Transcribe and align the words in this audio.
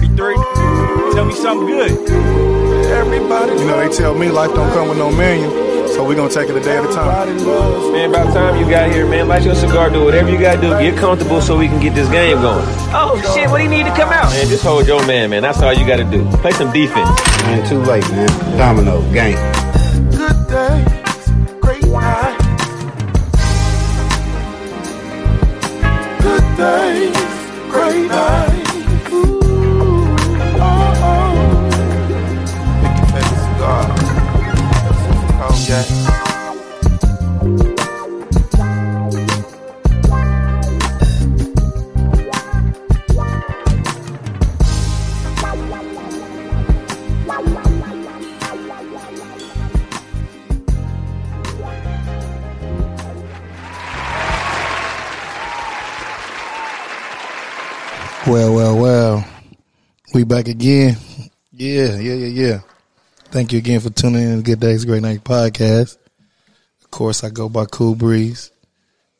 33. 0.00 0.34
Tell 1.12 1.24
me 1.24 1.34
something 1.34 1.66
good. 1.66 1.90
Everybody, 2.86 3.52
you 3.52 3.66
know, 3.66 3.78
they 3.80 3.94
tell 3.94 4.14
me 4.14 4.30
life 4.30 4.54
don't 4.54 4.72
come 4.72 4.88
with 4.88 4.98
no 4.98 5.10
menu, 5.10 5.48
so 5.88 6.06
we're 6.06 6.14
gonna 6.14 6.32
take 6.32 6.48
it 6.48 6.56
a 6.56 6.60
day 6.60 6.76
at 6.76 6.84
a 6.84 6.92
time. 6.92 7.36
Man, 7.92 8.10
about 8.10 8.32
time 8.32 8.62
you 8.62 8.70
got 8.70 8.92
here, 8.92 9.08
man. 9.08 9.26
Light 9.26 9.42
your 9.44 9.56
cigar, 9.56 9.90
do 9.90 10.04
whatever 10.04 10.30
you 10.30 10.38
gotta 10.38 10.60
do. 10.60 10.70
Get 10.78 10.96
comfortable 10.96 11.40
so 11.40 11.58
we 11.58 11.66
can 11.66 11.80
get 11.80 11.94
this 11.96 12.08
game 12.10 12.40
going. 12.40 12.64
Oh 12.94 13.20
shit, 13.34 13.50
what 13.50 13.58
do 13.58 13.64
you 13.64 13.70
need 13.70 13.84
to 13.84 13.94
come 13.96 14.10
out? 14.10 14.30
Man, 14.30 14.46
just 14.46 14.62
hold 14.62 14.86
your 14.86 15.04
man, 15.06 15.30
man. 15.30 15.42
That's 15.42 15.60
all 15.62 15.72
you 15.72 15.84
gotta 15.86 16.04
do. 16.04 16.24
Play 16.38 16.52
some 16.52 16.72
defense. 16.72 17.10
Man, 17.42 17.68
too 17.68 17.80
late, 17.82 18.08
man. 18.10 18.28
Domino, 18.56 19.02
game. 19.12 19.36
Good 20.12 20.46
days, 20.48 20.97
back 60.28 60.46
again. 60.46 60.94
Yeah, 61.52 61.96
yeah, 61.96 62.14
yeah, 62.14 62.26
yeah. 62.26 62.60
Thank 63.30 63.52
you 63.52 63.58
again 63.58 63.80
for 63.80 63.88
tuning 63.88 64.22
in 64.22 64.36
to 64.36 64.42
Good 64.42 64.60
Days, 64.60 64.84
Great 64.84 65.00
Night 65.00 65.24
podcast. 65.24 65.96
Of 66.82 66.90
course, 66.90 67.24
I 67.24 67.30
go 67.30 67.48
by 67.48 67.64
Cool 67.64 67.94
Breeze. 67.94 68.50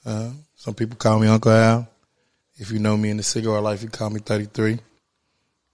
Uh, 0.05 0.31
some 0.55 0.75
people 0.75 0.97
call 0.97 1.19
me 1.19 1.27
Uncle 1.27 1.51
Al. 1.51 1.89
If 2.57 2.71
you 2.71 2.79
know 2.79 2.97
me 2.97 3.09
in 3.09 3.17
the 3.17 3.23
cigar 3.23 3.61
life, 3.63 3.83
you 3.83 3.89
call 3.89 4.11
me 4.11 4.21
33. 4.21 4.79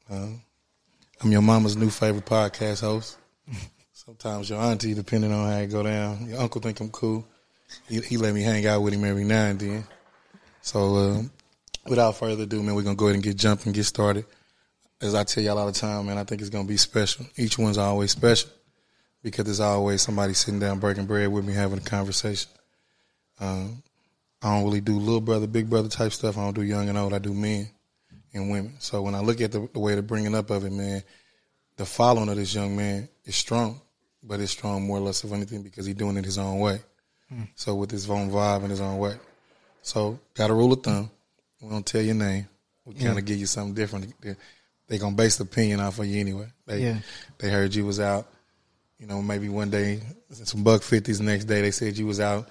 Uh, 0.08 0.28
I'm 1.20 1.32
your 1.32 1.42
mama's 1.42 1.76
new 1.76 1.90
favorite 1.90 2.26
podcast 2.26 2.82
host. 2.82 3.18
Sometimes 3.92 4.48
your 4.50 4.60
auntie, 4.60 4.94
depending 4.94 5.32
on 5.32 5.50
how 5.50 5.58
it 5.58 5.66
go 5.66 5.82
down. 5.82 6.28
Your 6.28 6.40
uncle 6.40 6.60
think 6.60 6.78
I'm 6.78 6.90
cool. 6.90 7.26
He, 7.88 8.00
he 8.00 8.16
let 8.18 8.34
me 8.34 8.42
hang 8.42 8.66
out 8.66 8.82
with 8.82 8.94
him 8.94 9.04
every 9.04 9.24
now 9.24 9.46
and 9.46 9.58
then. 9.58 9.84
So, 10.62 10.96
uh, 10.96 11.22
without 11.88 12.16
further 12.16 12.44
ado, 12.44 12.62
man, 12.62 12.76
we're 12.76 12.82
gonna 12.82 12.94
go 12.94 13.06
ahead 13.06 13.16
and 13.16 13.24
get 13.24 13.36
jumping, 13.36 13.72
get 13.72 13.84
started. 13.84 14.26
As 15.04 15.14
I 15.14 15.22
tell 15.22 15.44
y'all 15.44 15.58
all 15.58 15.66
the 15.66 15.72
time, 15.72 16.06
man, 16.06 16.16
I 16.16 16.24
think 16.24 16.40
it's 16.40 16.48
gonna 16.48 16.66
be 16.66 16.78
special. 16.78 17.26
Each 17.36 17.58
one's 17.58 17.76
always 17.76 18.10
special 18.10 18.48
because 19.22 19.44
there's 19.44 19.60
always 19.60 20.00
somebody 20.00 20.32
sitting 20.32 20.60
down 20.60 20.78
breaking 20.78 21.04
bread 21.04 21.28
with 21.28 21.44
me, 21.44 21.52
having 21.52 21.76
a 21.78 21.82
conversation. 21.82 22.50
Um, 23.38 23.82
I 24.40 24.54
don't 24.54 24.64
really 24.64 24.80
do 24.80 24.98
little 24.98 25.20
brother, 25.20 25.46
big 25.46 25.68
brother 25.68 25.90
type 25.90 26.12
stuff. 26.12 26.38
I 26.38 26.40
don't 26.42 26.54
do 26.54 26.62
young 26.62 26.88
and 26.88 26.96
old. 26.96 27.12
I 27.12 27.18
do 27.18 27.34
men 27.34 27.68
and 28.32 28.50
women. 28.50 28.76
So 28.78 29.02
when 29.02 29.14
I 29.14 29.20
look 29.20 29.42
at 29.42 29.52
the, 29.52 29.68
the 29.74 29.78
way 29.78 29.94
the 29.94 30.02
bringing 30.02 30.34
up 30.34 30.48
of 30.48 30.64
it, 30.64 30.72
man, 30.72 31.02
the 31.76 31.84
following 31.84 32.30
of 32.30 32.36
this 32.36 32.54
young 32.54 32.74
man 32.74 33.06
is 33.26 33.36
strong, 33.36 33.82
but 34.22 34.40
it's 34.40 34.52
strong 34.52 34.86
more 34.86 34.96
or 34.96 35.02
less 35.02 35.22
of 35.22 35.34
anything 35.34 35.62
because 35.62 35.84
he's 35.84 35.96
doing 35.96 36.16
it 36.16 36.24
his 36.24 36.38
own 36.38 36.60
way. 36.60 36.80
So 37.56 37.74
with 37.74 37.90
his 37.90 38.08
own 38.08 38.30
vibe 38.30 38.62
and 38.62 38.70
his 38.70 38.80
own 38.80 38.96
way. 38.96 39.16
So 39.82 40.18
got 40.32 40.48
a 40.48 40.54
rule 40.54 40.72
of 40.72 40.82
thumb. 40.82 41.10
We 41.60 41.68
don't 41.68 41.84
tell 41.84 42.00
your 42.00 42.14
name. 42.14 42.48
We 42.86 42.94
kind 42.94 43.18
of 43.18 43.24
give 43.26 43.38
you 43.38 43.46
something 43.46 43.74
different. 43.74 44.14
They, 44.88 44.98
gonna 44.98 45.16
base 45.16 45.36
the 45.36 45.44
opinion 45.44 45.80
off 45.80 45.98
of 45.98 46.06
you 46.06 46.20
anyway. 46.20 46.48
They 46.66 46.82
Yeah. 46.82 46.98
they 47.38 47.50
heard 47.50 47.74
you 47.74 47.84
was 47.86 48.00
out. 48.00 48.28
You 48.98 49.06
know, 49.06 49.20
maybe 49.22 49.48
one 49.48 49.70
day 49.70 50.00
some 50.30 50.62
buck 50.62 50.82
fifties. 50.82 51.18
The 51.18 51.24
next 51.24 51.44
day 51.46 51.60
they 51.62 51.70
said 51.70 51.96
you 51.98 52.06
was 52.06 52.20
out 52.20 52.48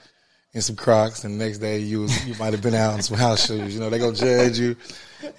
in 0.53 0.61
some 0.61 0.75
Crocs, 0.75 1.23
and 1.23 1.39
the 1.39 1.43
next 1.45 1.57
day 1.59 1.79
you 1.79 2.01
was 2.01 2.25
you 2.27 2.35
might 2.35 2.53
have 2.53 2.61
been 2.61 2.75
out 2.75 2.95
in 2.95 3.01
some 3.01 3.17
house 3.17 3.47
shoes. 3.47 3.73
You 3.73 3.79
know, 3.79 3.89
they 3.89 3.99
gonna 3.99 4.15
judge 4.15 4.59
you. 4.59 4.75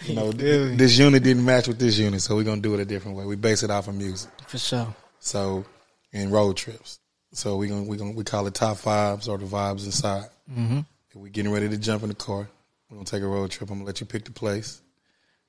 You 0.06 0.14
know, 0.14 0.32
th- 0.32 0.78
this 0.78 0.96
unit 0.98 1.22
didn't 1.22 1.44
match 1.44 1.68
with 1.68 1.78
this 1.78 1.98
unit, 1.98 2.20
so 2.22 2.36
we're 2.36 2.44
gonna 2.44 2.60
do 2.60 2.74
it 2.74 2.80
a 2.80 2.84
different 2.84 3.16
way. 3.16 3.24
We 3.26 3.36
base 3.36 3.62
it 3.62 3.70
off 3.70 3.86
of 3.88 3.94
music. 3.96 4.30
For 4.46 4.58
sure. 4.58 4.94
So, 5.20 5.64
and 6.12 6.32
road 6.32 6.56
trips. 6.56 6.98
So 7.32 7.56
we 7.56 7.68
gonna 7.68 7.82
we 7.84 7.96
gonna 7.96 8.12
we 8.12 8.24
call 8.24 8.46
it 8.46 8.54
top 8.54 8.76
fives 8.78 9.28
or 9.28 9.36
the 9.38 9.46
vibes 9.46 9.84
inside. 9.84 10.26
Mm-hmm. 10.50 10.80
If 11.10 11.16
we 11.16 11.30
getting 11.30 11.52
ready 11.52 11.68
to 11.68 11.76
jump 11.76 12.02
in 12.02 12.08
the 12.08 12.14
car, 12.14 12.48
we're 12.88 12.96
gonna 12.96 13.04
take 13.04 13.22
a 13.22 13.26
road 13.26 13.50
trip. 13.50 13.70
I'm 13.70 13.76
gonna 13.78 13.86
let 13.86 14.00
you 14.00 14.06
pick 14.06 14.24
the 14.24 14.30
place. 14.32 14.80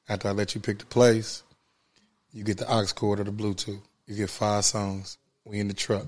After 0.08 0.28
I 0.28 0.32
let 0.32 0.56
you 0.56 0.62
pick 0.62 0.80
the 0.80 0.86
place, 0.86 1.44
you 2.32 2.44
get 2.44 2.58
the 2.58 2.72
aux 2.72 2.86
cord 2.94 3.20
or 3.20 3.24
the 3.24 3.32
Bluetooth. 3.32 3.82
You 4.06 4.16
get 4.16 4.30
five 4.30 4.66
songs. 4.66 5.18
We 5.46 5.60
in 5.60 5.68
the 5.68 5.74
truck. 5.74 6.06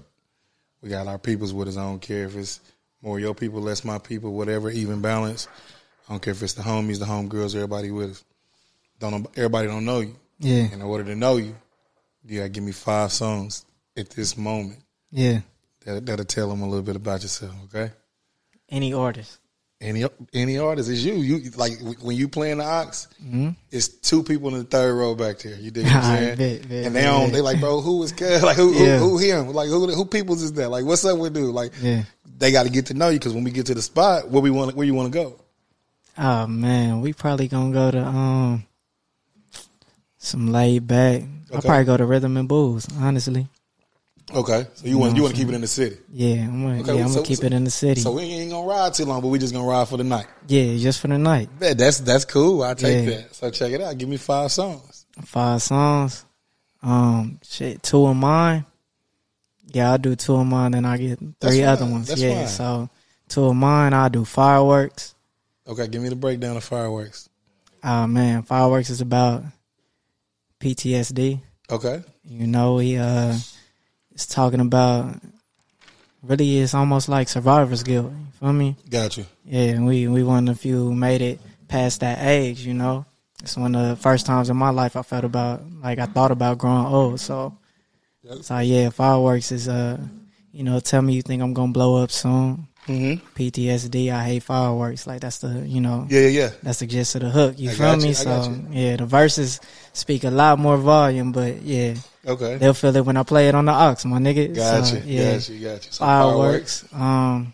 We 0.82 0.90
got 0.90 1.08
our 1.08 1.18
peoples 1.18 1.54
with 1.54 1.68
us. 1.68 1.78
I 1.78 1.84
don't 1.84 2.02
care 2.02 2.26
if 2.26 2.36
it's 2.36 2.60
more 3.02 3.20
your 3.20 3.34
people, 3.34 3.62
less 3.62 3.84
my 3.84 3.98
people, 3.98 4.34
whatever, 4.34 4.70
even 4.70 5.02
balance. 5.02 5.48
I 6.08 6.14
don't 6.14 6.22
care 6.22 6.32
if 6.32 6.44
it's 6.44 6.54
the 6.54 6.64
homies, 6.64 7.00
the 7.00 7.06
homegirls, 7.06 7.56
everybody 7.56 7.92
with 7.92 8.12
us. 8.12 8.24
Don't 9.00 9.12
know, 9.12 9.32
everybody 9.36 9.68
don't 9.68 9.86
know 9.86 10.00
you. 10.02 10.16
Yeah. 10.40 10.64
And 10.64 10.74
In 10.74 10.82
order 10.82 11.04
to 11.06 11.16
know 11.16 11.38
you, 11.38 11.56
you 12.26 12.40
gotta 12.40 12.50
give 12.50 12.64
me 12.64 12.72
five 12.72 13.12
songs 13.12 13.66
at 13.96 14.10
this 14.12 14.38
moment. 14.38 14.80
Yeah. 15.12 15.42
That, 15.86 16.06
that'll 16.06 16.26
tell 16.26 16.50
them 16.50 16.62
a 16.62 16.68
little 16.68 16.84
bit 16.84 16.96
about 16.96 17.22
yourself. 17.22 17.54
Okay. 17.66 17.92
Any 18.70 18.94
artist. 18.94 19.40
Any 19.80 20.06
any 20.34 20.58
artist 20.58 20.90
is 20.90 21.06
you. 21.06 21.14
You 21.14 21.52
like 21.52 21.74
when 22.02 22.16
you 22.16 22.28
playing 22.28 22.58
the 22.58 22.64
aux, 22.66 23.54
it's 23.72 23.88
two 23.90 24.24
people 24.24 24.50
in 24.50 24.56
the 24.56 24.64
third 24.64 24.96
row 24.96 25.14
back 25.14 25.38
there. 25.40 25.56
You 25.56 25.70
dig 25.70 25.84
what 25.86 25.94
I'm 25.96 26.04
saying? 26.18 26.38
bet, 26.38 26.68
bet, 26.68 26.86
and 26.88 26.96
they 26.96 27.06
on 27.06 27.32
they 27.32 27.42
like, 27.42 27.60
bro, 27.60 27.82
who 27.82 28.02
is 28.02 28.12
good? 28.12 28.42
Like 28.42 28.58
who, 28.58 28.74
Yeah. 28.74 28.98
who 28.98 29.10
who 29.10 29.18
him? 29.20 29.50
Like 29.54 29.70
who 29.70 29.88
who 29.94 30.06
peoples 30.06 30.42
is 30.42 30.54
that? 30.54 30.70
Like 30.70 30.84
what's 30.84 31.06
up 31.06 31.20
with 31.20 31.36
dude? 31.36 31.54
Like 31.54 31.74
Yeah. 31.80 32.04
they 32.40 32.52
got 32.52 32.64
to 32.64 32.72
get 32.72 32.88
to 32.88 32.96
know 32.96 33.10
you 33.10 33.20
because 33.20 33.36
when 33.36 33.44
we 33.44 33.52
get 33.52 33.68
to 33.68 33.76
the 33.76 33.82
spot, 33.84 34.32
where 34.32 34.42
we 34.42 34.50
want 34.50 34.76
where 34.76 34.86
you 34.88 34.96
want 34.96 35.14
to 35.14 35.20
go. 35.20 35.40
Oh 36.18 36.48
man, 36.48 37.02
we 37.02 37.14
probably 37.14 37.48
gonna 37.48 37.72
go 37.72 37.92
to 37.92 38.04
um 38.04 38.66
some 40.18 40.52
laid 40.52 40.88
back. 40.88 41.22
I'll 41.54 41.62
probably 41.62 41.86
go 41.86 41.98
to 41.98 42.06
Rhythm 42.06 42.36
and 42.36 42.48
Blues, 42.50 42.88
honestly. 43.00 43.48
Okay, 44.34 44.68
so 44.74 44.88
you 44.88 44.98
want 44.98 45.16
you 45.16 45.22
want 45.24 45.34
to 45.34 45.40
keep 45.40 45.48
it 45.50 45.56
in 45.56 45.62
the 45.62 45.68
city. 45.68 45.98
Yeah, 46.12 46.42
I'm 46.44 46.62
gonna, 46.62 46.82
Okay, 46.82 46.96
yeah, 46.98 47.04
I'm 47.04 47.08
so- 47.10 47.16
gonna 47.16 47.28
keep 47.28 47.38
so- 47.40 47.46
it 47.46 47.54
in 47.54 47.64
the 47.64 47.72
city. 47.72 48.02
So 48.02 48.12
we 48.12 48.24
ain't 48.24 48.52
gonna 48.52 48.68
ride 48.68 48.94
too 48.94 49.06
long, 49.06 49.22
but 49.22 49.30
we 49.30 49.40
just 49.40 49.54
gonna 49.54 49.66
ride 49.66 49.88
for 49.88 49.96
the 49.98 50.04
night. 50.04 50.28
yeah, 50.50 50.76
just 50.78 51.00
for 51.00 51.08
the 51.08 51.18
night. 51.18 51.50
That's 51.60 52.00
that's 52.02 52.26
cool. 52.26 52.62
I 52.64 52.74
take 52.74 53.06
Yeah. 53.08 53.16
that. 53.16 53.36
So 53.36 53.50
check 53.52 53.72
it 53.72 53.80
out. 53.82 53.98
Give 53.98 54.10
me 54.10 54.18
five 54.18 54.52
songs. 54.52 55.06
Five 55.24 55.62
songs. 55.62 56.26
Um, 56.84 57.40
shit, 57.42 57.82
two 57.84 58.06
of 58.06 58.18
mine. 58.18 58.66
Yeah, 59.74 59.92
I'll 59.92 59.98
do 59.98 60.16
two 60.16 60.36
of 60.36 60.46
mine, 60.46 60.72
then 60.72 60.84
I 60.86 60.98
get 60.98 61.20
That's 61.40 61.54
three 61.56 61.62
fine. 61.64 61.70
other 61.70 61.86
ones. 61.86 62.08
That's 62.08 62.22
yeah, 62.22 62.40
fine. 62.46 62.48
so 62.48 62.90
two 63.30 63.46
of 63.46 63.56
mine. 63.56 63.94
I'll 63.94 64.10
do 64.10 64.26
fireworks. 64.26 65.16
Okay, 65.68 65.88
give 65.88 66.02
me 66.02 66.10
the 66.10 66.16
breakdown 66.18 66.58
of 66.58 66.64
fireworks. 66.66 67.30
Oh 67.84 68.08
man, 68.08 68.44
fireworks 68.44 68.90
is 68.90 69.00
about 69.02 69.44
PTSD. 70.60 71.42
Okay. 71.70 72.02
You 72.26 72.48
know, 72.48 72.78
he 72.78 72.98
uh 72.98 73.38
talking 74.26 74.60
about 74.60 75.16
really 76.24 76.60
it's 76.60 76.74
almost 76.74 77.10
like 77.10 77.30
survivor's 77.30 77.84
guilt. 77.84 78.12
You 78.12 78.32
feel 78.40 78.54
me? 78.54 78.76
Got 78.90 79.18
you. 79.18 79.26
Yeah, 79.46 79.76
and 79.76 79.86
we 79.86 80.08
we 80.08 80.24
one 80.24 80.48
of 80.48 80.56
the 80.56 80.62
few 80.62 80.78
who 80.78 80.96
made 80.96 81.22
it 81.22 81.40
past 81.68 82.02
that 82.02 82.20
age, 82.22 82.62
you 82.62 82.74
know. 82.74 83.06
It's 83.44 83.56
one 83.56 83.76
of 83.76 83.90
the 83.90 83.96
first 83.96 84.26
times 84.26 84.50
in 84.50 84.58
my 84.58 84.72
life 84.72 84.96
I 84.96 85.04
felt 85.04 85.24
about 85.24 85.62
like 85.82 86.00
I 86.00 86.06
thought 86.06 86.32
about 86.32 86.58
growing 86.58 86.86
old. 86.86 87.20
So 87.20 87.58
so 88.42 88.58
yeah, 88.60 88.90
fireworks 88.90 89.52
is 89.52 89.68
uh 89.68 89.98
you 90.52 90.64
know, 90.64 90.80
tell 90.80 91.02
me 91.02 91.14
you 91.14 91.22
think 91.22 91.42
I'm 91.42 91.54
gonna 91.54 91.72
blow 91.72 92.02
up 92.02 92.12
soon. 92.12 92.68
Mm-hmm. 92.88 93.26
PTSD, 93.36 94.12
I 94.14 94.24
hate 94.24 94.44
fireworks. 94.44 95.06
Like 95.06 95.20
that's 95.22 95.40
the 95.40 95.68
you 95.68 95.82
know 95.82 96.08
Yeah, 96.10 96.22
yeah, 96.22 96.28
yeah. 96.28 96.50
that's 96.64 96.80
the 96.80 96.88
gist 96.88 97.16
of 97.16 97.22
the 97.22 97.30
hook. 97.30 97.60
You 97.60 97.70
I 97.70 97.74
feel 97.74 97.98
me? 97.98 98.08
you, 98.10 98.14
So 98.14 98.56
yeah, 98.72 98.96
the 98.96 99.06
verses 99.06 99.60
speak 99.94 100.24
a 100.24 100.30
lot 100.30 100.58
more 100.58 100.78
volume, 100.78 101.32
but 101.34 101.62
yeah, 101.64 101.96
Okay. 102.26 102.58
they'll 102.58 102.74
feel 102.74 102.96
it 102.96 103.06
when 103.06 103.18
I 103.18 103.24
play 103.24 103.50
it 103.50 103.56
on 103.56 103.66
the 103.66 103.74
aux, 103.74 104.08
my 104.08 104.20
nigga. 104.20 104.56
Got 104.56 104.86
So, 104.86 104.96
you. 104.98 105.02
yeah, 105.06 105.34
Got 105.34 105.50
you. 105.50 105.60
Got 105.60 105.86
you. 105.86 105.92
So 105.92 106.06
fireworks. 106.06 106.86
Um, 106.94 107.54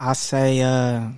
I 0.00 0.12
say 0.12 0.60
uh, 0.60 1.08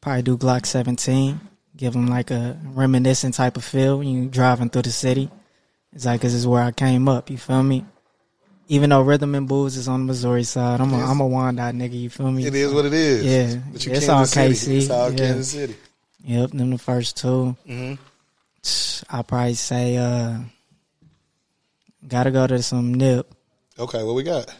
probably 0.00 0.22
do 0.22 0.36
Glock 0.36 0.66
17. 0.66 1.40
Give 1.76 1.92
them 1.92 2.08
like 2.08 2.30
a 2.30 2.58
reminiscent 2.64 3.34
type 3.34 3.56
of 3.56 3.64
feel 3.64 3.98
when 3.98 4.08
you 4.08 4.28
driving 4.28 4.68
through 4.68 4.82
the 4.82 4.90
city. 4.90 5.30
It's 5.92 6.04
like 6.04 6.20
this 6.20 6.34
is 6.34 6.46
where 6.46 6.62
I 6.62 6.72
came 6.72 7.08
up. 7.08 7.30
You 7.30 7.38
feel 7.38 7.62
me? 7.62 7.86
Even 8.70 8.90
though 8.90 9.00
Rhythm 9.00 9.34
and 9.34 9.48
Blues 9.48 9.76
is 9.76 9.88
on 9.88 10.00
the 10.00 10.06
Missouri 10.06 10.44
side, 10.44 10.80
I'm 10.80 10.92
a, 10.92 10.98
I'm 11.02 11.20
a 11.20 11.26
Wyandotte 11.26 11.74
nigga. 11.74 11.98
You 11.98 12.10
feel 12.10 12.30
me? 12.30 12.46
It 12.46 12.54
is 12.54 12.72
what 12.72 12.84
it 12.84 12.92
is. 12.92 13.24
Yeah. 13.24 13.60
But 13.72 13.86
you 13.86 13.92
It's 13.92 14.06
Kansas 14.06 14.08
all 14.10 14.26
City. 14.26 14.54
KC. 14.54 14.76
It's 14.82 14.90
all 14.90 15.10
Yeah. 15.10 15.16
Kansas 15.16 15.48
City. 15.48 15.76
Yep, 16.24 16.50
them 16.50 16.70
the 16.70 16.78
first 16.78 17.16
2 17.18 17.56
Mm-hmm. 17.66 19.04
I'll 19.14 19.24
probably 19.24 19.54
say 19.54 19.96
uh, 19.96 20.38
gotta 22.06 22.30
go 22.30 22.46
to 22.46 22.62
some 22.62 22.92
nip. 22.92 23.32
Okay, 23.78 24.02
what 24.02 24.14
we 24.14 24.22
got? 24.24 24.54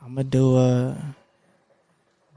I'm 0.00 0.14
gonna 0.14 0.24
do 0.24 0.56
uh, 0.56 0.94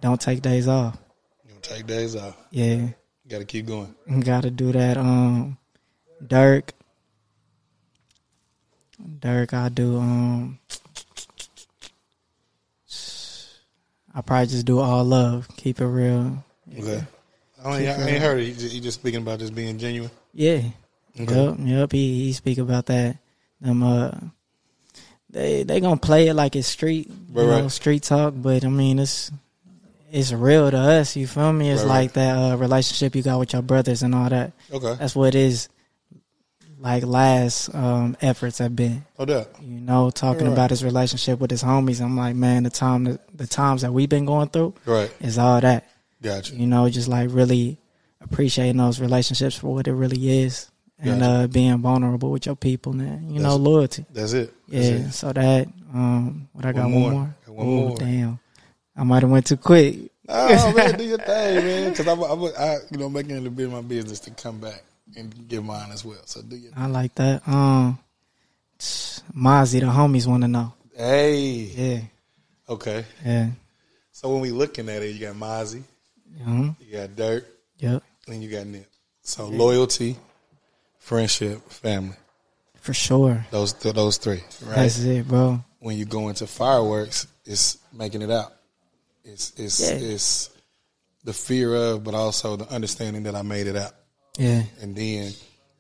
don't 0.02 0.20
take 0.20 0.42
days 0.42 0.68
off. 0.68 0.98
You 1.46 1.50
gonna 1.50 1.62
take 1.62 1.86
days 1.86 2.16
off. 2.16 2.36
Yeah, 2.50 2.88
Got 3.28 3.40
to 3.40 3.46
keep 3.46 3.66
going. 3.68 3.94
Got 4.22 4.44
to 4.44 4.52
do 4.52 4.72
that. 4.72 4.98
Um, 4.98 5.58
Durk. 6.24 6.70
Durk, 9.20 9.54
I 9.54 9.70
do. 9.70 9.98
Um, 9.98 10.60
I 14.16 14.22
probably 14.22 14.48
just 14.48 14.66
do 14.66 14.80
all 14.80 15.04
love. 15.04 15.48
Keep 15.58 15.82
it 15.82 15.86
real. 15.88 16.44
Okay. 16.78 17.04
I 17.64 17.80
ain't, 17.80 17.88
I 18.00 18.10
ain't 18.10 18.22
heard 18.22 18.40
it. 18.40 18.46
He 18.46 18.54
just, 18.54 18.84
just 18.84 19.00
speaking 19.00 19.22
about 19.22 19.40
just 19.40 19.56
being 19.56 19.78
genuine. 19.80 20.12
Yeah. 20.34 20.62
Okay. 21.20 21.34
Yep. 21.46 21.56
Yep. 21.60 21.92
He 21.92 22.26
he 22.26 22.34
speak 22.34 22.58
about 22.58 22.86
that. 22.88 23.18
Them 23.62 23.82
uh, 23.84 24.12
they 25.30 25.64
they 25.64 25.80
gonna 25.80 25.98
play 25.98 26.28
it 26.28 26.34
like 26.34 26.56
it's 26.56 26.68
street, 26.68 27.08
you 27.08 27.16
Right, 27.42 27.46
know, 27.46 27.62
right. 27.64 27.72
street 27.72 28.04
talk. 28.04 28.34
But 28.38 28.66
I 28.66 28.68
mean, 28.70 29.00
it's 29.00 29.32
it's 30.12 30.32
real 30.32 30.70
to 30.70 30.78
us. 30.78 31.16
You 31.16 31.26
feel 31.28 31.54
me? 31.54 31.70
It's 31.72 31.82
Right, 31.84 31.90
like 31.90 32.14
that 32.14 32.36
uh, 32.38 32.58
relationship 32.58 33.16
you 33.16 33.24
got 33.24 33.40
with 33.40 33.54
your 33.54 33.62
brothers 33.62 34.04
and 34.04 34.14
all 34.14 34.30
that. 34.30 34.52
Okay. 34.72 34.96
That's 35.00 35.16
what 35.16 35.34
his 35.34 35.70
like 36.84 37.04
last 37.06 37.74
um, 37.74 38.18
efforts 38.22 38.58
have 38.58 38.76
been. 38.76 39.06
Doubt. 39.18 39.48
You 39.62 39.80
know, 39.80 40.10
talking 40.12 40.48
Right. 40.48 40.54
about 40.54 40.70
his 40.70 40.84
relationship 40.84 41.40
with 41.40 41.50
his 41.50 41.64
homies. 41.64 42.02
I'm 42.02 42.18
like, 42.18 42.36
man, 42.36 42.64
the 42.64 42.70
time 42.70 43.06
that, 43.06 43.22
the 43.38 43.48
times 43.48 43.82
that 43.84 43.94
we've 43.94 44.10
been 44.10 44.26
going 44.26 44.50
through 44.50 44.74
Right. 44.86 45.10
is 45.22 45.38
all 45.38 45.62
that. 45.62 45.86
Gotcha. 46.22 46.56
You 46.56 46.68
know, 46.68 46.90
just 46.90 47.08
like 47.08 47.30
really 47.32 47.78
appreciating 48.22 48.78
those 48.78 49.00
relationships 49.00 49.56
for 49.56 49.74
what 49.74 49.88
it 49.88 49.94
really 49.94 50.42
is, 50.44 50.70
and 51.00 51.22
Gotcha. 51.22 51.32
uh, 51.32 51.48
being 51.48 51.78
vulnerable 51.80 52.32
with 52.32 52.46
your 52.46 52.56
people, 52.56 52.92
man. 52.94 53.30
You 53.30 53.40
know, 53.40 53.56
loyalty. 53.56 54.06
That's 54.14 54.34
it. 54.34 54.54
That's 54.68 54.86
Yeah. 54.90 54.94
it. 55.08 55.12
So 55.14 55.32
that 55.34 55.68
um, 55.94 56.50
what 56.54 56.66
I 56.66 56.74
got 56.74 56.90
One 56.90 56.94
one 56.94 57.02
more. 57.02 57.12
more. 57.12 57.36
One 57.56 57.68
Ooh, 57.68 57.88
more. 57.90 57.98
Damn, 57.98 58.40
I 58.98 59.04
might 59.04 59.22
have 59.24 59.32
went 59.32 59.46
too 59.46 59.58
quick. 59.58 60.12
Oh 60.28 60.74
man, 60.74 60.98
do 60.98 61.04
your 61.14 61.18
thing, 61.18 61.56
man. 61.66 61.90
Because 61.92 62.08
I'm, 62.08 62.22
I'm, 62.24 62.44
I, 62.58 62.78
you 62.92 62.98
know, 62.98 63.10
making 63.10 63.38
it 63.38 63.46
a 63.48 63.50
bit 63.50 63.66
of 63.68 63.72
my 63.74 63.82
business 63.82 64.20
to 64.22 64.32
come 64.32 64.60
back 64.60 64.84
and 65.16 65.48
give 65.48 65.64
mine 65.64 65.92
as 65.92 66.04
well. 66.06 66.22
So 66.26 66.42
do 66.42 66.56
you? 66.56 66.72
I 66.76 66.88
like 66.88 67.14
that. 67.16 67.48
Um, 67.48 68.00
Mozzy, 69.36 69.80
the 69.80 69.86
homies 69.88 70.28
want 70.28 70.44
to 70.44 70.48
know. 70.48 70.74
Hey. 70.96 71.42
Yeah, 71.76 72.00
Okay. 72.70 73.06
yeah, 73.26 73.50
So 74.12 74.30
when 74.32 74.42
we 74.42 74.52
looking 74.52 74.90
at 74.90 75.02
it, 75.02 75.16
you 75.16 75.20
got 75.26 75.36
Mozzy, 75.36 75.84
hmm 76.44 76.70
you 76.80 76.92
got 76.98 77.10
Durk, 77.10 77.46
yep, 77.80 78.04
and 78.28 78.44
you 78.44 78.50
got 78.50 78.66
Nip. 78.68 78.86
So 79.22 79.48
loyalty, 79.48 80.18
friendship, 81.00 81.62
family. 81.70 82.16
for 82.76 82.94
sure. 82.94 83.46
Those 83.52 83.74
th- 83.74 83.96
those 83.96 84.18
three, 84.18 84.42
right? 84.66 84.76
That's 84.76 85.00
it, 85.04 85.28
bro. 85.28 85.64
when 85.80 85.98
you 85.98 86.06
go 86.06 86.30
into 86.30 86.46
fireworks, 86.48 87.28
it's 87.46 87.78
making 87.94 88.22
it 88.22 88.32
out. 88.32 88.54
It's 89.24 89.54
it's 89.58 89.80
Yeah. 89.80 89.98
it's 90.14 90.50
the 91.24 91.34
fear 91.34 91.74
of, 91.74 92.04
but 92.04 92.14
also 92.14 92.56
the 92.58 92.68
understanding 92.70 93.24
that 93.24 93.36
I 93.36 93.42
made 93.42 93.68
it 93.68 93.76
out. 93.78 93.94
Yeah, 94.38 94.64
And 94.82 94.96
then 94.96 95.32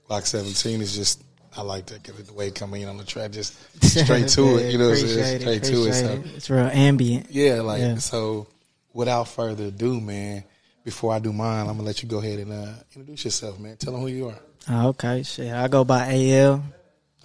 Block 0.07 0.25
17 0.25 0.81
is 0.81 0.95
just 0.95 1.23
I 1.55 1.61
like 1.61 1.85
that 1.88 2.01
because 2.03 2.23
the 2.25 2.33
way 2.33 2.47
it 2.47 2.55
coming 2.55 2.81
in 2.81 2.89
on 2.89 2.97
the 2.97 3.03
track, 3.03 3.31
just 3.31 3.53
straight 3.83 4.27
to 4.29 4.57
it. 4.57 4.71
You 4.71 4.77
know, 4.79 4.89
what 4.89 5.00
I'm 5.00 5.07
saying? 5.07 5.39
Straight 5.41 5.63
to 5.63 5.88
it. 5.88 5.94
So. 5.94 6.23
It's 6.35 6.50
real 6.50 6.65
ambient. 6.65 7.27
yeah, 7.29 7.61
like 7.61 7.79
Yeah. 7.81 7.97
so. 7.97 8.47
Without 8.95 9.27
further 9.27 9.65
ado, 9.65 10.00
man, 10.00 10.44
before 10.83 11.13
I 11.15 11.17
do 11.19 11.33
mine, 11.33 11.61
I'm 11.61 11.77
gonna 11.77 11.81
let 11.81 12.03
you 12.03 12.09
go 12.09 12.19
ahead 12.19 12.38
and 12.38 12.51
uh, 12.53 12.73
introduce 12.95 13.25
yourself, 13.25 13.59
man. 13.59 13.75
Tell 13.77 13.94
them 13.94 14.01
who 14.03 14.07
you 14.07 14.27
are. 14.29 14.38
Oh, 14.69 14.89
okay, 14.89 15.23
shit. 15.23 15.51
I 15.51 15.67
go 15.67 15.83
by 15.83 16.01
AL. 16.13 16.63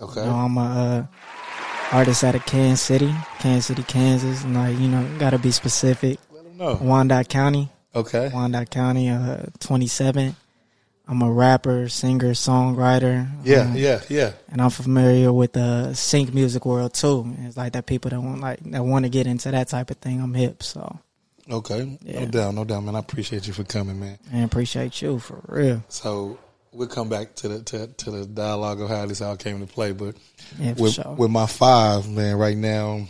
Okay. 0.00 0.20
You 0.20 0.26
know, 0.26 0.34
I'm 0.34 0.56
a 0.56 0.60
uh, 0.62 1.94
artist 1.94 2.24
out 2.24 2.34
of 2.36 2.46
Kansas 2.46 2.80
City, 2.80 3.14
Kansas 3.38 3.66
City, 3.66 3.82
Kansas. 3.82 4.44
And 4.44 4.54
like, 4.54 4.78
you 4.78 4.88
know, 4.88 5.06
gotta 5.18 5.38
be 5.38 5.50
specific. 5.50 6.18
Let 6.32 6.44
them 6.44 6.56
know. 6.56 6.78
Wyandotte 6.80 7.28
County, 7.28 7.68
Okay. 7.94 8.30
Wyandotte 8.32 8.70
County, 8.70 9.10
uh, 9.10 9.42
27. 9.60 10.34
I'm 11.10 11.22
a 11.22 11.32
rapper, 11.32 11.88
singer, 11.88 12.32
songwriter. 12.32 13.26
Yeah, 13.42 13.60
um, 13.60 13.76
yeah, 13.76 14.02
yeah. 14.10 14.32
And 14.50 14.60
I'm 14.60 14.68
familiar 14.68 15.32
with 15.32 15.54
the 15.54 15.94
sync 15.94 16.34
music 16.34 16.66
world 16.66 16.92
too. 16.92 17.34
It's 17.44 17.56
like 17.56 17.72
that 17.72 17.86
people 17.86 18.10
that 18.10 18.20
want 18.20 18.40
like 18.42 18.60
that 18.70 18.84
want 18.84 19.06
to 19.06 19.08
get 19.08 19.26
into 19.26 19.50
that 19.50 19.68
type 19.68 19.90
of 19.90 19.96
thing. 19.96 20.20
I'm 20.20 20.34
hip, 20.34 20.62
so 20.62 21.00
Okay. 21.50 21.98
Yeah. 22.02 22.20
No 22.20 22.26
doubt, 22.26 22.54
no 22.54 22.64
doubt, 22.64 22.84
man. 22.84 22.94
I 22.94 22.98
appreciate 22.98 23.46
you 23.46 23.52
for 23.52 23.64
coming, 23.64 23.98
man. 23.98 24.18
I 24.32 24.40
appreciate 24.40 25.00
you 25.00 25.18
for 25.18 25.40
real. 25.46 25.82
So 25.88 26.38
we'll 26.72 26.88
come 26.88 27.08
back 27.08 27.34
to 27.36 27.48
the 27.48 27.62
to, 27.62 27.86
to 27.86 28.10
the 28.10 28.26
dialogue 28.26 28.80
of 28.82 28.88
how 28.90 29.06
this 29.06 29.22
all 29.22 29.36
came 29.36 29.56
into 29.56 29.72
play. 29.72 29.92
But 29.92 30.16
Yeah, 30.58 30.74
with 30.74 30.94
sure. 30.94 31.14
with 31.14 31.30
my 31.30 31.46
five, 31.46 32.08
man, 32.08 32.36
right 32.36 32.56
now, 32.56 33.06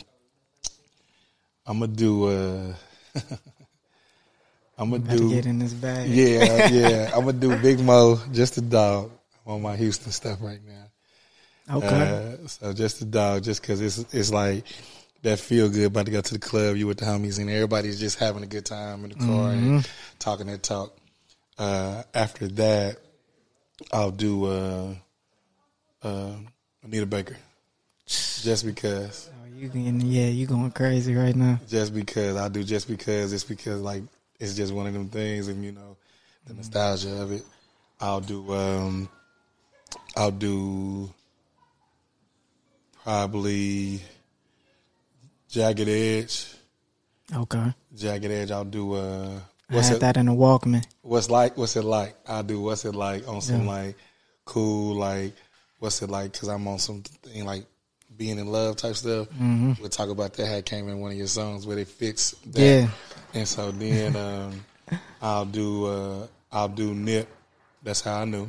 I'm 1.66 1.80
gonna 1.80 1.88
do. 1.88 2.26
Uh, 2.28 2.74
I'm 4.78 4.90
gonna 4.90 5.16
do. 5.16 5.30
get 5.30 5.46
in 5.46 5.58
this 5.58 5.72
bag. 5.72 6.08
Yeah, 6.08 6.68
yeah. 6.70 7.10
I'm 7.12 7.24
gonna 7.24 7.32
do 7.32 7.56
Big 7.56 7.80
Moe, 7.80 8.20
just 8.32 8.56
a 8.58 8.60
dog. 8.60 9.10
I'm 9.44 9.54
on 9.54 9.62
my 9.62 9.76
Houston 9.76 10.12
stuff 10.12 10.38
right 10.40 10.60
now. 10.64 11.76
Okay. 11.78 12.36
Uh, 12.42 12.46
so 12.46 12.72
just 12.72 13.02
a 13.02 13.04
dog, 13.04 13.42
just 13.42 13.60
because 13.60 13.80
it's 13.80 13.98
it's 14.14 14.30
like 14.30 14.64
that 15.22 15.40
feel 15.40 15.68
good 15.68 15.86
about 15.86 16.06
to 16.06 16.12
go 16.12 16.20
to 16.20 16.32
the 16.32 16.38
club. 16.38 16.76
You 16.76 16.86
with 16.86 16.98
the 16.98 17.06
homies 17.06 17.40
and 17.40 17.50
everybody's 17.50 17.98
just 17.98 18.18
having 18.18 18.44
a 18.44 18.46
good 18.46 18.64
time 18.64 19.04
in 19.04 19.10
the 19.10 19.16
car 19.16 19.50
and 19.50 19.90
talking 20.20 20.46
that 20.46 20.62
talk. 20.62 20.96
Uh, 21.58 22.04
after 22.14 22.46
that, 22.46 22.98
I'll 23.92 24.12
do 24.12 24.44
uh, 24.44 24.94
uh, 26.04 26.34
Anita 26.84 27.06
Baker, 27.06 27.36
just 28.06 28.64
because. 28.64 29.28
Oh, 29.34 29.56
you 29.56 29.68
can, 29.68 30.00
yeah, 30.00 30.28
you 30.28 30.46
going 30.46 30.70
crazy 30.70 31.16
right 31.16 31.34
now. 31.34 31.58
Just 31.68 31.92
because 31.92 32.36
I 32.36 32.48
do, 32.48 32.62
just 32.62 32.86
because 32.86 33.32
it's 33.32 33.42
because 33.42 33.80
like 33.80 34.04
it's 34.38 34.54
just 34.54 34.72
one 34.72 34.86
of 34.86 34.92
them 34.92 35.08
things, 35.08 35.48
and 35.48 35.64
you 35.64 35.72
know 35.72 35.96
the 36.46 36.54
nostalgia 36.54 37.20
of 37.22 37.32
it. 37.32 37.42
I'll 38.00 38.20
do, 38.20 38.52
um, 38.54 39.08
I'll 40.16 40.30
do 40.30 41.10
probably 43.02 44.00
Jagged 45.48 45.88
Edge. 45.88 46.46
Okay. 47.34 47.74
Jagged 47.96 48.30
Edge. 48.30 48.50
I'll 48.50 48.64
do. 48.64 48.94
Uh, 48.94 49.40
I 49.70 49.74
had 49.82 49.96
it? 49.96 50.00
that 50.00 50.16
in 50.16 50.28
a 50.28 50.34
Walkman. 50.34 50.84
What's 51.02 51.28
like? 51.30 51.56
What's 51.58 51.76
it 51.76 51.84
like? 51.84 52.16
I'll 52.26 52.42
do. 52.42 52.60
What's 52.60 52.84
it 52.84 52.94
like 52.94 53.26
on 53.28 53.40
some 53.40 53.62
Yeah. 53.62 53.68
like 53.72 53.96
cool 54.44 54.94
like. 54.94 55.34
What's 55.78 56.02
it 56.02 56.10
like? 56.10 56.32
Because 56.32 56.48
I'm 56.48 56.66
on 56.66 56.78
some 56.78 57.02
thing 57.02 57.44
like 57.44 57.64
being 58.16 58.38
in 58.38 58.46
love 58.50 58.76
type 58.76 58.96
stuff. 58.96 59.28
Mm-hmm. 59.30 59.74
We'll 59.80 59.90
talk 59.90 60.08
about 60.08 60.34
that. 60.34 60.46
How 60.46 60.60
came 60.60 60.88
in 60.88 61.00
one 61.00 61.12
of 61.12 61.16
your 61.16 61.26
songs 61.26 61.66
where 61.66 61.78
it 61.78 61.88
fits. 61.88 62.32
That. 62.46 62.60
Yeah. 62.60 62.88
And 63.34 63.46
so 63.46 63.70
then 63.70 64.16
um, 64.16 64.64
I'll 65.20 65.44
do 65.44 65.86
uh, 65.86 66.26
I'll 66.50 66.68
do 66.68 66.94
Nip. 66.94 67.28
That's 67.82 68.00
how 68.00 68.22
I 68.22 68.24
knew. 68.24 68.48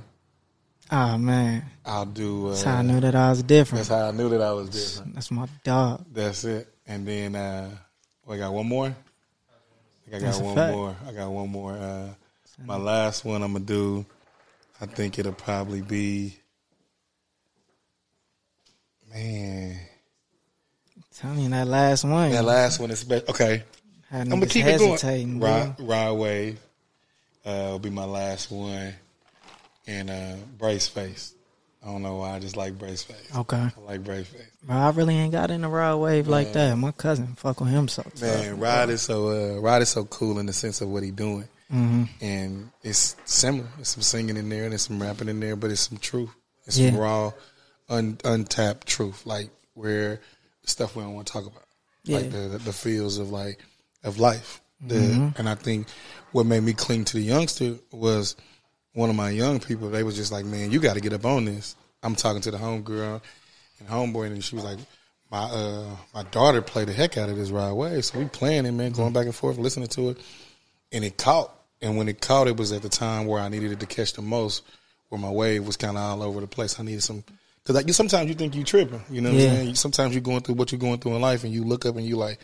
Oh 0.92 1.18
man, 1.18 1.66
I'll 1.86 2.06
do. 2.06 2.48
Uh, 2.48 2.50
that's 2.52 2.64
how 2.64 2.78
I 2.78 2.82
knew 2.82 3.00
that 3.00 3.16
I 3.16 3.30
was 3.30 3.44
different. 3.44 3.88
That's 3.88 3.90
how 3.90 4.08
I 4.08 4.12
knew 4.12 4.30
that 4.30 4.42
I 4.42 4.54
was 4.54 4.70
different. 4.70 5.14
That's 5.14 5.30
my 5.32 5.48
dog. 5.64 6.06
That's 6.12 6.44
it. 6.46 6.68
And 6.88 7.08
then 7.08 7.36
uh, 7.36 7.70
well, 8.26 8.36
I 8.36 8.40
got 8.40 8.54
one 8.54 8.68
more. 8.68 8.88
I 8.88 10.10
think 10.10 10.24
I 10.24 10.32
got 10.32 10.42
one 10.42 10.56
fact. 10.56 10.74
more. 10.74 10.96
I 11.08 11.12
got 11.12 11.30
one 11.30 11.50
more. 11.50 11.74
Uh, 11.74 12.10
my 12.66 12.78
last 12.78 13.24
one 13.24 13.44
I'm 13.44 13.54
gonna 13.54 13.66
do. 13.66 14.06
I 14.82 14.86
think 14.86 15.20
it'll 15.20 15.34
probably 15.34 15.82
be. 15.82 16.36
Man, 19.14 19.76
Tell 21.20 21.34
me 21.34 21.48
that 21.50 21.68
last 21.68 22.04
one. 22.04 22.32
that 22.32 22.46
last 22.46 22.80
one 22.80 22.92
is 22.92 23.00
spe- 23.00 23.28
okay. 23.28 23.64
I'm 24.12 24.30
gonna 24.30 24.46
keep 24.48 24.66
it 24.66 24.80
going. 24.80 25.40
Rod 25.80 26.14
Wave 26.18 26.60
uh, 27.46 27.70
will 27.72 27.80
be 27.80 27.90
my 27.90 28.06
last 28.06 28.52
one, 28.52 28.94
and 29.88 30.10
uh, 30.10 30.36
brace 30.58 30.88
face. 30.88 31.34
I 31.84 31.88
don't 31.88 32.02
know 32.02 32.18
why 32.18 32.32
I 32.36 32.40
just 32.40 32.58
like 32.58 32.78
brace 32.78 33.04
face. 33.04 33.30
Okay, 33.36 33.56
I 33.58 33.72
like 33.88 34.04
brace 34.04 34.28
face. 34.28 34.42
bro. 34.64 34.76
I 34.76 34.90
really 34.92 35.16
ain't 35.16 35.32
got 35.32 35.50
in 35.52 35.62
the 35.62 35.70
Rod 35.70 35.98
Wave 35.98 36.28
like 36.28 36.52
that. 36.54 36.76
My 36.78 36.92
cousin 36.92 37.36
fuck 37.36 37.62
with 37.62 37.70
him 37.70 37.88
so. 37.88 38.04
Man, 38.20 38.60
Rod 38.60 38.90
is 38.90 39.02
so 39.02 39.30
uh, 39.58 39.60
Rod 39.62 39.82
is 39.82 39.90
so 39.90 40.04
cool 40.06 40.40
in 40.40 40.46
the 40.46 40.54
sense 40.54 40.82
of 40.82 40.90
what 40.90 41.04
he 41.04 41.12
doing, 41.12 41.48
hmm 41.70 42.04
and 42.22 42.70
it's 42.84 43.16
similar. 43.26 43.68
There's 43.78 43.88
some 43.90 44.02
singing 44.04 44.36
in 44.38 44.50
there, 44.50 44.64
and 44.64 44.72
there's 44.74 44.82
some 44.82 45.02
rapping 45.02 45.30
in 45.30 45.40
there, 45.40 45.56
but 45.56 45.72
it's 45.72 45.82
some 45.82 45.98
truth. 46.00 46.32
It's 46.66 46.78
Yeah. 46.78 46.90
some 46.92 47.00
raw, 47.00 47.32
un, 47.88 48.18
untapped 48.26 48.86
truth, 48.86 49.26
like 49.26 49.50
where 49.76 50.20
stuff 50.66 50.96
we 50.98 51.02
don't 51.04 51.14
want 51.14 51.28
to 51.28 51.34
talk 51.34 51.46
about, 51.46 51.64
like 52.08 52.26
Yeah. 52.26 52.48
the 52.50 52.58
the 52.58 52.74
feels 52.74 53.18
of 53.20 53.32
like 53.32 53.60
of 54.04 54.20
life. 54.20 54.62
The, 54.82 54.96
Mm-hmm. 54.96 55.38
And 55.38 55.50
I 55.50 55.56
think 55.56 55.88
what 56.32 56.46
made 56.46 56.64
me 56.64 56.74
cling 56.74 57.04
to 57.06 57.18
the 57.18 57.24
youngster 57.24 57.76
was 57.92 58.36
one 58.94 59.10
of 59.10 59.16
my 59.16 59.30
young 59.30 59.60
people. 59.60 59.90
They 59.90 60.04
was 60.04 60.16
just 60.16 60.32
like, 60.32 60.46
"Man, 60.46 60.72
you 60.72 60.80
got 60.80 60.94
to 60.94 61.02
get 61.02 61.12
up 61.14 61.26
on 61.26 61.46
this." 61.46 61.76
I'm 62.02 62.16
talking 62.16 62.42
to 62.44 62.52
the 62.52 62.58
homegirl 62.58 63.22
and 63.80 63.90
homeboy, 63.90 64.28
and 64.28 64.42
she 64.44 64.56
was 64.56 64.64
like, 64.64 64.80
"My 65.30 65.40
uh, 65.44 65.86
my 66.14 66.24
daughter 66.24 66.62
played 66.62 66.88
the 66.88 66.94
heck 66.94 67.18
out 67.18 67.28
of 67.30 67.36
this 67.36 67.52
right 67.52 67.68
away, 67.68 68.00
so 68.02 68.20
we 68.20 68.26
playing 68.26 68.66
it, 68.66 68.72
man, 68.72 68.94
going 68.94 69.12
back 69.12 69.26
and 69.26 69.36
forth, 69.36 69.58
listening 69.58 69.90
to 69.90 70.12
it, 70.12 70.18
and 70.94 71.04
it 71.04 71.18
caught. 71.18 71.54
And 71.82 71.98
when 71.98 72.08
it 72.08 72.22
caught, 72.22 72.48
it 72.48 72.56
was 72.58 72.72
at 72.72 72.82
the 72.82 72.90
time 72.90 73.26
where 73.26 73.42
I 73.42 73.50
needed 73.50 73.72
it 73.74 73.80
to 73.82 73.86
catch 73.86 74.14
the 74.14 74.22
most, 74.22 74.64
where 75.10 75.20
my 75.20 75.30
wave 75.30 75.66
was 75.68 75.76
kind 75.78 75.98
of 75.98 76.04
all 76.04 76.24
over 76.24 76.40
the 76.40 76.48
place. 76.48 76.80
I 76.80 76.84
needed 76.84 77.04
some 77.04 77.24
because 77.62 77.76
like 77.76 77.88
you 77.88 77.94
sometimes 77.94 78.30
you 78.30 78.34
think 78.36 78.56
you 78.56 78.64
tripping, 78.64 79.02
you 79.10 79.20
know 79.20 79.30
what 79.32 79.40
Yeah. 79.40 79.50
I'm 79.50 79.56
saying? 79.56 79.70
You, 79.70 79.76
sometimes 79.76 80.14
you're 80.14 80.22
going 80.22 80.40
through 80.42 80.56
what 80.56 80.72
you're 80.72 80.80
going 80.80 81.00
through 81.00 81.16
in 81.16 81.22
life, 81.22 81.44
and 81.44 81.54
you 81.54 81.66
look 81.66 81.86
up 81.86 81.98
and 81.98 82.06
you 82.06 82.16
like, 82.16 82.40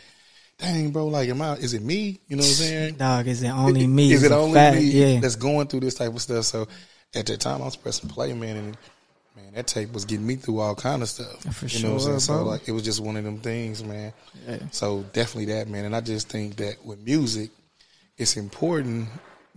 dang, 0.58 0.92
bro, 0.92 1.08
like, 1.08 1.30
am 1.30 1.42
I? 1.42 1.54
Is 1.56 1.74
it 1.74 1.82
me? 1.82 2.20
You 2.28 2.38
know 2.38 2.42
what 2.42 2.48
I'm 2.50 2.54
saying? 2.54 2.96
Dog, 2.96 3.28
is 3.28 3.44
it 3.44 3.50
only 3.50 3.88
me? 3.88 4.12
Is 4.14 4.24
it 4.24 4.32
only 4.32 4.54
fact, 4.54 4.78
me 4.78 4.84
Yeah. 4.84 5.20
that's 5.20 5.36
going 5.36 5.68
through 5.68 5.82
this 5.82 5.96
type 5.96 6.14
of 6.14 6.22
stuff? 6.22 6.46
So 6.46 6.68
at 7.14 7.26
that 7.28 7.40
time, 7.40 7.62
I 7.62 7.66
was 7.66 7.76
pressing 7.76 8.10
play, 8.10 8.34
man, 8.34 8.58
and 8.58 8.78
man, 9.36 9.54
that 9.54 9.68
tape 9.68 9.92
was 9.94 10.06
getting 10.06 10.26
me 10.26 10.36
through 10.36 10.60
all 10.60 10.76
kind 10.76 11.02
of 11.02 11.10
stuff. 11.10 11.42
For 11.54 11.66
you 11.68 11.84
know 11.84 11.94
what 11.94 11.96
I'm 11.96 12.00
sure, 12.00 12.20
saying? 12.20 12.20
So 12.20 12.44
like, 12.44 12.68
it 12.68 12.72
was 12.72 12.84
just 12.84 13.00
one 13.02 13.18
of 13.18 13.24
them 13.24 13.40
things, 13.40 13.84
man. 13.84 14.14
Yeah. 14.48 14.60
So 14.72 15.04
definitely 15.14 15.54
that, 15.54 15.68
man. 15.68 15.86
And 15.86 15.96
I 15.96 16.02
just 16.02 16.30
think 16.30 16.58
that 16.58 16.86
with 16.86 17.00
music, 17.00 17.52
it's 18.18 18.38
important 18.38 19.10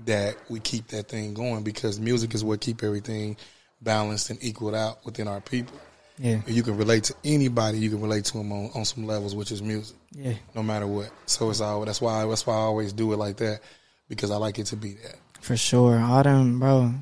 that 0.05 0.37
we 0.49 0.61
keep 0.61 0.89
that 0.89 1.09
thing 1.09 1.35
going 1.35 1.63
because 1.65 1.99
music 1.99 2.35
is 2.35 2.45
what 2.45 2.61
keep 2.61 2.83
everything 2.83 3.37
balanced 3.81 4.31
and 4.31 4.43
equaled 4.43 4.75
out 4.75 5.05
within 5.05 5.29
our 5.29 5.41
people. 5.41 5.77
Yeah. 6.21 6.41
You 6.47 6.63
can 6.63 6.77
relate 6.77 7.05
to 7.05 7.15
anybody. 7.25 7.79
You 7.79 7.91
can 7.91 8.01
relate 8.01 8.25
to 8.27 8.39
them 8.39 8.51
on, 8.53 8.71
on 8.75 8.85
some 8.85 9.07
levels, 9.07 9.35
which 9.35 9.53
is 9.53 9.63
music 9.63 9.97
Yeah. 10.13 10.35
no 10.55 10.63
matter 10.63 10.87
what. 10.87 11.11
So 11.27 11.51
it's 11.51 11.61
all 11.61 11.85
that's 11.85 12.01
why 12.01 12.25
that's 12.27 12.47
why 12.47 12.55
I 12.55 12.59
always 12.59 12.93
do 12.93 13.13
it 13.13 13.17
like 13.19 13.37
that 13.39 13.61
because 14.09 14.31
I 14.31 14.37
like 14.37 14.59
it 14.59 14.67
to 14.67 14.77
be 14.77 14.95
that. 15.05 15.17
For 15.41 15.57
sure. 15.57 15.99
All 16.01 16.23
them, 16.25 16.59
bro. 16.59 16.93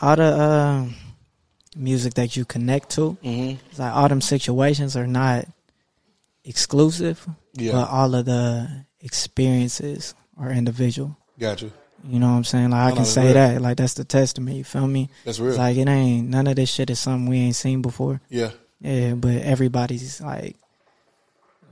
All 0.00 0.16
the 0.16 0.22
uh, 0.22 0.86
music 1.76 2.14
that 2.14 2.36
you 2.36 2.44
connect 2.44 2.90
to, 2.90 3.16
Mm-hmm. 3.22 3.56
it's 3.70 3.78
like 3.78 3.92
all 3.92 4.08
them 4.08 4.20
situations 4.20 4.96
are 4.96 5.06
not 5.06 5.46
exclusive, 6.44 7.26
Yeah, 7.54 7.72
but 7.72 7.88
all 7.90 8.14
of 8.14 8.24
the 8.24 8.84
experiences 9.00 10.14
are 10.38 10.50
individual. 10.50 11.16
gotcha. 11.38 11.70
You 12.06 12.18
know 12.20 12.28
what 12.30 12.36
I'm 12.36 12.44
saying? 12.44 12.70
Like 12.70 12.86
I 12.86 12.90
can 12.90 12.98
no, 13.00 13.04
say 13.04 13.24
real. 13.26 13.34
that. 13.34 13.62
Like 13.62 13.76
that's 13.76 13.94
the 13.94 14.04
testament. 14.04 14.56
You 14.56 14.64
feel 14.64 14.86
me? 14.86 15.10
That's 15.24 15.40
real. 15.40 15.50
It's 15.50 15.58
like 15.58 15.76
it 15.76 15.88
ain't 15.88 16.28
none 16.28 16.46
of 16.46 16.56
this 16.56 16.70
shit 16.70 16.90
is 16.90 16.98
something 17.00 17.28
we 17.28 17.38
ain't 17.38 17.56
seen 17.56 17.82
before. 17.82 18.20
yeah, 18.28 18.50
Yeah, 18.80 19.14
but 19.14 19.36
everybody's 19.42 20.20
like 20.20 20.56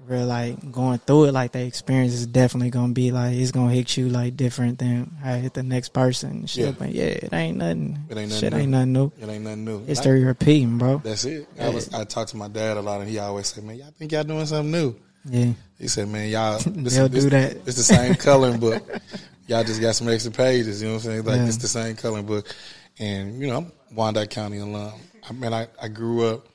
real 0.06 0.26
like 0.26 0.70
going 0.70 0.98
through 1.00 1.24
it 1.24 1.32
like 1.32 1.50
the 1.52 1.60
experience 1.64 2.12
is 2.12 2.26
definitely 2.26 2.70
gonna 2.70 2.92
be 2.92 3.10
like 3.10 3.34
it's 3.34 3.50
gonna 3.50 3.72
hit 3.72 3.96
you 3.96 4.08
like 4.08 4.36
different 4.36 4.78
than 4.78 5.10
how 5.22 5.34
it 5.34 5.40
hit 5.40 5.54
the 5.54 5.62
next 5.62 5.88
person 5.90 6.46
shit. 6.46 6.66
Yeah. 6.66 6.70
But 6.78 6.92
yeah, 6.92 7.04
it 7.04 7.32
ain't 7.32 7.56
nothing. 7.56 7.98
It 8.08 8.16
ain't 8.16 8.30
nothing 8.30 8.40
shit 8.40 8.52
new. 8.52 8.58
ain't 8.60 8.70
nothing 8.70 8.92
new. 8.92 9.12
it 9.20 9.28
ain't 9.28 9.44
nothing 9.44 9.64
new. 9.64 9.84
History 9.84 10.24
repeating, 10.24 10.78
bro. 10.78 10.98
That's 11.04 11.24
it. 11.24 11.48
I 11.60 11.68
was 11.70 11.92
I 11.92 12.04
talked 12.04 12.30
to 12.30 12.36
my 12.36 12.48
dad 12.48 12.76
a 12.76 12.82
lot, 12.82 13.00
and 13.00 13.10
he 13.10 13.18
always 13.18 13.48
said, 13.48 13.64
"Man, 13.64 13.76
y'all 13.76 13.92
think 13.98 14.12
y'all 14.12 14.24
doing 14.24 14.46
something 14.46 14.70
new?" 14.70 14.94
Yeah. 15.28 15.52
He 15.78 15.88
said, 15.88 16.08
"Man, 16.08 16.28
y'all 16.30 16.58
this, 16.66 16.94
They'll 16.94 17.08
this, 17.08 17.24
do 17.24 17.30
that. 17.30 17.56
It's 17.66 17.76
the 17.76 17.82
same 17.82 18.14
coloring 18.14 18.60
book. 18.60 18.82
Y'all 19.46 19.64
just 19.64 19.80
got 19.80 19.94
some 19.94 20.08
extra 20.08 20.32
pages. 20.32 20.82
You 20.82 20.88
know 20.88 20.94
what 20.94 21.04
I'm 21.04 21.10
saying? 21.10 21.24
Like 21.24 21.36
Yeah. 21.36 21.46
it's 21.46 21.56
the 21.58 21.68
same 21.68 21.96
coloring 21.96 22.26
book." 22.26 22.52
And 22.98 23.40
you 23.40 23.46
know, 23.48 23.58
I'm 23.58 23.72
Wyandotte 23.94 24.30
County 24.30 24.58
alum. 24.58 24.92
I 25.28 25.32
mean, 25.32 25.52
I, 25.52 25.68
I 25.80 25.88
grew 25.88 26.26
up 26.26 26.46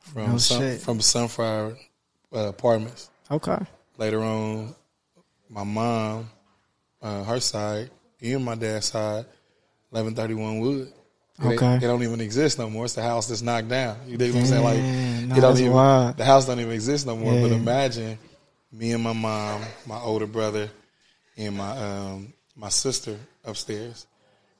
from 0.00 0.32
No 0.32 0.38
Sun, 0.38 0.78
from 0.78 1.00
Sunflower 1.00 1.76
uh, 2.34 2.38
Apartments. 2.48 3.10
Okay. 3.30 3.58
later 3.96 4.22
on, 4.22 4.74
my 5.48 5.64
mom, 5.64 6.28
uh, 7.02 7.22
her 7.24 7.40
side, 7.40 7.90
and 8.20 8.44
my 8.44 8.54
dad's 8.56 8.86
side, 8.86 9.24
eleven 9.92 10.14
thirty 10.14 10.34
one 10.34 10.60
Wood. 10.60 10.92
Okay. 11.42 11.76
it 11.76 11.80
don't 11.80 12.02
even 12.02 12.20
exist 12.20 12.58
no 12.58 12.68
more. 12.68 12.84
It's 12.84 12.94
the 12.94 13.02
house 13.02 13.28
that's 13.28 13.40
knocked 13.40 13.68
down. 13.68 13.96
You 14.06 14.18
dig 14.18 14.34
what 14.34 14.40
I'm 14.40 14.46
saying? 14.46 14.62
Like 14.62 15.36
it 15.38 15.40
don't 15.40 15.58
even 15.58 15.72
wild. 15.72 16.16
the 16.18 16.24
house 16.24 16.46
don't 16.46 16.60
even 16.60 16.72
exist 16.72 17.06
no 17.06 17.16
more. 17.16 17.32
But 17.40 17.52
imagine 17.52 18.18
me 18.72 18.92
and 18.92 19.02
my 19.02 19.14
mom, 19.14 19.62
my 19.86 19.98
older 19.98 20.26
brother, 20.26 20.68
and 21.40 21.56
my 21.56 21.70
um, 21.70 22.32
my 22.54 22.68
sister 22.68 23.16
upstairs, 23.44 24.06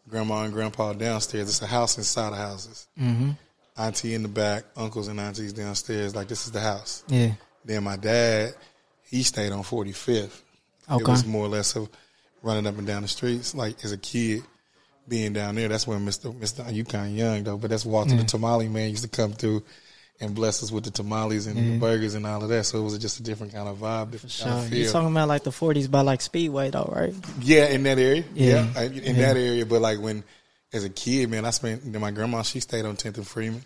grandma 0.09 0.43
and 0.43 0.53
grandpa 0.53 0.93
downstairs. 0.93 1.49
It's 1.49 1.63
a 1.63 1.67
house 1.67 1.99
inside 1.99 2.33
of 2.33 2.39
houses. 2.39 2.89
Mm-hmm. 2.99 3.31
Auntie 3.77 4.15
in 4.15 4.23
the 4.23 4.29
back, 4.29 4.65
uncles 4.77 5.09
and 5.09 5.21
aunties 5.21 5.53
downstairs. 5.53 6.15
Like 6.15 6.29
this 6.29 6.47
is 6.47 6.53
the 6.53 6.61
house. 6.61 7.05
Yeah. 7.09 7.33
Then 7.65 7.85
my 7.85 7.97
dad, 7.97 8.55
he 9.05 9.23
stayed 9.23 9.53
on 9.53 9.63
45th. 9.63 10.41
Okay. 10.91 11.03
It 11.03 11.09
was 11.09 11.25
more 11.25 11.45
or 11.45 11.49
less 11.49 11.77
of 11.77 11.89
running 12.43 12.67
up 12.67 12.79
and 12.79 12.87
down 12.87 13.03
the 13.03 13.09
streets. 13.09 13.55
Like 13.55 13.85
as 13.85 13.93
a 13.93 13.99
kid, 13.99 14.43
being 15.07 15.33
down 15.33 15.55
there, 15.55 15.69
that's 15.69 15.87
when 15.87 16.05
Mr. 16.07 16.33
Mr. 16.35 16.73
You 16.73 16.85
kind 16.85 17.13
of 17.13 17.17
young 17.17 17.45
though, 17.45 17.59
but 17.59 17.71
that's 17.71 17.85
Walter 17.85 18.17
the 18.17 18.25
tamale 18.25 18.69
man 18.69 18.91
used 18.91 19.03
to 19.03 19.09
come 19.09 19.33
through 19.33 19.63
and 20.21 20.35
bless 20.35 20.63
us 20.63 20.71
with 20.71 20.85
the 20.85 20.91
tamales 20.91 21.47
and 21.47 21.57
the 21.57 21.79
burgers 21.79 22.15
and 22.15 22.27
all 22.27 22.43
of 22.43 22.49
that. 22.51 22.65
So 22.65 22.79
it 22.79 22.83
was 22.83 22.99
just 22.99 23.21
a 23.21 23.23
different 23.23 23.53
kind 23.55 23.69
of 23.69 23.79
vibe, 23.79 24.11
different 24.11 24.37
kind 24.39 24.61
So 24.61 24.67
of 24.67 24.73
you 24.73 24.85
feel. 24.85 24.93
talking 24.93 25.11
about 25.13 25.29
like 25.29 25.45
the 25.45 25.53
forties 25.53 25.89
by 25.89 26.03
like 26.03 26.21
Speedway 26.21 26.71
though, 26.71 26.91
right? 26.95 27.15
yeah, 27.41 27.67
in 27.69 27.83
that 27.85 27.99
area. 27.99 28.25
Yeah. 28.35 28.67
Yeah, 28.75 28.83
in 28.83 29.17
Yeah. 29.17 29.23
that 29.33 29.37
area. 29.37 29.65
But 29.67 29.81
like 29.81 29.99
when, 30.01 30.23
as 30.73 30.85
a 30.85 30.91
kid, 30.91 31.31
man, 31.31 31.45
I 31.45 31.51
spent. 31.51 31.85
My 31.99 32.11
grandma, 32.11 32.43
she 32.43 32.61
stayed 32.61 32.85
on 32.85 32.97
10th 32.97 33.17
and 33.17 33.27
Freeman. 33.27 33.65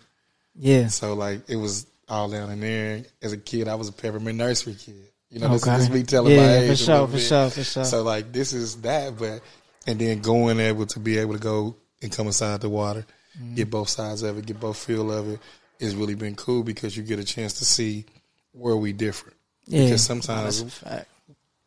Yeah. 0.55 0.87
So 0.87 1.13
like 1.13 1.41
it 1.49 1.57
was 1.57 1.85
all 2.07 2.29
down 2.29 2.49
in 2.51 2.59
there. 2.61 3.03
As 3.21 3.33
a 3.33 3.37
kid, 3.37 3.67
I 3.67 3.75
was 3.75 3.89
a 3.89 3.91
peppermint 3.93 4.37
nursery 4.37 4.75
kid. 4.75 4.95
You 5.29 5.39
know, 5.41 5.49
this 5.49 5.63
Okay. 5.63 5.73
is 5.75 5.81
just 5.87 5.91
me 5.91 6.03
telling 6.03 6.33
Yeah, 6.33 6.41
my 6.41 6.47
for 6.47 6.63
age. 6.63 6.69
a 6.71 6.75
sure, 6.77 7.07
for 7.07 7.13
bit. 7.13 7.21
sure, 7.21 7.49
for 7.49 7.63
sure. 7.63 7.83
So 7.83 8.03
like 8.03 8.31
this 8.31 8.53
is 8.53 8.77
that, 8.81 9.17
but 9.17 9.41
and 9.87 9.99
then 9.99 10.19
going 10.21 10.59
able 10.61 10.85
to 10.85 10.99
be 10.99 11.17
able 11.17 11.33
to 11.33 11.39
go 11.39 11.75
and 12.01 12.11
come 12.11 12.27
inside 12.27 12.61
the 12.61 12.69
water, 12.69 13.05
Mm-hmm. 13.37 13.55
get 13.55 13.69
both 13.69 13.89
sides 13.89 14.23
of 14.23 14.37
it, 14.37 14.45
get 14.45 14.61
both 14.61 14.77
feel 14.77 15.11
of 15.11 15.27
it, 15.29 15.39
it's 15.79 15.93
really 15.93 16.15
been 16.15 16.35
cool 16.35 16.63
because 16.63 16.95
you 16.95 17.03
get 17.03 17.19
a 17.19 17.23
chance 17.23 17.53
to 17.53 17.65
see 17.65 18.05
where 18.51 18.75
we 18.75 18.93
differ. 18.93 19.33
Yeah. 19.65 19.83
Because 19.83 20.03
sometimes 20.03 20.61
fact. 20.75 21.07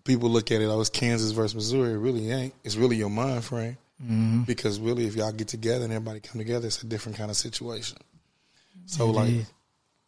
people 0.04 0.30
look 0.30 0.50
at 0.50 0.60
it, 0.60 0.66
oh, 0.66 0.80
it's 0.80 0.90
Kansas 0.90 1.32
versus 1.32 1.54
Missouri. 1.54 1.92
It 1.92 1.98
really 1.98 2.30
ain't. 2.30 2.54
It's 2.64 2.76
really 2.76 2.96
your 2.96 3.10
mind 3.10 3.44
frame. 3.44 3.76
Mm-hmm. 4.02 4.42
Because 4.42 4.78
really, 4.78 5.06
if 5.06 5.16
y'all 5.16 5.32
get 5.32 5.48
together 5.48 5.84
and 5.84 5.92
everybody 5.92 6.20
come 6.20 6.38
together, 6.38 6.68
it's 6.68 6.82
a 6.82 6.86
different 6.86 7.18
kind 7.18 7.30
of 7.30 7.36
situation. 7.36 7.98
So, 8.86 9.10
It 9.10 9.12
like, 9.12 9.30
is. 9.30 9.52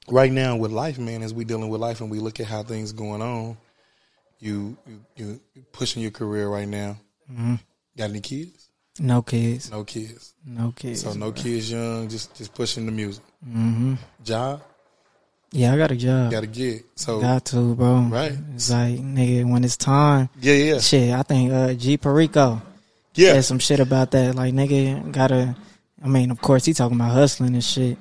right 0.09 0.31
now 0.31 0.57
with 0.57 0.71
life, 0.71 0.99
man, 0.99 1.23
as 1.23 1.35
we 1.35 1.45
dealing 1.45 1.69
with 1.69 1.81
life 1.81 2.01
and 2.01 2.11
we 2.11 2.21
look 2.21 2.39
at 2.39 2.47
how 2.47 2.63
things 2.63 2.93
going 2.93 3.21
on, 3.21 3.57
you 4.39 4.77
you, 4.87 5.05
you 5.17 5.41
you 5.55 5.63
pushing 5.73 6.03
your 6.03 6.13
career 6.13 6.49
right 6.49 6.69
now. 6.69 6.97
Mm-hmm. 7.31 7.57
Got 7.97 8.11
any 8.11 8.21
kids? 8.21 8.71
No 8.99 9.23
kids. 9.23 9.71
No 9.71 9.85
kids. 9.85 10.35
No 10.47 10.73
kids. 10.73 11.03
So 11.03 11.13
no 11.13 11.33
kids 11.33 11.71
young, 11.71 12.09
just 12.09 12.35
just 12.37 12.55
pushing 12.55 12.87
the 12.87 12.93
music. 12.93 13.25
Mm-hmm. 13.47 13.95
Job, 14.23 14.63
Yeah, 15.53 15.73
I 15.73 15.77
got 15.79 15.91
a 15.91 15.97
job. 15.97 16.31
got 16.31 16.41
to 16.41 16.47
get. 16.47 16.85
So 16.95 17.21
Got 17.21 17.45
to, 17.47 17.75
bro. 17.75 18.01
Right. 18.11 18.37
It's 18.55 18.71
like, 18.71 18.99
nigga, 18.99 19.51
when 19.51 19.65
it's 19.65 19.77
time, 19.77 20.29
yeah, 20.41 20.55
yeah, 20.55 20.79
shit, 20.79 21.13
I 21.13 21.23
think 21.23 21.53
uh, 21.53 21.73
G 21.75 21.97
Perico 21.97 22.61
yeah. 23.15 23.33
said 23.33 23.45
some 23.45 23.59
shit 23.59 23.81
about 23.81 24.11
that. 24.13 24.35
Like, 24.35 24.53
nigga, 24.53 25.11
gotta, 25.11 25.57
I 26.03 26.09
mean, 26.09 26.31
of 26.31 26.41
course, 26.41 26.65
he 26.65 26.75
talking 26.75 26.97
about 26.97 27.13
hustling 27.13 27.55
and 27.55 27.65
shit. 27.65 27.97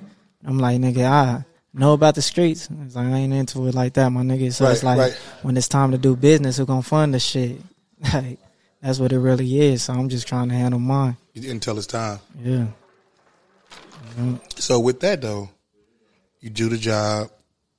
I'm 0.46 0.60
like, 0.60 0.80
nigga, 0.80 1.06
I 1.06 1.46
know 1.74 1.94
about 1.94 2.16
the 2.16 2.22
streets. 2.22 2.70
It's 2.86 2.96
like, 2.96 3.08
I 3.08 3.18
ain't 3.18 3.34
into 3.34 3.68
it 3.68 3.76
like 3.76 3.94
that, 3.94 4.10
my 4.10 4.22
nigga. 4.22 4.52
So 4.54 4.70
it's 4.70 4.84
like, 4.84 5.00
right. 5.00 5.14
when 5.42 5.56
it's 5.58 5.68
time 5.68 5.92
to 5.92 5.98
do 5.98 6.16
business, 6.16 6.58
who 6.58 6.66
gonna 6.66 6.82
fund 6.82 7.14
the 7.14 7.20
shit? 7.20 7.62
Like, 8.14 8.40
that's 8.82 8.98
what 8.98 9.12
it 9.12 9.20
really 9.20 9.60
is. 9.60 9.84
So 9.84 9.94
I'm 9.94 10.08
just 10.08 10.26
trying 10.26 10.48
to 10.50 10.56
handle 10.56 10.80
mine. 10.80 11.18
Until 11.36 11.78
it's 11.78 11.88
time. 11.88 12.20
Yeah. 12.42 12.68
So 14.56 14.80
with 14.80 15.00
that 15.02 15.22
though, 15.22 15.50
you 16.40 16.50
do 16.50 16.70
the 16.70 16.78
job, 16.78 17.30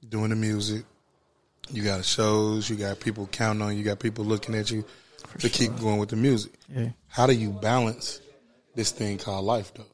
doing 0.09 0.31
the 0.31 0.37
music. 0.37 0.85
You 1.71 1.85
got 1.85 2.05
shows. 2.05 2.69
You 2.69 2.77
got 2.77 3.01
people 3.01 3.29
counting 3.31 3.63
on 3.63 3.73
you. 3.73 3.79
You 3.79 3.85
got 3.85 4.01
people 4.01 4.25
looking 4.25 4.55
at 4.55 4.71
you 4.71 4.85
to 5.39 5.49
keep 5.49 5.77
going 5.79 5.99
with 5.99 6.09
the 6.09 6.17
music. 6.17 6.53
Yeah. 6.69 6.91
How 7.09 7.27
do 7.27 7.33
you 7.33 7.51
balance 7.51 8.21
this 8.75 8.91
thing 8.91 9.19
called 9.19 9.45
life 9.45 9.73
though? 9.75 9.85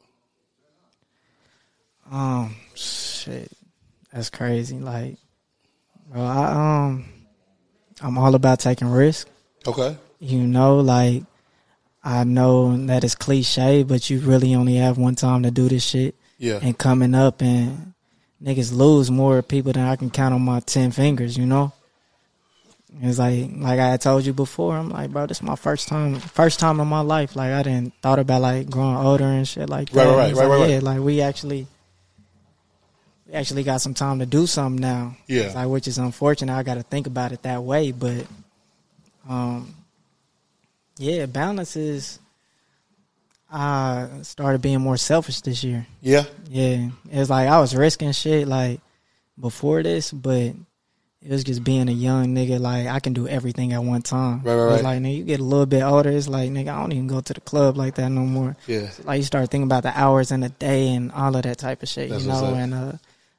Um, 2.10 2.56
shit, 2.74 3.50
that's 4.12 4.30
crazy. 4.30 4.78
Like, 4.78 5.16
bro, 6.10 6.22
I 6.22 6.86
um, 6.86 7.04
I'm 8.00 8.16
all 8.18 8.34
about 8.34 8.60
taking 8.60 8.88
risks. 8.88 9.30
Okay. 9.66 9.96
You 10.20 10.46
know, 10.46 10.78
like 10.78 11.24
I 12.06 12.22
know 12.22 12.76
that 12.86 13.02
it's 13.02 13.16
cliche, 13.16 13.82
but 13.82 14.08
you 14.08 14.20
really 14.20 14.54
only 14.54 14.76
have 14.76 14.96
one 14.96 15.16
time 15.16 15.42
to 15.42 15.50
do 15.50 15.68
this 15.68 15.84
shit. 15.84 16.14
Yeah. 16.38 16.60
And 16.62 16.78
coming 16.78 17.16
up 17.16 17.42
and 17.42 17.94
niggas 18.40 18.72
lose 18.72 19.10
more 19.10 19.42
people 19.42 19.72
than 19.72 19.84
I 19.84 19.96
can 19.96 20.10
count 20.10 20.32
on 20.32 20.42
my 20.42 20.60
ten 20.60 20.92
fingers. 20.92 21.36
You 21.36 21.46
know. 21.46 21.72
It's 23.02 23.18
like 23.18 23.50
like 23.56 23.80
I 23.80 23.88
had 23.88 24.00
told 24.00 24.24
you 24.24 24.32
before. 24.32 24.76
I'm 24.76 24.88
like, 24.88 25.10
bro, 25.10 25.26
this 25.26 25.38
is 25.38 25.42
my 25.42 25.56
first 25.56 25.88
time, 25.88 26.14
first 26.20 26.60
time 26.60 26.78
in 26.78 26.86
my 26.86 27.00
life. 27.00 27.34
Like 27.34 27.52
I 27.52 27.64
didn't 27.64 27.92
thought 28.00 28.20
about 28.20 28.40
like 28.40 28.70
growing 28.70 28.96
older 28.96 29.24
and 29.24 29.46
shit 29.46 29.68
like 29.68 29.90
that. 29.90 30.06
Right, 30.06 30.06
right, 30.06 30.16
right, 30.16 30.30
It's 30.30 30.38
right, 30.38 30.48
right, 30.48 30.70
Yeah, 30.70 30.78
like 30.82 31.00
we 31.00 31.20
actually, 31.20 31.66
we 33.26 33.34
actually 33.34 33.64
got 33.64 33.80
some 33.80 33.94
time 33.94 34.20
to 34.20 34.26
do 34.26 34.46
something 34.46 34.80
now. 34.80 35.16
Yeah. 35.26 35.42
It's 35.42 35.54
like 35.56 35.68
which 35.68 35.88
is 35.88 35.98
unfortunate. 35.98 36.54
I 36.54 36.62
got 36.62 36.74
to 36.74 36.84
think 36.84 37.08
about 37.08 37.32
it 37.32 37.42
that 37.42 37.64
way, 37.64 37.90
but, 37.90 38.26
um, 39.28 39.74
yeah, 40.98 41.26
balance 41.26 41.76
is. 41.76 42.18
I 43.50 44.08
started 44.22 44.60
being 44.60 44.80
more 44.80 44.96
selfish 44.96 45.40
this 45.40 45.62
year. 45.62 45.86
Yeah. 46.00 46.24
Yeah, 46.48 46.88
it 47.10 47.18
was 47.18 47.30
like 47.30 47.48
I 47.48 47.60
was 47.60 47.76
risking 47.76 48.10
shit 48.12 48.48
like 48.48 48.80
before 49.38 49.82
this, 49.84 50.10
but 50.10 50.54
it 51.22 51.30
was 51.30 51.44
just 51.44 51.62
being 51.62 51.88
a 51.88 51.92
young 51.92 52.34
nigga. 52.34 52.58
Like 52.58 52.88
I 52.88 52.98
can 52.98 53.12
do 53.12 53.28
everything 53.28 53.72
at 53.72 53.82
one 53.84 54.02
time. 54.02 54.42
Right, 54.42 54.54
right, 54.54 54.62
It 54.62 54.66
was 54.66 54.74
right. 54.82 54.84
like 54.84 55.02
nigga, 55.02 55.16
you 55.18 55.24
get 55.24 55.38
a 55.40 55.44
little 55.44 55.64
bit 55.66 55.82
older, 55.82 56.10
it's 56.10 56.26
like 56.28 56.50
nigga, 56.50 56.68
I 56.74 56.80
don't 56.80 56.92
even 56.92 57.06
go 57.06 57.20
to 57.20 57.32
the 57.34 57.40
club 57.40 57.76
like 57.76 57.94
that 57.96 58.08
no 58.08 58.22
more. 58.22 58.56
Yeah. 58.66 58.90
Like 59.04 59.18
you 59.18 59.22
start 59.24 59.48
thinking 59.48 59.68
about 59.68 59.84
the 59.84 59.96
hours 59.96 60.32
in 60.32 60.40
the 60.40 60.48
day 60.48 60.92
and 60.94 61.12
all 61.12 61.34
of 61.36 61.42
that 61.44 61.58
type 61.58 61.84
of 61.84 61.88
shit, 61.88 62.10
That's 62.10 62.24
you 62.24 62.28
know. 62.30 62.52
And 62.52 62.74
uh, 62.74 62.92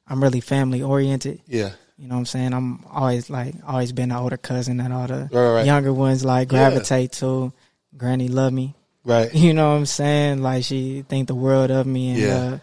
I'm 0.07 0.23
really 0.23 0.39
family 0.41 0.81
oriented, 0.81 1.41
Yeah. 1.47 1.71
You 1.97 2.07
know 2.07 2.15
what 2.15 2.19
I'm 2.19 2.25
saying? 2.25 2.53
I'm 2.53 2.85
always 2.91 3.29
like 3.29 3.55
always 3.65 3.91
been 3.91 4.09
the 4.09 4.17
older 4.17 4.37
cousin 4.37 4.77
that 4.77 4.91
all 4.91 5.07
the 5.07 5.29
Right, 5.31 5.53
right. 5.53 5.65
younger 5.65 5.91
ones 5.93 6.23
like 6.23 6.51
Yeah. 6.51 6.69
gravitate 6.69 7.11
to. 7.13 7.51
Granny 7.97 8.27
love 8.27 8.53
me. 8.53 8.75
Right. 9.03 9.33
You 9.33 9.53
know 9.53 9.71
what 9.71 9.77
I'm 9.77 9.85
saying? 9.87 10.43
Like 10.43 10.63
she 10.63 11.03
think 11.09 11.27
the 11.27 11.35
world 11.35 11.71
of 11.71 11.87
me, 11.87 12.11
and 12.11 12.21
Yeah. 12.21 12.37
uh, 12.37 12.57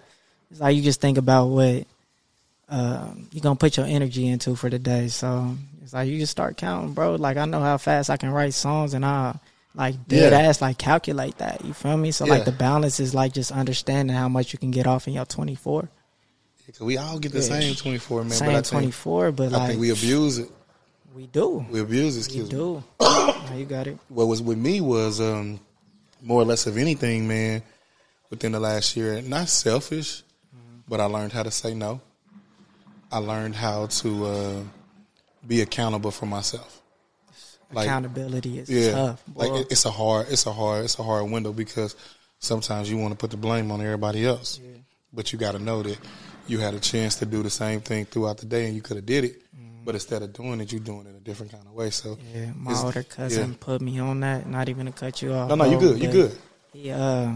it's 0.51 0.61
like 0.61 0.77
you 0.77 0.83
just 0.83 1.01
think 1.01 1.19
about 1.19 1.47
what 1.47 1.85
uh, 2.69 3.09
you 3.33 3.41
gonna 3.41 3.57
put 3.57 3.77
your 3.77 3.87
energy 3.87 4.29
into 4.29 4.55
for 4.57 4.71
the 4.71 4.79
day. 4.79 5.09
So 5.09 5.57
it's 5.83 5.93
like 5.93 6.09
you 6.09 6.19
just 6.19 6.33
start 6.33 6.57
counting, 6.57 6.93
bro. 6.95 7.17
Like 7.17 7.37
I 7.37 7.45
know 7.45 7.61
how 7.61 7.77
fast 7.79 8.11
I 8.11 8.17
can 8.17 8.31
write 8.31 8.55
songs, 8.55 8.95
and 8.95 9.05
I 9.05 9.35
like 9.75 10.07
dead 10.07 10.33
Yeah. 10.33 10.39
ass 10.39 10.63
like 10.63 10.79
calculate 10.79 11.39
that. 11.39 11.65
You 11.65 11.75
feel 11.75 11.97
me? 11.97 12.13
So 12.13 12.25
Yeah. 12.27 12.35
like 12.35 12.45
the 12.45 12.53
balance 12.53 13.01
is 13.01 13.15
like 13.15 13.33
just 13.33 13.51
understanding 13.51 14.15
how 14.17 14.29
much 14.29 14.53
you 14.53 14.59
can 14.61 14.71
get 14.71 14.87
off 14.87 15.09
in 15.09 15.15
your 15.15 15.25
24, 15.27 15.83
Cause 15.83 15.91
we 16.81 16.97
all 16.99 17.19
get 17.19 17.33
the 17.33 17.39
Yeah. 17.41 17.45
same 17.61 17.75
twenty 17.75 17.99
four, 17.99 18.23
man. 18.23 18.33
same 18.33 18.51
think, 18.53 18.67
24, 18.67 19.33
but 19.33 19.53
I 19.53 19.57
like 19.59 19.69
think 19.69 19.81
we 19.81 19.91
abuse 19.91 20.39
it. 20.39 20.51
we 21.15 21.27
do, 21.27 21.65
We 21.71 21.81
abuse 21.81 22.17
it. 22.17 22.21
we 22.21 22.25
Excuse 22.41 22.45
me. 22.53 22.59
do. 22.59 22.85
Now 23.01 23.55
you 23.57 23.67
got 23.67 23.87
it. 23.87 23.99
what 24.09 24.27
was 24.27 24.41
with 24.43 24.59
me 24.59 24.81
was 24.81 25.21
um, 25.21 25.61
more 26.23 26.41
or 26.41 26.45
less 26.45 26.67
of 26.67 26.77
anything, 26.79 27.29
man. 27.29 27.63
Within 28.31 28.53
the 28.53 28.59
last 28.61 28.97
year, 28.97 29.21
not 29.23 29.49
selfish, 29.49 30.23
but 30.89 30.99
I 31.01 31.05
learned 31.05 31.33
how 31.33 31.43
to 31.45 31.51
say 31.53 31.73
no. 31.75 32.01
I 33.13 33.19
learned 33.19 33.55
how 33.55 33.87
to 33.87 34.27
uh, 34.27 34.61
be 35.47 35.61
accountable 35.61 36.11
for 36.11 36.27
myself. 36.27 36.81
Like, 37.73 37.87
Accountability 37.87 38.59
is 38.61 38.69
yeah, 38.71 38.91
tough. 38.93 39.23
like 39.37 39.53
it- 39.53 39.67
it's 39.71 39.85
a 39.85 39.91
hard, 39.91 40.27
it's 40.31 40.47
a 40.47 40.53
hard, 40.53 40.85
it's 40.85 40.99
a 40.99 41.03
hard 41.03 41.31
window 41.31 41.53
because 41.53 41.95
sometimes 42.41 42.91
you 42.91 42.97
want 42.97 43.13
to 43.13 43.17
put 43.17 43.31
the 43.31 43.37
blame 43.37 43.71
on 43.71 43.81
everybody 43.81 44.25
else, 44.27 44.59
but 45.13 45.33
you 45.33 45.39
got 45.39 45.53
to 45.53 45.59
know 45.59 45.83
that 45.83 45.99
you 46.47 46.59
had 46.59 46.75
a 46.75 46.81
chance 46.81 47.17
to 47.17 47.27
do 47.27 47.43
the 47.43 47.51
same 47.51 47.81
thing 47.81 48.05
throughout 48.05 48.39
the 48.39 48.47
day 48.47 48.67
and 48.67 48.75
you 48.75 48.83
could 48.83 48.97
have 48.97 49.07
did 49.07 49.25
it, 49.25 49.43
but 49.85 49.95
instead 49.95 50.23
of 50.23 50.33
doing 50.33 50.61
it, 50.61 50.73
you're 50.73 50.81
doing 50.81 51.07
it 51.07 51.15
a 51.17 51.21
different 51.21 51.53
kind 51.53 51.67
of 51.67 51.73
way. 51.73 51.91
So 51.91 52.19
Yeah, 52.35 52.53
my 52.57 52.75
older 52.81 53.03
cousin 53.03 53.51
yeah. 53.51 53.57
put 53.61 53.81
me 53.81 53.99
on 53.99 54.21
that. 54.21 54.47
Not 54.49 54.69
even 54.69 54.87
to 54.87 54.93
cut 54.93 55.21
you 55.23 55.33
off. 55.33 55.49
No, 55.49 55.55
no, 55.57 55.65
you 55.65 55.79
good, 55.79 56.03
you 56.03 56.11
good. 56.11 56.39
He 56.73 56.91
uh, 56.91 57.33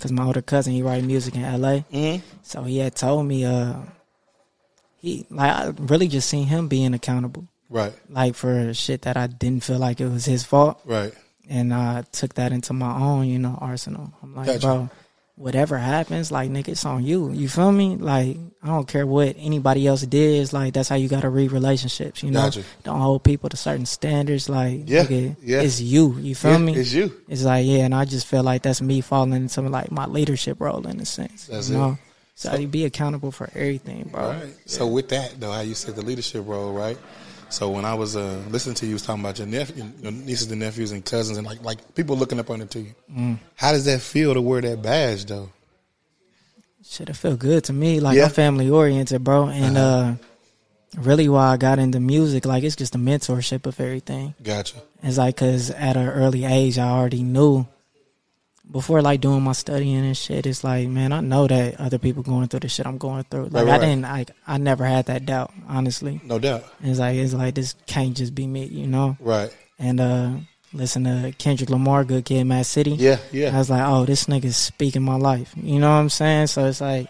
cause 0.00 0.12
my 0.12 0.24
older 0.24 0.42
cousin 0.42 0.72
he 0.74 0.82
write 0.82 1.04
music 1.04 1.34
in 1.34 1.44
L.A. 1.44 1.84
Mm-hmm. 1.92 2.26
So 2.42 2.62
he 2.64 2.78
had 2.78 2.94
told 2.96 3.26
me 3.26 3.44
uh, 3.44 3.74
he 4.98 5.26
like 5.30 5.52
I 5.52 5.72
really 5.78 6.08
just 6.08 6.28
seen 6.28 6.46
him 6.46 6.68
being 6.68 6.94
accountable, 6.94 7.48
Right, 7.68 7.92
like 8.08 8.34
for 8.34 8.72
shit 8.74 9.02
that 9.02 9.16
I 9.16 9.26
didn't 9.28 9.64
feel 9.64 9.78
like 9.78 10.00
it 10.00 10.08
was 10.08 10.24
his 10.24 10.44
fault, 10.44 10.80
right. 10.84 11.12
and 11.48 11.72
I 11.72 12.02
took 12.12 12.34
that 12.34 12.52
into 12.52 12.72
my 12.72 12.94
own, 13.00 13.26
you 13.26 13.38
know, 13.38 13.56
arsenal. 13.60 14.12
I'm 14.22 14.34
like, 14.34 14.46
Gotcha. 14.46 14.60
bro. 14.66 14.90
Whatever 15.34 15.78
happens, 15.78 16.30
like 16.30 16.50
nigga, 16.50 16.68
it's 16.68 16.84
on 16.84 17.04
you. 17.04 17.32
You 17.32 17.48
feel 17.48 17.72
me? 17.72 17.96
Like 17.96 18.36
I 18.62 18.66
don't 18.66 18.86
care 18.86 19.06
what 19.06 19.34
anybody 19.38 19.86
else 19.86 20.02
did. 20.02 20.40
It's 20.42 20.52
like 20.52 20.74
that's 20.74 20.90
how 20.90 20.96
you 20.96 21.08
gotta 21.08 21.30
read 21.30 21.52
relationships. 21.52 22.22
You 22.22 22.30
know, 22.30 22.42
Gotcha. 22.44 22.62
don't 22.84 23.00
hold 23.00 23.24
people 23.24 23.48
to 23.48 23.56
certain 23.56 23.86
standards. 23.86 24.48
Like 24.50 24.82
Yeah, 24.86 25.04
nigga, 25.04 25.36
yeah. 25.42 25.62
it's 25.62 25.80
you. 25.80 26.16
You 26.18 26.34
feel 26.34 26.52
Yeah, 26.52 26.58
me? 26.58 26.74
It's 26.76 26.92
you. 26.92 27.12
It's 27.28 27.44
like 27.44 27.64
yeah, 27.66 27.78
and 27.86 27.94
I 27.94 28.04
just 28.04 28.26
feel 28.26 28.42
like 28.42 28.62
that's 28.62 28.82
me 28.82 29.00
falling 29.00 29.32
into 29.32 29.62
like 29.62 29.90
my 29.90 30.04
leadership 30.06 30.60
role 30.60 30.86
in 30.86 31.00
a 31.00 31.06
sense. 31.06 31.46
That's 31.46 31.70
you 31.70 31.76
it. 31.76 31.78
know? 31.78 31.98
So, 32.34 32.54
you 32.56 32.66
be 32.66 32.84
accountable 32.86 33.30
for 33.30 33.48
everything, 33.54 34.08
bro. 34.12 34.22
All 34.22 34.30
right. 34.32 34.54
So 34.66 34.86
with 34.86 35.08
that 35.10 35.38
though, 35.40 35.52
how 35.52 35.60
you 35.60 35.74
said 35.74 35.96
the 35.96 36.02
leadership 36.02 36.44
role, 36.46 36.72
right? 36.72 36.98
So 37.52 37.68
when 37.68 37.84
I 37.84 37.94
was 37.94 38.16
uh, 38.16 38.42
listening 38.48 38.74
to 38.76 38.86
you, 38.86 38.94
was 38.94 39.02
talking 39.02 39.22
about 39.22 39.38
your 39.38 39.46
nephew, 39.46 39.84
your 40.00 40.12
nieces 40.12 40.50
and 40.50 40.60
nephews 40.60 40.90
and 40.90 41.04
cousins, 41.04 41.38
and 41.38 41.46
like 41.46 41.62
like 41.62 41.94
people 41.94 42.16
looking 42.16 42.40
up 42.40 42.50
under 42.50 42.66
to 42.66 42.80
you. 42.80 42.94
Mm. 43.10 43.38
How 43.56 43.72
does 43.72 43.84
that 43.84 44.00
feel 44.00 44.34
to 44.34 44.40
wear 44.40 44.60
that 44.62 44.82
badge 44.82 45.26
though? 45.26 45.50
Should 46.84 47.10
it 47.10 47.16
feel 47.16 47.36
good 47.36 47.64
to 47.64 47.72
me. 47.72 48.00
Like 48.00 48.16
Yeah. 48.16 48.24
I'm 48.24 48.30
family 48.30 48.70
oriented, 48.70 49.22
bro. 49.22 49.48
And 49.48 49.76
uh 49.76 50.14
really 50.96 51.28
why 51.28 51.52
I 51.52 51.56
got 51.56 51.78
into 51.78 52.00
music, 52.00 52.44
like 52.44 52.64
it's 52.64 52.76
just 52.76 52.92
the 52.92 52.98
mentorship 52.98 53.66
of 53.66 53.78
everything. 53.80 54.34
Gotcha. 54.42 54.76
It's 55.02 55.18
like 55.18 55.36
cause 55.36 55.70
at 55.70 55.96
an 55.96 56.08
early 56.08 56.44
age 56.44 56.78
I 56.78 56.88
already 56.88 57.22
knew 57.22 57.66
before 58.72 59.02
like 59.02 59.20
doing 59.20 59.42
my 59.42 59.52
studying 59.52 59.98
and 60.04 60.16
shit, 60.16 60.46
it's 60.46 60.64
like, 60.64 60.88
man, 60.88 61.12
I 61.12 61.20
know 61.20 61.46
that 61.46 61.78
other 61.78 61.98
people 61.98 62.22
going 62.22 62.48
through 62.48 62.60
the 62.60 62.68
shit 62.68 62.86
I'm 62.86 62.98
going 62.98 63.24
through. 63.24 63.48
Like 63.48 63.66
Right, 63.66 63.74
I 63.74 63.78
didn't 63.78 64.02
like 64.02 64.30
I 64.46 64.56
never 64.58 64.84
had 64.84 65.06
that 65.06 65.26
doubt, 65.26 65.52
honestly. 65.68 66.20
No 66.24 66.38
doubt. 66.38 66.64
It's 66.82 66.98
like 66.98 67.16
it's 67.16 67.34
like 67.34 67.54
this 67.54 67.74
can't 67.86 68.16
just 68.16 68.34
be 68.34 68.46
me, 68.46 68.64
you 68.64 68.86
know? 68.86 69.16
Right. 69.20 69.54
And 69.78 70.00
uh 70.00 70.30
listen 70.72 71.04
to 71.04 71.34
Kendrick 71.36 71.68
Lamar, 71.68 72.02
Good 72.04 72.24
Kid, 72.24 72.44
Mad 72.44 72.64
City. 72.66 72.92
Yeah. 72.92 73.18
Yeah. 73.30 73.54
I 73.54 73.58
was 73.58 73.68
like, 73.68 73.82
oh, 73.86 74.06
this 74.06 74.24
nigga's 74.24 74.56
speaking 74.56 75.02
my 75.02 75.16
life. 75.16 75.52
You 75.56 75.78
know 75.78 75.90
what 75.90 75.96
I'm 75.96 76.08
saying? 76.08 76.46
So 76.48 76.64
it's 76.66 76.80
like 76.80 77.08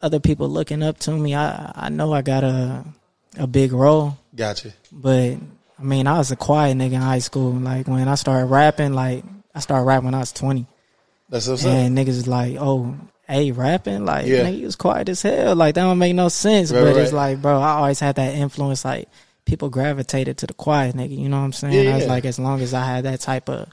other 0.00 0.18
people 0.20 0.48
looking 0.48 0.82
up 0.82 0.98
to 1.00 1.10
me. 1.12 1.34
I 1.34 1.72
I 1.74 1.88
know 1.90 2.12
I 2.12 2.22
got 2.22 2.42
a 2.42 2.84
a 3.36 3.46
big 3.46 3.72
role, 3.72 4.16
Gotcha. 4.34 4.72
but 4.92 5.36
I 5.78 5.82
mean, 5.82 6.06
I 6.06 6.18
was 6.18 6.30
a 6.30 6.36
quiet 6.36 6.76
nigga 6.78 6.92
in 6.92 7.00
high 7.02 7.18
school. 7.18 7.52
Like 7.52 7.86
when 7.88 8.08
I 8.08 8.14
started 8.14 8.46
rapping, 8.46 8.94
like 8.94 9.24
I 9.54 9.60
started 9.60 9.84
rapping 9.84 10.06
when 10.06 10.14
I 10.14 10.18
was 10.20 10.32
20, 10.32 10.66
That's 11.28 11.46
what's 11.48 11.64
up. 11.64 11.72
and 11.72 11.96
niggas 11.96 12.06
was 12.08 12.26
like, 12.28 12.56
oh. 12.58 12.96
Hey, 13.26 13.52
rapping 13.52 14.04
like 14.04 14.26
Yeah. 14.26 14.40
nigga, 14.44 14.58
you 14.58 14.66
was 14.66 14.76
quiet 14.76 15.08
as 15.08 15.22
hell. 15.22 15.56
Like 15.56 15.76
that 15.76 15.82
don't 15.84 15.98
make 15.98 16.14
no 16.14 16.28
sense. 16.28 16.70
Right, 16.70 16.82
but 16.84 16.94
it's 16.96 17.10
like, 17.12 17.40
bro, 17.40 17.58
I 17.58 17.70
always 17.76 17.98
had 17.98 18.16
that 18.16 18.34
influence. 18.34 18.84
Like 18.84 19.08
people 19.46 19.70
gravitated 19.70 20.36
to 20.38 20.46
the 20.46 20.52
quiet 20.52 20.94
nigga. 20.94 21.16
You 21.16 21.30
know 21.30 21.38
what 21.38 21.44
I'm 21.46 21.52
saying? 21.54 21.72
Yeah, 21.86 21.92
I 21.92 21.94
was 21.94 22.04
yeah. 22.04 22.10
like, 22.10 22.26
as 22.26 22.38
long 22.38 22.60
as 22.60 22.74
I 22.74 22.84
had 22.84 23.04
that 23.06 23.20
type 23.20 23.48
of 23.48 23.68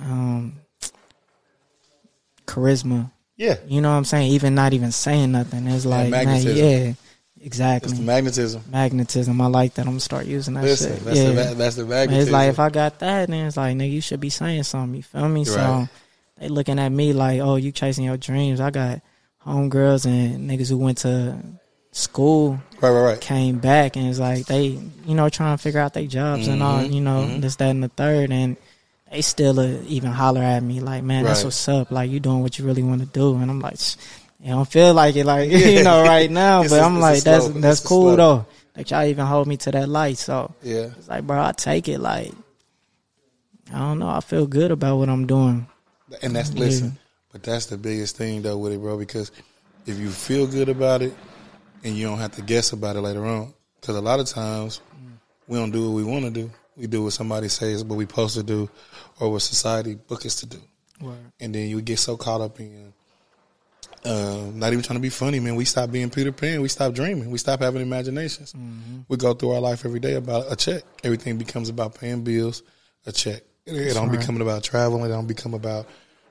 um 0.00 0.54
charisma, 2.46 3.10
Yeah. 3.36 3.56
you 3.66 3.80
know 3.80 3.90
what 3.90 3.96
I'm 3.98 4.04
saying? 4.04 4.32
Even 4.32 4.54
not 4.54 4.72
even 4.72 4.92
saying 4.92 5.32
nothing. 5.32 5.66
It's 5.66 5.84
like, 5.84 6.08
man, 6.08 6.24
magnetism. 6.26 6.96
Yeah, 7.40 7.46
It's 7.46 7.46
exactly. 7.46 7.92
the 7.92 8.02
magnetism. 8.02 8.62
magnetism. 8.70 9.40
I 9.40 9.46
like 9.46 9.74
that. 9.74 9.82
I'm 9.82 9.92
gonna 9.92 10.00
start 10.00 10.26
using 10.26 10.54
that 10.54 10.64
Listen, 10.64 10.94
shit. 10.94 11.04
that's 11.04 11.16
yeah. 11.18 11.32
the 11.32 11.54
that's 11.54 11.76
the 11.76 11.84
magnetism. 11.86 12.22
it's 12.22 12.30
like 12.32 12.48
if 12.50 12.58
I 12.58 12.68
got 12.70 12.98
that, 13.00 13.28
then 13.28 13.46
it's 13.46 13.56
like, 13.56 13.76
nigga, 13.76 13.90
you 13.92 14.00
should 14.00 14.20
be 14.20 14.30
saying 14.30 14.62
something. 14.64 14.96
You 14.96 15.02
feel 15.02 15.28
me? 15.28 15.44
So 15.44 15.56
Right. 15.56 15.88
they 16.38 16.48
looking 16.48 16.78
at 16.78 16.90
me 16.90 17.12
like, 17.12 17.40
oh, 17.40 17.56
you 17.56 17.72
chasing 17.72 18.04
your 18.04 18.16
dreams. 18.16 18.60
I 18.60 18.70
got 18.70 19.00
homegirls 19.46 20.04
and 20.06 20.48
niggas 20.50 20.68
who 20.68 20.76
went 20.78 20.98
to 20.98 21.38
school 21.92 22.60
right, 22.80 22.90
right, 22.90 23.02
right. 23.02 23.20
came 23.20 23.58
back 23.58 23.96
and 23.96 24.06
it's 24.08 24.18
like 24.18 24.46
they, 24.46 24.78
you 25.06 25.14
know, 25.14 25.28
trying 25.28 25.56
to 25.56 25.62
figure 25.62 25.80
out 25.80 25.94
their 25.94 26.06
jobs 26.06 26.46
and 26.46 26.62
all, 26.62 26.80
Mhm, 26.82 26.92
you 26.92 27.00
know, 27.00 27.24
mhm. 27.28 27.40
this, 27.40 27.56
that, 27.56 27.70
and 27.70 27.82
the 27.82 27.88
third, 27.88 28.30
and 28.30 28.56
they 29.10 29.22
still 29.22 29.58
uh, 29.58 29.78
even 29.86 30.10
holler 30.12 30.42
at 30.42 30.62
me 30.62 30.80
like, 30.80 31.02
man, 31.02 31.24
that's 31.24 31.40
Right. 31.40 31.44
what's 31.46 31.68
up. 31.68 31.90
Like 31.90 32.10
you 32.10 32.20
doing 32.20 32.40
what 32.42 32.58
you 32.58 32.66
really 32.66 32.82
want 32.82 33.00
to 33.00 33.06
do, 33.06 33.36
and 33.36 33.50
I'm 33.50 33.58
like, 33.60 33.76
"Sh- 34.42 34.46
I 34.46 34.50
don't 34.50 34.68
feel 34.70 34.94
like 34.94 35.16
it, 35.16 35.24
like 35.26 35.50
you 35.52 35.82
know, 35.82 36.02
right 36.02 36.30
now. 36.30 36.62
But 36.62 36.80
I'm 36.80 37.00
like, 37.00 37.22
that's 37.22 37.48
that's 37.48 37.80
It's 37.80 37.88
cool 37.88 38.16
though. 38.16 38.46
Like 38.76 38.90
y'all 38.90 39.04
even 39.04 39.26
hold 39.26 39.46
me 39.48 39.56
to 39.58 39.70
that 39.72 39.88
light, 39.88 40.18
so 40.18 40.54
Yeah. 40.62 40.90
it's 40.96 41.08
like, 41.08 41.26
bro, 41.26 41.42
I 41.42 41.52
take 41.52 41.88
it. 41.88 41.98
Like 41.98 42.32
I 43.72 43.78
don't 43.78 43.98
know, 43.98 44.08
I 44.08 44.20
feel 44.20 44.46
good 44.46 44.70
about 44.70 44.96
what 44.98 45.08
I'm 45.08 45.26
doing. 45.26 45.66
And 46.22 46.34
that's 46.34 46.50
Yeah. 46.52 46.60
listen, 46.60 46.98
but 47.32 47.42
that's 47.42 47.66
the 47.66 47.76
biggest 47.76 48.16
thing 48.16 48.42
though 48.42 48.56
with 48.58 48.72
it, 48.72 48.80
bro. 48.80 48.96
Because 48.96 49.30
if 49.86 49.98
you 49.98 50.10
feel 50.10 50.46
good 50.46 50.68
about 50.68 51.02
it, 51.02 51.14
and 51.84 51.96
you 51.96 52.06
don't 52.06 52.18
have 52.18 52.32
to 52.32 52.42
guess 52.42 52.72
about 52.72 52.96
it 52.96 53.00
later 53.02 53.24
on, 53.24 53.52
because 53.80 53.96
a 53.96 54.00
lot 54.00 54.20
of 54.20 54.26
times 54.26 54.80
we 55.46 55.56
don't 55.58 55.70
do 55.70 55.88
what 55.90 55.96
we 55.96 56.04
want 56.04 56.24
to 56.24 56.30
do. 56.30 56.50
We 56.76 56.86
do 56.86 57.02
what 57.04 57.12
somebody 57.12 57.48
says 57.48 57.84
what 57.84 57.96
we 57.96 58.04
supposed 58.04 58.36
to 58.36 58.42
do, 58.42 58.68
or 59.20 59.30
what 59.32 59.42
society 59.42 59.94
book 59.96 60.24
us 60.26 60.36
to 60.36 60.46
do, 60.46 60.58
Right. 61.00 61.16
and 61.40 61.54
then 61.54 61.68
you 61.68 61.80
get 61.82 61.98
so 61.98 62.16
caught 62.16 62.40
up 62.40 62.58
in. 62.60 62.92
Um, 64.04 64.58
not 64.58 64.72
even 64.72 64.82
trying 64.82 64.98
to 64.98 65.02
be 65.02 65.08
funny, 65.10 65.40
man. 65.40 65.56
We 65.56 65.64
stop 65.64 65.90
being 65.90 66.08
Peter 66.10 66.32
Pan. 66.32 66.60
We 66.62 66.68
stop 66.68 66.94
dreaming. 66.94 67.30
We 67.30 67.38
stop 67.38 67.60
having 67.60 67.82
imaginations. 67.82 68.54
We 69.08 69.16
go 69.16 69.34
through 69.34 69.52
our 69.52 69.60
life 69.60 69.84
every 69.84 70.00
day 70.00 70.14
about 70.14 70.50
a 70.50 70.56
check. 70.56 70.82
Everything 71.02 71.36
becomes 71.38 71.68
about 71.68 71.94
paying 71.98 72.22
bills, 72.22 72.62
a 73.06 73.12
check. 73.12 73.42
It, 73.66 73.74
it 73.74 73.94
don't 73.94 74.08
right. 74.08 74.18
become 74.18 74.40
about 74.40 74.62
traveling. 74.62 75.04
It 75.04 75.08
don't 75.08 75.26
become 75.26 75.52
about 75.54 75.86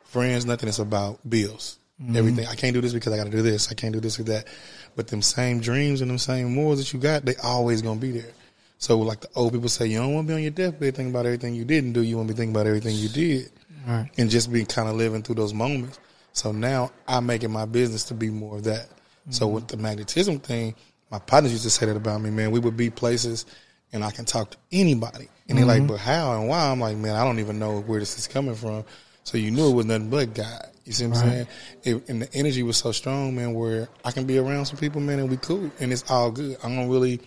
friends. 0.06 0.46
Nothing. 0.46 0.70
It's 0.70 0.80
about 0.80 1.20
bills. 1.30 1.78
Everything. 2.16 2.46
I 2.46 2.54
can't 2.56 2.74
do 2.76 2.82
this 2.82 2.94
because 2.94 3.12
I 3.12 3.18
got 3.18 3.24
to 3.24 3.32
do 3.32 3.42
this. 3.42 3.72
I 3.72 3.74
can't 3.74 3.92
do 3.94 4.00
this 4.00 4.20
or 4.20 4.24
that. 4.24 4.48
But 4.96 5.08
them 5.08 5.22
same 5.24 5.60
dreams 5.60 6.02
and 6.02 6.12
them 6.12 6.20
same 6.20 6.54
morals 6.54 6.78
that 6.80 6.94
you 6.94 7.00
got, 7.00 7.26
they 7.26 7.36
always 7.38 7.82
gonna 7.82 8.00
be 8.00 8.12
there. 8.12 8.32
So 8.78 9.00
like 9.00 9.22
the 9.22 9.30
old 9.36 9.54
people 9.54 9.68
say, 9.68 9.88
you 9.88 9.98
don't 9.98 10.14
want 10.14 10.28
to 10.28 10.32
be 10.32 10.36
on 10.36 10.42
your 10.44 10.52
deathbed 10.52 10.96
thinking 10.96 11.10
about 11.10 11.26
everything 11.26 11.56
you 11.56 11.66
didn't 11.66 11.94
do. 11.94 12.02
You 12.04 12.18
want 12.18 12.30
to 12.30 12.36
be 12.36 12.38
thinking 12.38 12.56
about 12.56 12.68
everything 12.68 12.96
you 12.96 13.10
did 13.10 13.52
Right. 13.88 14.10
and 14.18 14.30
just 14.30 14.52
be 14.54 14.64
kind 14.66 14.88
of 14.88 14.96
living 14.96 15.24
through 15.24 15.36
those 15.36 15.54
moments. 15.56 16.00
So 16.34 16.52
now 16.52 16.92
I 17.08 17.20
make 17.20 17.44
it 17.44 17.50
my 17.50 17.66
business 17.66 18.04
to 18.06 18.14
be 18.14 18.30
more 18.30 18.58
of 18.58 18.64
that. 18.66 18.88
So 19.30 19.46
mm-hmm. 19.46 19.56
with 19.56 19.68
the 19.68 19.78
magnetism 19.78 20.40
thing, 20.40 20.76
my 21.12 21.20
partners 21.20 21.52
used 21.52 21.64
to 21.64 21.70
say 21.70 21.86
that 21.86 21.96
about 21.96 22.22
me, 22.22 22.30
man. 22.30 22.52
We 22.52 22.60
would 22.60 22.78
be 22.78 22.90
places 22.90 23.46
and 23.94 24.04
I 24.04 24.12
can 24.12 24.26
talk 24.26 24.52
to 24.52 24.58
anybody. 24.72 25.30
And 25.50 25.58
they're 25.58 25.66
like, 25.66 25.80
mm-hmm. 25.80 25.88
but 25.88 26.00
how 26.00 26.34
and 26.34 26.50
why? 26.50 26.70
I'm 26.70 26.80
like, 26.80 26.98
man, 26.98 27.16
I 27.16 27.24
don't 27.24 27.40
even 27.40 27.58
know 27.58 27.80
where 27.82 28.00
this 28.00 28.18
is 28.18 28.28
coming 28.28 28.56
from. 28.56 28.84
So 29.24 29.38
you 29.38 29.52
knew 29.52 29.70
it 29.70 29.74
was 29.74 29.86
nothing 29.86 30.10
but 30.10 30.34
God. 30.34 30.68
You 30.86 30.94
see 30.94 31.06
what 31.06 31.18
I'm 31.18 31.30
saying? 31.30 31.48
It, 31.84 32.10
and 32.10 32.22
the 32.22 32.34
energy 32.34 32.64
was 32.64 32.78
so 32.78 32.92
strong, 32.92 33.36
man, 33.36 33.54
where 33.54 33.90
I 34.06 34.12
can 34.12 34.26
be 34.26 34.38
around 34.38 34.66
some 34.66 34.78
people, 34.78 35.02
man, 35.02 35.20
and 35.20 35.30
we 35.30 35.38
cool. 35.38 35.70
And 35.80 35.92
it's 35.92 36.10
all 36.10 36.32
good. 36.32 36.58
I 36.64 36.70
don't 36.70 36.90
really 36.90 37.20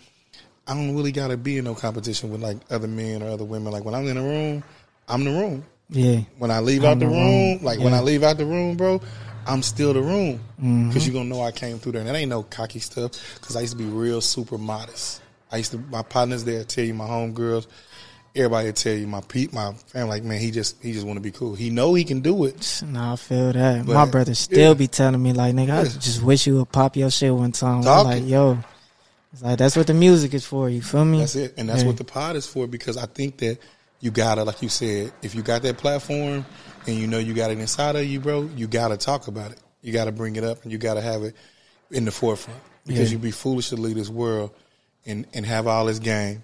I 0.67 0.75
don't 0.75 0.95
really 0.95 1.13
gotta 1.13 1.37
be 1.37 1.59
in 1.59 1.65
no 1.65 1.75
competition 1.75 2.31
with 2.31 2.41
like 2.41 2.59
other 2.71 2.89
men 2.89 3.23
or 3.23 3.29
other 3.29 3.45
women. 3.45 3.73
Like 3.73 3.85
when 3.85 3.95
I'm 3.95 4.07
in 4.07 4.17
a 4.17 4.23
room, 4.23 4.63
I'm 5.09 5.25
the 5.25 5.31
room 5.31 5.65
Yeah. 5.91 6.21
when 6.39 6.51
I 6.51 6.61
leave 6.61 6.85
out 6.85 6.99
the 6.99 7.07
the 7.07 7.11
room, 7.11 7.17
room. 7.57 7.65
like 7.65 7.79
when 7.81 7.95
I 7.95 8.01
leave 8.01 8.23
out 8.23 8.37
the 8.39 8.47
room, 8.47 8.77
bro, 8.77 9.01
I'm 9.47 9.63
still 9.63 9.93
the 9.93 10.03
room 10.03 10.37
because 10.57 10.63
Mm-hmm. 10.63 10.99
you're 11.01 11.13
gonna 11.13 11.29
know 11.29 11.43
I 11.43 11.51
came 11.53 11.79
through 11.79 11.93
there. 11.93 12.01
And 12.03 12.09
that 12.11 12.17
ain't 12.17 12.31
no 12.31 12.43
cocky 12.45 12.79
stuff 12.79 13.13
because 13.41 13.57
I 13.57 13.61
used 13.63 13.73
to 13.77 13.79
be 13.79 13.89
real 13.89 14.21
super 14.21 14.59
modest. 14.59 15.21
I 15.51 15.57
used 15.57 15.73
to 15.73 15.79
my 15.79 16.03
partners 16.03 16.45
there 16.45 16.63
tell 16.65 16.85
you 16.85 16.95
my 16.95 17.07
homegirls, 17.07 17.67
everybody 18.37 18.71
tell 18.73 18.95
you 18.95 19.07
my 19.09 19.21
pe 19.23 19.49
my 19.53 19.73
family 19.89 20.09
like 20.11 20.23
man 20.23 20.39
he 20.41 20.53
just 20.53 20.81
he 20.83 20.93
just 20.93 21.05
want 21.07 21.17
to 21.17 21.21
be 21.21 21.33
cool. 21.33 21.55
He 21.57 21.71
know 21.71 21.95
he 21.95 22.05
can 22.05 22.21
do 22.21 22.45
it. 22.45 22.83
Nah, 22.87 23.15
I 23.15 23.17
feel 23.17 23.53
that. 23.53 23.85
But, 23.87 23.95
My 23.95 24.05
brother 24.07 24.35
still 24.35 24.69
yeah. 24.69 24.75
be 24.75 24.87
telling 24.87 25.21
me 25.23 25.33
like, 25.33 25.55
nigga, 25.55 25.81
I 25.81 25.85
just 25.85 26.23
wish 26.23 26.47
you 26.47 26.59
would 26.59 26.71
pop 26.71 26.95
your 26.97 27.11
shit 27.11 27.35
one 27.35 27.51
time. 27.53 27.79
I'm 27.87 28.05
like, 28.05 28.25
yo, 28.27 28.59
it's 29.33 29.43
like 29.43 29.59
that's 29.59 29.77
what 29.77 29.87
the 29.89 29.95
music 29.95 30.35
is 30.35 30.45
for. 30.45 30.69
You 30.71 30.83
feel 30.83 31.05
me? 31.05 31.19
That's 31.19 31.35
it, 31.35 31.55
and 31.57 31.69
that's 31.69 31.81
Yeah. 31.83 31.89
what 31.89 31.97
the 31.97 32.05
pod 32.05 32.37
is 32.37 32.47
for. 32.47 32.69
Because 32.69 32.97
I 32.97 33.07
think 33.07 33.39
that 33.39 33.59
you 34.01 34.11
gotta, 34.11 34.45
like 34.45 34.63
you 34.63 34.69
said, 34.69 35.13
if 35.23 35.35
you 35.35 35.43
got 35.43 35.63
that 35.63 35.77
platform 35.77 36.45
and 36.87 36.97
you 36.97 37.07
know 37.07 37.19
you 37.19 37.35
got 37.35 37.51
it 37.51 37.59
inside 37.59 37.97
of 37.97 38.05
you, 38.05 38.21
bro, 38.21 38.49
you 38.57 38.67
gotta 38.67 38.97
talk 38.97 39.29
about 39.29 39.53
it. 39.53 39.61
You 39.83 39.93
gotta 39.93 40.13
bring 40.13 40.37
it 40.37 40.45
up, 40.45 40.63
and 40.63 40.73
you 40.73 40.79
gotta 40.79 41.01
have 41.01 41.23
it 41.23 41.35
in 41.91 42.05
the 42.05 42.11
forefront. 42.13 42.61
Because 42.87 43.11
Yeah. 43.11 43.13
you'd 43.15 43.23
be 43.23 43.31
foolish 43.31 43.69
to 43.71 43.77
leave 43.77 43.97
this 43.97 44.09
world 44.09 44.51
and 45.07 45.27
and 45.35 45.45
have 45.47 45.67
all 45.67 45.85
this 45.87 45.99
game, 45.99 46.43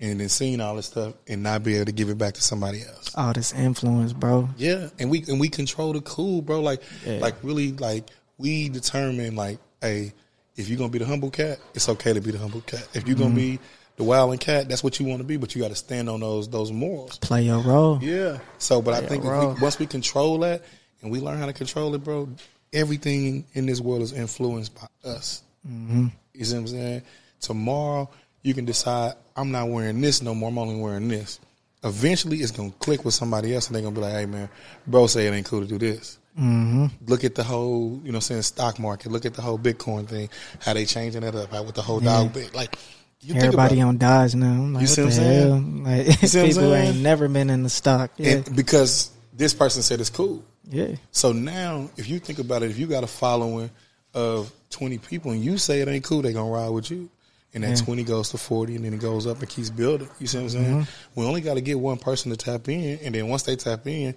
and 0.00 0.20
then 0.20 0.28
seeing 0.28 0.60
all 0.60 0.76
this 0.76 0.86
stuff 0.86 1.14
and 1.28 1.42
not 1.42 1.62
be 1.64 1.74
able 1.76 1.86
to 1.86 1.92
give 1.92 2.08
it 2.08 2.18
back 2.18 2.34
to 2.34 2.42
somebody 2.42 2.82
else. 2.82 3.10
All 3.14 3.32
this 3.32 3.52
influence, 3.52 4.12
bro. 4.12 4.48
Yeah, 4.56 4.88
and 4.98 5.10
we 5.10 5.24
and 5.28 5.40
we 5.40 5.48
control 5.48 5.92
the 5.92 6.00
cool, 6.02 6.40
bro. 6.42 6.60
Like 6.60 6.82
Yeah. 7.04 7.18
like 7.20 7.34
really 7.42 7.72
like 7.72 8.08
we 8.38 8.68
determine 8.68 9.34
like, 9.34 9.58
hey, 9.80 10.12
if 10.56 10.68
you're 10.68 10.78
gonna 10.78 10.90
be 10.90 10.98
the 10.98 11.06
humble 11.06 11.30
cat, 11.30 11.58
it's 11.74 11.88
okay 11.88 12.12
to 12.12 12.20
be 12.20 12.30
the 12.30 12.38
humble 12.38 12.60
cat. 12.62 12.86
If 12.94 13.06
you're 13.08 13.16
gonna 13.16 13.30
Mm-hmm. 13.30 13.36
be 13.36 13.60
the 13.96 14.04
wilding 14.04 14.38
cat, 14.38 14.68
that's 14.68 14.84
what 14.84 15.00
you 15.00 15.06
want 15.06 15.20
to 15.20 15.24
be. 15.24 15.36
But 15.36 15.54
you 15.54 15.62
got 15.62 15.68
to 15.68 15.76
stand 15.76 16.08
on 16.08 16.20
those 16.20 16.48
those 16.48 16.72
morals. 16.72 17.18
Play 17.18 17.42
your 17.42 17.60
role. 17.60 17.98
Yeah. 18.02 18.38
So, 18.58 18.80
but 18.82 18.94
I 18.94 19.06
think 19.06 19.24
we, 19.24 19.30
once 19.30 19.78
we 19.78 19.86
control 19.86 20.38
that 20.40 20.62
and 21.02 21.10
we 21.10 21.20
learn 21.20 21.38
how 21.38 21.46
to 21.46 21.52
control 21.52 21.94
it, 21.94 22.04
bro, 22.04 22.28
everything 22.72 23.44
in 23.54 23.66
this 23.66 23.80
world 23.80 24.02
is 24.02 24.12
influenced 24.12 24.74
by 24.74 24.86
us. 25.08 25.42
Mm-hmm. 25.66 26.08
You 26.34 26.44
see 26.44 26.54
what 26.54 26.60
I'm 26.60 26.66
saying? 26.68 27.02
Tomorrow 27.40 28.10
you 28.42 28.54
can 28.54 28.64
decide 28.64 29.14
I'm 29.34 29.50
not 29.50 29.68
wearing 29.68 30.00
this 30.00 30.22
no 30.22 30.34
more. 30.34 30.50
I'm 30.50 30.58
only 30.58 30.80
wearing 30.80 31.08
this. 31.08 31.40
Eventually, 31.84 32.38
it's 32.38 32.52
gonna 32.52 32.70
click 32.78 33.04
with 33.04 33.14
somebody 33.14 33.54
else, 33.54 33.66
and 33.66 33.76
they're 33.76 33.82
gonna 33.82 33.94
be 33.94 34.00
like, 34.00 34.12
"Hey, 34.12 34.26
man, 34.26 34.48
bro, 34.86 35.06
say 35.06 35.26
it 35.26 35.32
ain't 35.32 35.46
cool 35.46 35.60
to 35.60 35.66
do 35.66 35.78
this." 35.78 36.18
Mm-hmm. 36.38 36.86
Look 37.06 37.24
at 37.24 37.34
the 37.34 37.42
whole, 37.42 38.00
you 38.04 38.12
know, 38.12 38.12
what 38.12 38.14
I'm 38.16 38.20
saying 38.20 38.42
stock 38.42 38.78
market. 38.78 39.10
Look 39.10 39.24
at 39.24 39.34
the 39.34 39.42
whole 39.42 39.58
Bitcoin 39.58 40.06
thing. 40.06 40.28
How 40.60 40.74
they 40.74 40.84
changing 40.84 41.22
it 41.22 41.34
up? 41.34 41.50
How 41.50 41.62
with 41.62 41.74
the 41.74 41.82
whole 41.82 42.00
dog 42.00 42.34
bit. 42.34 42.54
Like, 42.54 42.76
you 43.22 43.34
Everybody 43.34 43.80
on 43.80 43.98
Dodge 43.98 44.34
now. 44.34 44.46
I'm 44.46 44.74
like, 44.74 44.82
You 44.82 44.86
see 44.86 45.02
the 45.02 45.08
what 45.08 45.18
I'm 45.18 45.22
saying? 45.22 45.84
Like 45.84 46.06
what 46.06 46.46
people 46.46 46.74
ain't 46.74 46.98
never 46.98 47.28
been 47.28 47.50
in 47.50 47.62
the 47.62 47.70
stock. 47.70 48.10
Yeah, 48.16 48.42
because 48.54 49.10
this 49.32 49.54
person 49.54 49.82
said 49.82 50.00
it's 50.00 50.10
cool. 50.10 50.44
yeah. 50.68 50.96
So 51.12 51.32
now, 51.32 51.90
if 51.96 52.08
you 52.08 52.18
think 52.18 52.38
about 52.38 52.62
it, 52.62 52.70
if 52.70 52.78
you 52.78 52.86
got 52.86 53.04
a 53.04 53.08
following 53.08 53.70
of 54.14 54.52
20 54.70 54.98
people 54.98 55.30
and 55.32 55.44
you 55.44 55.58
say 55.58 55.80
it 55.80 55.88
ain't 55.88 56.04
cool, 56.04 56.22
they 56.22 56.32
going 56.32 56.46
to 56.46 56.52
ride 56.52 56.68
with 56.70 56.90
you. 56.90 57.08
And 57.54 57.64
that 57.64 57.78
20 57.78 58.04
goes 58.04 58.30
to 58.30 58.38
40 58.38 58.76
and 58.76 58.84
then 58.84 58.92
it 58.92 59.00
goes 59.00 59.26
up 59.26 59.38
and 59.40 59.48
keeps 59.48 59.70
building. 59.70 60.08
You 60.18 60.26
see 60.26 60.36
what 60.36 60.42
I'm 60.44 60.48
saying? 60.50 60.80
Mm-hmm. 60.82 61.20
We 61.20 61.26
only 61.26 61.40
got 61.40 61.54
to 61.54 61.62
get 61.62 61.78
one 61.78 61.96
person 61.96 62.30
to 62.30 62.36
tap 62.36 62.68
in. 62.68 62.98
And 63.02 63.14
then 63.14 63.28
once 63.28 63.44
they 63.44 63.56
tap 63.56 63.86
in, 63.86 64.14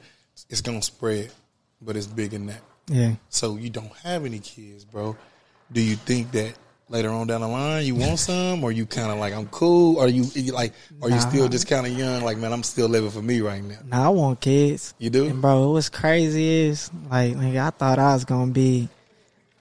it's 0.50 0.60
going 0.60 0.80
to 0.82 0.86
spread. 0.86 1.32
But 1.82 1.96
it's 1.96 2.08
bigger 2.08 2.38
than 2.38 2.48
that. 2.48 2.62
Yeah. 2.88 3.14
So 3.30 3.56
you 3.56 3.70
don't 3.70 3.94
have 4.04 4.26
any 4.26 4.40
kids, 4.40 4.84
bro. 4.84 5.16
Do 5.72 5.80
you 5.80 5.96
think 5.96 6.32
that 6.32 6.54
later 6.90 7.10
on 7.10 7.28
down 7.28 7.42
the 7.42 7.48
line 7.48 7.86
you 7.86 7.96
want 7.96 8.18
some, 8.20 8.64
or 8.64 8.72
you 8.72 8.86
kind 8.86 9.12
of 9.12 9.18
like 9.20 9.34
I'm 9.34 9.48
cool, 9.48 9.98
or 9.98 10.08
you, 10.08 10.24
like, 10.52 10.74
are 11.02 11.10
you 11.10 11.20
still 11.20 11.48
just 11.48 11.68
kind 11.68 11.86
of 11.86 11.98
young? 11.98 12.24
Like, 12.24 12.38
man, 12.38 12.52
I'm 12.52 12.64
still 12.64 12.88
living 12.88 13.12
for 13.12 13.22
me 13.22 13.42
right 13.42 13.64
now. 13.64 13.78
Now 13.86 14.06
I 14.06 14.10
want 14.10 14.42
kids. 14.42 14.94
You 14.98 15.10
do? 15.10 15.28
And 15.28 15.42
bro, 15.42 15.72
what's 15.72 15.90
crazy 15.90 16.48
is 16.68 16.90
like, 17.10 17.36
nigga, 17.36 17.68
I 17.68 17.70
thought 17.70 18.00
I 18.00 18.14
was 18.14 18.26
gonna 18.26 18.52
be, 18.52 18.90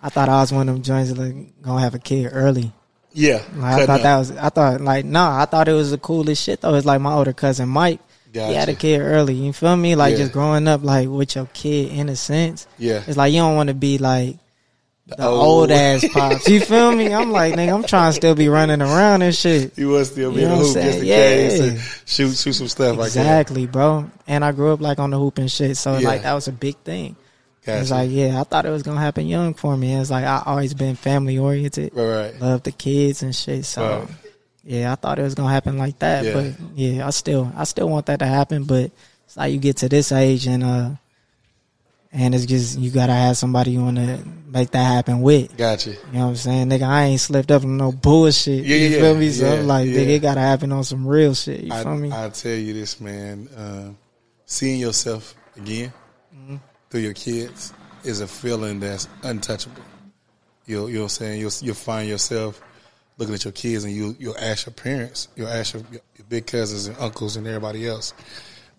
I 0.02 0.08
thought 0.08 0.28
I 0.28 0.40
was 0.40 0.52
one 0.52 0.68
of 0.68 0.74
them 0.74 0.82
joints 0.82 1.12
that 1.12 1.18
like, 1.20 1.62
gonna 1.62 1.80
have 1.80 1.94
a 1.94 1.98
kid 1.98 2.30
early. 2.32 2.72
Yeah, 3.12 3.42
Like, 3.56 3.74
I 3.82 3.86
thought 3.86 3.96
up. 3.96 4.02
that 4.02 4.16
was, 4.18 4.30
I 4.36 4.48
thought 4.50 4.80
like, 4.80 5.04
nah, 5.04 5.40
I 5.42 5.44
thought 5.46 5.66
it 5.68 5.72
was 5.72 5.90
the 5.90 5.98
coolest 5.98 6.42
shit 6.44 6.60
though. 6.60 6.74
It's 6.74 6.86
like 6.86 7.00
my 7.00 7.12
older 7.14 7.32
cousin 7.32 7.68
Mike. 7.68 8.00
He 8.32 8.38
had 8.54 8.68
a 8.68 8.74
kid 8.74 9.00
early. 9.00 9.34
You 9.34 9.52
feel 9.52 9.74
me? 9.76 9.96
Like 9.96 10.12
Yeah. 10.12 10.18
just 10.18 10.32
growing 10.32 10.68
up 10.68 10.84
like 10.84 11.08
with 11.08 11.34
your 11.34 11.46
kid 11.54 11.90
in 11.90 12.08
a 12.08 12.14
sense. 12.14 12.68
Yeah. 12.78 13.02
It's 13.06 13.16
like 13.16 13.32
you 13.32 13.40
don't 13.40 13.56
want 13.56 13.68
to 13.68 13.74
be 13.74 13.98
like 13.98 14.36
the 15.16 15.26
old- 15.26 15.40
old 15.40 15.70
ass 15.70 16.04
pops. 16.12 16.48
You 16.48 16.60
feel 16.60 16.92
me? 16.92 17.12
I'm 17.14 17.30
like, 17.30 17.54
nigga, 17.54 17.74
I'm 17.74 17.82
trying 17.82 18.10
to 18.10 18.16
still 18.16 18.34
be 18.34 18.48
running 18.48 18.82
around 18.82 19.22
and 19.22 19.34
shit. 19.34 19.76
You 19.78 19.88
was 19.88 20.10
still 20.10 20.32
be 20.32 20.40
You 20.42 20.46
in 20.46 20.50
the 20.50 20.56
hoop 20.56 20.66
just 20.66 20.76
in 20.76 20.92
saying? 20.92 21.04
case 21.04 21.60
and 21.60 21.80
shoot 22.06 22.36
shoot 22.36 22.52
some 22.52 22.68
stuff 22.68 22.96
like 22.98 23.06
Exactly, 23.06 23.66
bro. 23.66 24.10
And 24.26 24.44
I 24.44 24.52
grew 24.52 24.72
up 24.72 24.80
like 24.80 24.98
on 24.98 25.10
the 25.10 25.18
hoop 25.18 25.38
and 25.38 25.50
shit, 25.50 25.76
so 25.76 25.96
Yeah. 25.98 26.08
like 26.08 26.22
that 26.22 26.34
was 26.34 26.46
a 26.48 26.52
big 26.52 26.76
thing. 26.84 27.16
that. 27.64 27.80
It's 27.82 27.90
like, 27.90 28.10
yeah, 28.10 28.40
I 28.40 28.44
thought 28.44 28.64
it 28.66 28.70
was 28.70 28.82
gonna 28.82 29.00
happen 29.00 29.26
young 29.26 29.52
for 29.54 29.76
me. 29.76 29.94
It's 29.94 30.10
like 30.10 30.24
I 30.24 30.42
always 30.46 30.72
been 30.74 30.94
family 30.96 31.38
oriented, 31.38 31.92
right, 31.94 32.32
right. 32.32 32.40
love 32.40 32.62
the 32.62 32.72
kids 32.72 33.22
and 33.22 33.34
shit. 33.36 33.64
So 33.66 33.82
Right. 34.00 34.08
yeah, 34.64 34.92
I 34.92 34.94
thought 34.94 35.18
it 35.18 35.22
was 35.22 35.34
gonna 35.34 35.52
happen 35.52 35.76
like 35.78 35.98
that. 36.00 36.24
Yeah. 36.24 36.32
But 36.34 36.46
yeah, 36.76 37.06
I 37.06 37.10
still 37.10 37.50
I 37.56 37.64
still 37.64 37.88
want 37.88 38.06
that 38.06 38.20
to 38.20 38.26
happen. 38.26 38.64
But 38.64 38.90
it's 39.26 39.36
like 39.36 39.52
you 39.52 39.58
get 39.58 39.78
to 39.78 39.88
this 39.88 40.12
age 40.12 40.46
and 40.46 40.64
uh 40.64 40.90
and 42.12 42.34
it's 42.34 42.46
just 42.46 42.78
you 42.78 42.90
gotta 42.90 43.12
have 43.12 43.36
somebody 43.36 43.72
you 43.72 43.82
wanna 43.82 44.22
make 44.46 44.70
that 44.70 44.84
happen 44.84 45.20
with. 45.20 45.56
Gotcha. 45.56 45.90
You 45.90 45.96
know 46.12 46.20
what 46.20 46.26
I'm 46.28 46.36
saying? 46.36 46.68
Nigga, 46.70 46.88
I 46.88 47.04
ain't 47.04 47.20
slipped 47.20 47.50
up 47.50 47.62
on 47.64 47.76
no 47.76 47.92
bullshit. 47.92 48.64
Yeah, 48.64 48.76
you 48.76 48.88
yeah, 48.88 49.00
feel 49.00 49.14
me? 49.16 49.30
So 49.30 49.46
yeah, 49.46 49.60
I'm 49.60 49.66
like, 49.66 49.88
nigga, 49.88 50.08
it 50.08 50.18
gotta 50.22 50.40
happen 50.40 50.72
on 50.72 50.84
some 50.84 51.06
real 51.06 51.34
shit. 51.34 51.60
You 51.60 51.72
I, 51.72 51.82
feel 51.82 51.96
me? 51.96 52.10
I 52.12 52.28
tell 52.30 52.52
you 52.54 52.72
this, 52.74 53.00
man. 53.00 53.48
Uh, 53.48 53.90
seeing 54.46 54.80
yourself 54.80 55.34
again 55.56 55.92
Mm-hmm. 56.34 56.56
through 56.90 57.00
your 57.00 57.14
kids 57.14 57.72
is 58.04 58.20
a 58.20 58.26
feeling 58.28 58.80
that's 58.80 59.08
untouchable. 59.22 59.82
You'll, 60.66 60.88
you'll 60.88 61.08
saying 61.08 61.40
you'll 61.40 61.50
you'll 61.60 61.74
find 61.74 62.08
yourself 62.08 62.60
looking 63.16 63.34
at 63.34 63.44
your 63.44 63.52
kids 63.52 63.84
and 63.84 63.92
you 63.92 64.14
you'll 64.18 64.38
ask 64.38 64.66
your 64.66 64.72
parents, 64.74 65.28
you'll 65.36 65.48
ask 65.48 65.74
your, 65.74 65.82
your 65.90 66.00
big 66.28 66.46
cousins 66.46 66.86
and 66.86 66.96
uncles 66.98 67.36
and 67.36 67.46
everybody 67.46 67.86
else, 67.88 68.14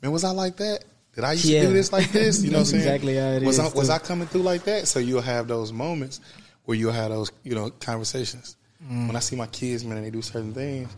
man, 0.01 0.11
was 0.11 0.23
I 0.23 0.29
like 0.31 0.57
that? 0.57 0.85
Did 1.15 1.23
I 1.23 1.33
used 1.33 1.45
to 1.45 1.61
do 1.61 1.73
this 1.73 1.91
like 1.91 2.11
this? 2.11 2.43
You 2.43 2.51
know 2.51 2.59
what 2.59 2.67
I'm 2.67 2.71
That's 2.73 2.83
saying? 2.83 2.83
exactly 2.83 3.15
how 3.15 3.27
it 3.29 3.43
was 3.43 3.59
is, 3.59 3.73
I 3.73 3.77
was. 3.77 3.89
I 3.89 3.97
coming 3.99 4.27
through 4.27 4.43
like 4.43 4.63
that? 4.63 4.87
So 4.87 4.99
you'll 4.99 5.21
have 5.21 5.47
those 5.47 5.73
moments 5.73 6.21
where 6.65 6.77
you'll 6.77 6.91
have 6.93 7.09
those, 7.09 7.31
you 7.43 7.55
know, 7.55 7.69
conversations. 7.71 8.55
Mm. 8.89 9.07
When 9.07 9.15
I 9.15 9.19
see 9.19 9.35
my 9.35 9.47
kids, 9.47 9.83
man, 9.83 9.97
and 9.97 10.05
they 10.05 10.11
do 10.11 10.21
certain 10.21 10.53
things, 10.53 10.95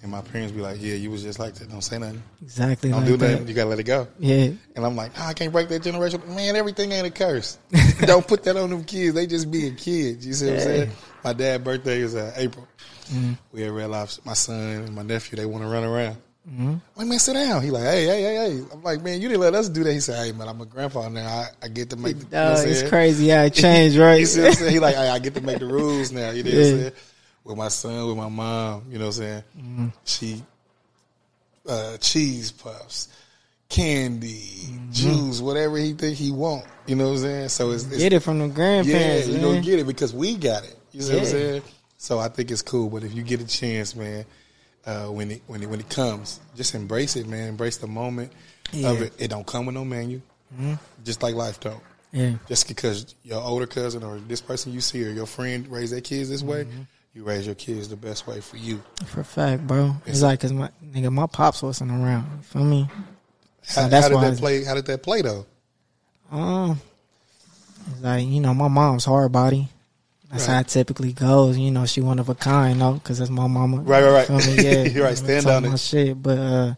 and 0.00 0.10
my 0.10 0.22
parents 0.22 0.52
be 0.52 0.60
like, 0.60 0.80
"Yeah, 0.80 0.94
you 0.94 1.10
was 1.10 1.22
just 1.24 1.38
like 1.38 1.54
that. 1.54 1.68
Don't 1.68 1.82
say 1.82 1.98
nothing. 1.98 2.22
exactly 2.40 2.90
Don't 2.90 3.00
like 3.00 3.08
do 3.08 3.16
that. 3.18 3.30
nothing. 3.32 3.48
You 3.48 3.54
gotta 3.54 3.68
let 3.68 3.78
it 3.80 3.82
go." 3.84 4.06
Yeah. 4.18 4.50
And 4.76 4.86
I'm 4.86 4.94
like, 4.96 5.10
oh, 5.18 5.24
I 5.24 5.34
can't 5.34 5.52
break 5.52 5.68
that 5.70 5.82
generation. 5.82 6.22
Man, 6.34 6.54
everything 6.56 6.92
ain't 6.92 7.06
a 7.06 7.10
curse. 7.10 7.58
Don't 8.00 8.26
put 8.26 8.44
that 8.44 8.56
on 8.56 8.70
them 8.70 8.84
kids. 8.84 9.14
They 9.14 9.26
just 9.26 9.50
being 9.50 9.74
kids. 9.76 10.24
You 10.26 10.32
see 10.34 10.46
what 10.46 10.54
I'm 10.54 10.60
saying? 10.60 10.90
My 11.24 11.32
dad's 11.32 11.64
birthday 11.64 11.98
is 12.00 12.14
uh, 12.14 12.32
April. 12.36 12.66
Mm-hmm. 13.12 13.32
We 13.52 13.62
had 13.62 13.72
Red 13.72 13.90
Lobster. 13.90 14.22
My 14.24 14.34
son 14.34 14.60
and 14.60 14.94
my 14.94 15.02
nephew, 15.02 15.36
they 15.36 15.46
want 15.46 15.64
to 15.64 15.68
run 15.68 15.82
around. 15.84 16.16
Mm-hmm. 16.48 16.74
Like, 16.96 17.06
man, 17.06 17.18
sit 17.18 17.34
down. 17.34 17.62
He 17.62 17.70
like, 17.70 17.82
hey, 17.82 18.06
hey, 18.06 18.22
hey, 18.22 18.34
hey. 18.56 18.62
I'm 18.72 18.82
like, 18.82 19.02
man, 19.02 19.20
you 19.20 19.28
didn't 19.28 19.40
let 19.42 19.54
us 19.54 19.68
do 19.68 19.84
that. 19.84 19.92
He 19.92 20.00
said, 20.00 20.24
hey, 20.24 20.32
man, 20.32 20.48
I'm 20.48 20.60
a 20.60 20.66
grandpa 20.66 21.08
now. 21.08 21.26
I, 21.26 21.48
I 21.62 21.68
get 21.68 21.90
to 21.90 21.96
make 21.96 22.16
the, 22.18 22.24
you 22.24 22.30
know 22.32 22.52
Uh, 22.52 22.62
it's 22.66 22.78
saying? 22.80 22.88
crazy 22.90 23.28
how 23.28 23.42
it 23.42 23.52
changed, 23.54 23.98
right? 23.98 24.20
You 24.20 24.26
see 24.26 24.40
what 24.40 24.48
I'm 24.48 24.54
saying? 24.54 24.72
He 24.72 24.78
like, 24.78 24.94
hey, 24.94 25.08
I 25.10 25.18
get 25.18 25.34
to 25.34 25.40
make 25.42 25.58
the 25.58 25.66
rules 25.66 26.10
now. 26.10 26.30
You 26.30 26.42
know 26.44 26.50
what 26.50 26.58
I'm 26.58 26.64
saying? 26.80 26.92
With 27.44 27.56
my 27.58 27.68
son, 27.68 28.06
with 28.08 28.16
my 28.16 28.28
mom, 28.28 28.84
you 28.90 28.98
know 28.98 29.06
what 29.06 29.16
I'm 29.16 29.22
saying? 29.22 29.42
Mm-hmm. 29.58 29.86
She, 30.04 30.42
uh, 31.68 31.96
cheese 31.98 32.50
puffs, 32.52 33.08
candy, 33.68 34.42
Mm-hmm. 34.68 34.92
juice, 34.92 35.40
whatever 35.42 35.76
he 35.76 35.92
think 35.92 36.16
he 36.16 36.30
want. 36.30 36.64
You 36.86 36.96
know 36.96 37.06
what 37.08 37.12
I'm 37.12 37.18
saying? 37.18 37.48
So 37.50 37.70
it's, 37.72 37.84
it's 37.84 37.98
Get 37.98 38.12
it 38.14 38.20
from 38.20 38.38
the 38.38 38.48
grandparents. 38.48 39.26
yeah, 39.28 39.34
you 39.34 39.40
man. 39.42 39.42
gonna 39.42 39.60
get 39.60 39.78
it 39.80 39.86
because 39.86 40.14
we 40.14 40.34
got 40.36 40.64
it. 40.64 40.76
You 40.92 41.02
see 41.02 41.12
what 41.12 41.20
I'm 41.20 41.26
saying? 41.28 41.62
So 41.98 42.18
I 42.18 42.28
think 42.28 42.50
it's 42.50 42.62
cool. 42.62 42.88
But 42.88 43.04
if 43.04 43.12
you 43.14 43.22
get 43.22 43.40
a 43.40 43.46
chance, 43.46 43.94
man, 43.94 44.24
uh, 44.88 45.06
when 45.06 45.30
it 45.30 45.42
when 45.46 45.62
it 45.62 45.68
when 45.68 45.80
it 45.80 45.88
comes, 45.90 46.40
just 46.56 46.74
embrace 46.74 47.14
it, 47.16 47.26
man. 47.28 47.48
Embrace 47.48 47.76
the 47.76 47.86
moment 47.86 48.32
of 48.84 49.02
it. 49.02 49.12
It 49.18 49.28
don't 49.28 49.46
come 49.46 49.66
with 49.66 49.74
no 49.74 49.84
manual. 49.84 50.22
Just 51.04 51.22
like 51.22 51.34
life 51.34 51.60
don't. 51.60 51.82
Yeah. 52.12 52.36
Just 52.48 52.66
because 52.68 53.14
your 53.22 53.40
older 53.42 53.66
cousin 53.66 54.02
or 54.02 54.18
this 54.18 54.40
person 54.40 54.72
you 54.72 54.80
see 54.80 55.04
or 55.04 55.10
your 55.10 55.26
friend 55.26 55.68
raised 55.68 55.92
their 55.92 56.00
kids 56.00 56.30
this 56.30 56.42
way, 56.42 56.64
Mm-hmm. 56.64 56.82
you 57.14 57.22
raise 57.22 57.44
your 57.44 57.54
kids 57.54 57.88
the 57.90 57.96
best 57.96 58.26
way 58.26 58.40
for 58.40 58.56
you. 58.56 58.82
For 59.06 59.20
a 59.20 59.24
fact, 59.24 59.66
bro. 59.66 59.94
It's 60.06 60.18
It's- 60.18 60.22
like, 60.22 60.40
cause 60.40 60.52
my 60.52 60.70
nigga, 60.94 61.12
my 61.12 61.26
pops 61.26 61.62
wasn't 61.62 61.90
around. 61.90 62.24
You 62.36 62.42
feel 62.42 62.64
me? 62.64 62.88
So 63.62 63.82
How, 63.82 63.88
that's 63.88 64.04
how 64.04 64.08
did 64.08 64.14
why 64.16 64.30
that 64.30 64.38
play? 64.38 64.64
How 64.64 64.74
did 64.74 64.86
that 64.86 65.02
play 65.02 65.20
though? 65.20 65.44
Um, 66.30 66.80
it's 67.90 68.00
like 68.00 68.26
you 68.26 68.40
know, 68.40 68.54
my 68.54 68.68
mom's 68.68 69.04
hard 69.04 69.30
body. 69.32 69.68
That's 70.30 70.46
how 70.46 70.60
it 70.60 70.68
typically 70.68 71.12
goes. 71.12 71.56
You 71.56 71.70
know, 71.70 71.86
she 71.86 72.00
one 72.02 72.18
of 72.18 72.28
a 72.28 72.34
kind, 72.34 72.80
though, 72.80 72.94
because 72.94 73.18
that's 73.18 73.30
my 73.30 73.46
mama. 73.46 73.78
Right, 73.78 74.02
right, 74.04 74.28
right. 74.28 74.46
You? 74.46 74.52
Yeah, 74.62 74.82
You're 74.84 75.04
right. 75.04 75.16
Stand 75.16 75.46
on 75.46 75.64
it. 75.64 75.78
shit, 75.78 76.22
but 76.22 76.38
uh, 76.38 76.74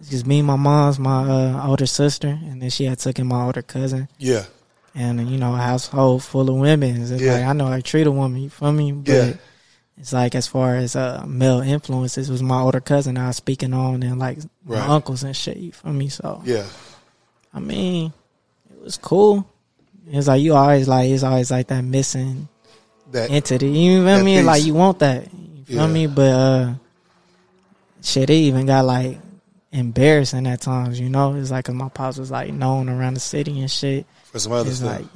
it's 0.00 0.10
just 0.10 0.26
me, 0.26 0.42
my 0.42 0.56
mom's, 0.56 0.98
my 0.98 1.22
uh, 1.28 1.66
older 1.66 1.86
sister, 1.86 2.28
and 2.28 2.62
then 2.62 2.70
she 2.70 2.84
had 2.84 2.98
taken 3.00 3.26
my 3.26 3.44
older 3.44 3.62
cousin, 3.62 4.08
Yeah, 4.18 4.44
and 4.94 5.28
you 5.28 5.38
know, 5.38 5.54
a 5.54 5.58
household 5.58 6.22
full 6.22 6.48
of 6.48 6.56
women. 6.56 7.02
It's 7.02 7.10
Yeah. 7.20 7.32
like 7.32 7.44
I 7.44 7.52
know 7.52 7.66
I 7.66 7.80
treat 7.80 8.06
a 8.06 8.12
woman. 8.12 8.40
You 8.42 8.50
feel 8.50 8.70
me? 8.72 8.92
But 8.92 9.12
Yeah. 9.12 9.32
It's 9.96 10.12
like 10.12 10.34
as 10.34 10.46
far 10.48 10.74
as 10.76 10.96
uh, 10.96 11.24
male 11.26 11.60
influences 11.60 12.28
was 12.28 12.42
my 12.42 12.60
older 12.60 12.80
cousin 12.80 13.16
I 13.16 13.28
was 13.28 13.36
speaking 13.36 13.72
on 13.72 14.02
and 14.02 14.18
like 14.18 14.38
Right. 14.64 14.80
my 14.80 14.94
uncles 14.94 15.22
and 15.22 15.36
shit. 15.36 15.56
You 15.56 15.70
feel 15.72 15.92
me? 15.92 16.08
So 16.08 16.42
yeah. 16.44 16.66
I 17.52 17.60
mean, 17.60 18.12
it 18.72 18.82
was 18.82 18.96
cool. 18.96 19.48
It's 20.08 20.26
like 20.26 20.42
you 20.42 20.54
always 20.54 20.88
like 20.88 21.10
it's 21.10 21.22
always 21.22 21.50
like 21.52 21.68
that 21.68 21.82
missing 21.82 22.48
That 23.14 23.30
entity. 23.30 23.68
You 23.70 23.98
know 24.00 24.12
what 24.12 24.20
I 24.20 24.22
mean? 24.22 24.38
piece. 24.40 24.46
Like 24.46 24.64
you 24.64 24.74
want 24.74 24.98
that. 24.98 25.22
You 25.32 25.64
feel 25.64 25.76
Yeah. 25.86 25.86
me? 25.86 26.06
But 26.08 26.32
uh 26.32 26.74
shit, 28.02 28.28
it 28.28 28.34
even 28.34 28.66
got 28.66 28.84
like 28.84 29.18
embarrassing 29.72 30.46
at 30.46 30.60
times, 30.60 31.00
you 31.00 31.08
know? 31.08 31.34
It's 31.34 31.50
like 31.50 31.64
'cause 31.64 31.74
my 31.74 31.88
pops 31.88 32.18
was 32.18 32.30
like 32.30 32.52
known 32.52 32.88
around 32.88 33.14
the 33.14 33.20
city 33.20 33.60
and 33.60 33.70
shit. 33.70 34.06
for 34.30 34.38
some 34.40 34.52
other 34.52 34.68
It's 34.68 34.78
stuff. 34.78 35.00
like 35.00 35.06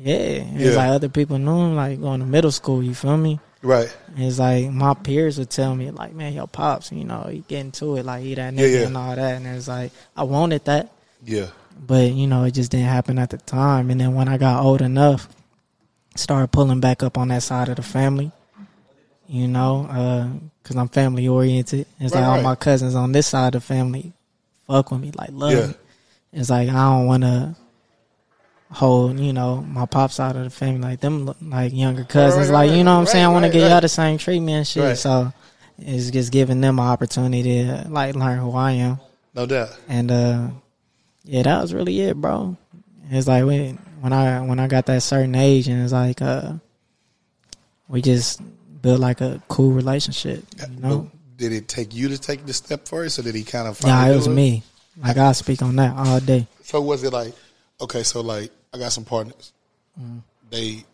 yeah. 0.00 0.14
It's 0.16 0.74
Yeah. 0.74 0.76
like 0.76 0.90
other 0.90 1.08
people 1.08 1.38
knew 1.38 1.50
him 1.66 1.74
like 1.76 2.00
going 2.00 2.20
to 2.20 2.26
middle 2.26 2.52
school, 2.52 2.82
you 2.82 2.94
feel 2.94 3.16
me? 3.16 3.40
right. 3.62 3.92
And 4.14 4.24
It's 4.24 4.38
like 4.38 4.70
my 4.70 4.94
peers 4.94 5.36
would 5.38 5.50
tell 5.50 5.74
me 5.74 5.90
like, 5.90 6.14
man, 6.14 6.32
your 6.32 6.46
pops, 6.46 6.92
you 6.92 7.02
know, 7.04 7.26
he 7.28 7.42
getting 7.48 7.72
to 7.72 7.96
it, 7.96 8.04
like 8.06 8.22
he 8.22 8.34
that 8.36 8.54
Yeah, 8.54 8.60
nigga 8.62 8.80
yeah. 8.80 8.86
and 8.86 8.96
all 8.96 9.16
that. 9.16 9.34
And 9.36 9.46
it's 9.48 9.66
like 9.66 9.90
I 10.16 10.22
wanted 10.22 10.64
that, 10.66 10.90
Yeah. 11.24 11.46
but 11.86 12.12
you 12.12 12.28
know, 12.28 12.44
it 12.44 12.52
just 12.52 12.70
didn't 12.70 12.86
happen 12.86 13.18
at 13.18 13.30
the 13.30 13.38
time. 13.38 13.90
And 13.90 14.00
then 14.00 14.14
when 14.14 14.28
I 14.28 14.38
got 14.38 14.62
old 14.62 14.80
enough, 14.80 15.28
started 16.18 16.50
pulling 16.52 16.80
back 16.80 17.02
up 17.02 17.16
on 17.18 17.28
that 17.28 17.42
side 17.42 17.68
of 17.68 17.76
the 17.76 17.82
family. 17.82 18.30
You 19.26 19.46
know, 19.46 20.40
because 20.62 20.76
I'm 20.76 20.88
family 20.88 21.28
oriented. 21.28 21.86
It's 22.00 22.14
Right, 22.14 22.20
like 22.20 22.28
all 22.28 22.34
right. 22.36 22.42
my 22.42 22.54
cousins 22.54 22.94
on 22.94 23.12
this 23.12 23.26
side 23.26 23.54
of 23.54 23.60
the 23.62 23.66
family 23.66 24.12
fuck 24.66 24.90
with 24.90 25.00
me, 25.00 25.10
like 25.14 25.30
love 25.32 25.52
Yeah. 25.52 25.66
me. 25.66 25.74
It's 26.32 26.48
like 26.50 26.68
I 26.68 26.72
don't 26.72 27.06
want 27.06 27.22
to 27.24 27.54
hold, 28.70 29.18
you 29.18 29.32
know, 29.32 29.62
my 29.62 29.86
pop 29.86 30.10
side 30.12 30.36
of 30.36 30.44
the 30.44 30.50
family 30.50 30.80
like 30.80 31.00
them, 31.00 31.34
like 31.42 31.72
younger 31.74 32.04
cousins. 32.04 32.48
right, 32.48 32.66
like 32.68 32.76
you 32.76 32.84
know 32.84 32.94
what 32.94 33.00
I'm 33.00 33.06
saying. 33.06 33.24
I 33.24 33.28
want 33.28 33.44
to 33.46 33.50
give 33.50 33.68
y'all 33.68 33.80
the 33.80 33.88
same 33.88 34.18
treatment 34.18 34.56
and 34.58 34.66
shit. 34.66 34.98
So 34.98 35.32
it's 35.78 36.10
just 36.10 36.32
giving 36.32 36.60
them 36.60 36.78
an 36.78 36.86
opportunity 36.86 37.64
to 37.64 37.86
like 37.88 38.14
learn 38.14 38.38
who 38.38 38.52
I 38.52 38.72
am. 38.72 38.98
No 39.34 39.46
doubt. 39.46 39.76
And 39.88 40.10
uh 40.10 40.48
yeah, 41.24 41.42
that 41.42 41.60
was 41.60 41.74
really 41.74 42.00
it, 42.00 42.16
bro. 42.16 42.56
It's 43.10 43.26
like 43.28 43.44
when 43.44 43.78
when 44.00 44.12
I 44.12 44.40
when 44.40 44.58
I 44.58 44.68
got 44.68 44.86
that 44.86 45.02
certain 45.02 45.34
age 45.34 45.68
and 45.68 45.82
it's 45.82 45.92
like 45.92 46.22
uh 46.22 46.54
we 47.88 48.02
just 48.02 48.40
built 48.82 49.00
like 49.00 49.20
a 49.20 49.42
cool 49.48 49.72
relationship, 49.72 50.44
you 50.70 50.80
know. 50.80 51.10
Did 51.36 51.52
it 51.52 51.68
take 51.68 51.94
you 51.94 52.08
to 52.08 52.18
take 52.18 52.44
the 52.46 52.52
step 52.52 52.88
first, 52.88 53.18
or 53.18 53.22
did 53.22 53.34
he 53.34 53.44
kind 53.44 53.68
of? 53.68 53.80
Yeah, 53.84 54.08
it 54.08 54.16
was 54.16 54.26
do 54.26 54.34
me. 54.34 54.62
Like 55.00 55.16
I 55.16 55.32
speak 55.32 55.62
on 55.62 55.76
that 55.76 55.96
all 55.96 56.20
day. 56.20 56.46
So 56.62 56.80
was 56.80 57.04
it 57.04 57.12
like, 57.12 57.32
okay, 57.80 58.02
so 58.02 58.20
like 58.20 58.50
I 58.74 58.78
got 58.78 58.92
some 58.92 59.04
partners. 59.04 59.52
Mm-hmm. 60.00 60.18
They, 60.50 60.84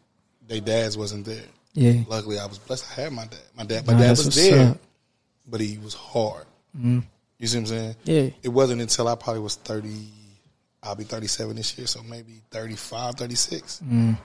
they 0.47 0.61
dads 0.61 0.99
wasn't 0.99 1.25
there. 1.25 1.45
Yeah. 1.73 2.03
Luckily, 2.07 2.39
I 2.39 2.47
was 2.47 2.59
blessed. 2.59 2.87
I 2.93 3.03
had 3.03 3.13
my 3.13 3.25
dad. 3.25 3.41
My 3.57 3.65
dad, 3.65 3.87
my 3.87 3.95
dad 3.95 4.11
was 4.11 4.35
there, 4.35 4.71
up. 4.71 4.79
but 5.49 5.61
he 5.61 5.79
was 5.79 5.95
hard. 5.95 6.45
Mhm. 6.79 7.05
You 7.39 7.47
see 7.47 7.59
what 7.59 7.61
I'm 7.63 7.67
saying? 7.67 7.97
Yeah. 8.05 8.31
It 8.43 8.49
wasn't 8.49 8.81
until 8.81 9.09
I 9.09 9.15
probably 9.17 9.41
was 9.43 9.57
30. 9.57 9.89
I'll 10.85 10.95
be 10.95 11.05
37 11.05 11.57
this 11.57 11.77
year, 11.79 11.87
so 11.87 12.03
maybe 12.03 12.43
35, 12.51 13.15
36. 13.15 13.83
Mm. 13.85 14.19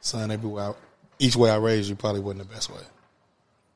Son, 0.00 0.30
everywhere, 0.30 0.70
I, 0.70 0.72
each 1.18 1.36
way 1.36 1.50
I 1.50 1.56
raised 1.56 1.88
you 1.88 1.96
probably 1.96 2.20
wasn't 2.20 2.48
the 2.48 2.54
best 2.54 2.70
way. 2.70 2.80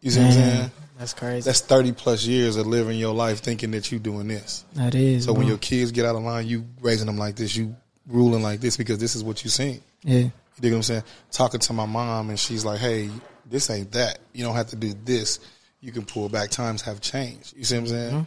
You 0.01 0.11
see 0.11 0.21
what 0.21 0.27
I'm 0.27 0.33
saying? 0.33 0.71
That's 0.99 1.13
crazy. 1.13 1.45
That's 1.45 1.61
30 1.61 1.93
plus 1.93 2.25
years 2.25 2.57
of 2.57 2.67
living 2.67 2.99
your 2.99 3.15
life 3.15 3.41
thinking 3.41 3.71
that 3.73 3.91
you're 3.91 4.01
doing 4.01 4.29
this. 4.29 4.65
that 4.75 4.95
is. 4.95 5.25
So 5.25 5.33
when 5.33 5.47
your 5.47 5.59
kids 5.59 5.93
get 5.93 6.07
out 6.07 6.17
of 6.17 6.23
line, 6.23 6.47
you 6.47 6.65
raising 6.81 7.07
them 7.07 7.19
like 7.19 7.37
this, 7.37 7.55
you 7.55 7.77
ruling 8.07 8.43
like 8.43 8.61
this 8.61 8.77
because 8.77 8.99
this 8.99 9.15
is 9.15 9.23
what 9.23 9.45
you 9.45 9.51
seen. 9.51 9.83
yeah. 10.03 10.19
You 10.19 10.33
dig 10.61 10.73
what 10.73 10.79
I'm 10.79 10.83
saying? 10.83 11.03
Talking 11.31 11.61
to 11.61 11.73
my 11.73 11.87
mom 11.87 12.29
and 12.29 12.39
she's 12.39 12.65
like, 12.65 12.81
"Hey, 12.81 13.09
this 13.47 13.71
ain't 13.71 13.93
that. 13.93 14.19
You 14.35 14.45
don't 14.45 14.57
have 14.57 14.69
to 14.69 14.77
do 14.77 14.93
this. 15.05 15.39
You 15.81 15.93
can 15.93 16.05
pull 16.05 16.29
back. 16.29 16.51
Times 16.51 16.83
have 16.83 17.01
changed." 17.01 17.57
You 17.57 17.65
see 17.65 17.77
what 17.77 17.83
I'm 17.83 17.87
saying? 17.87 18.11
Mm-hmm. 18.11 18.23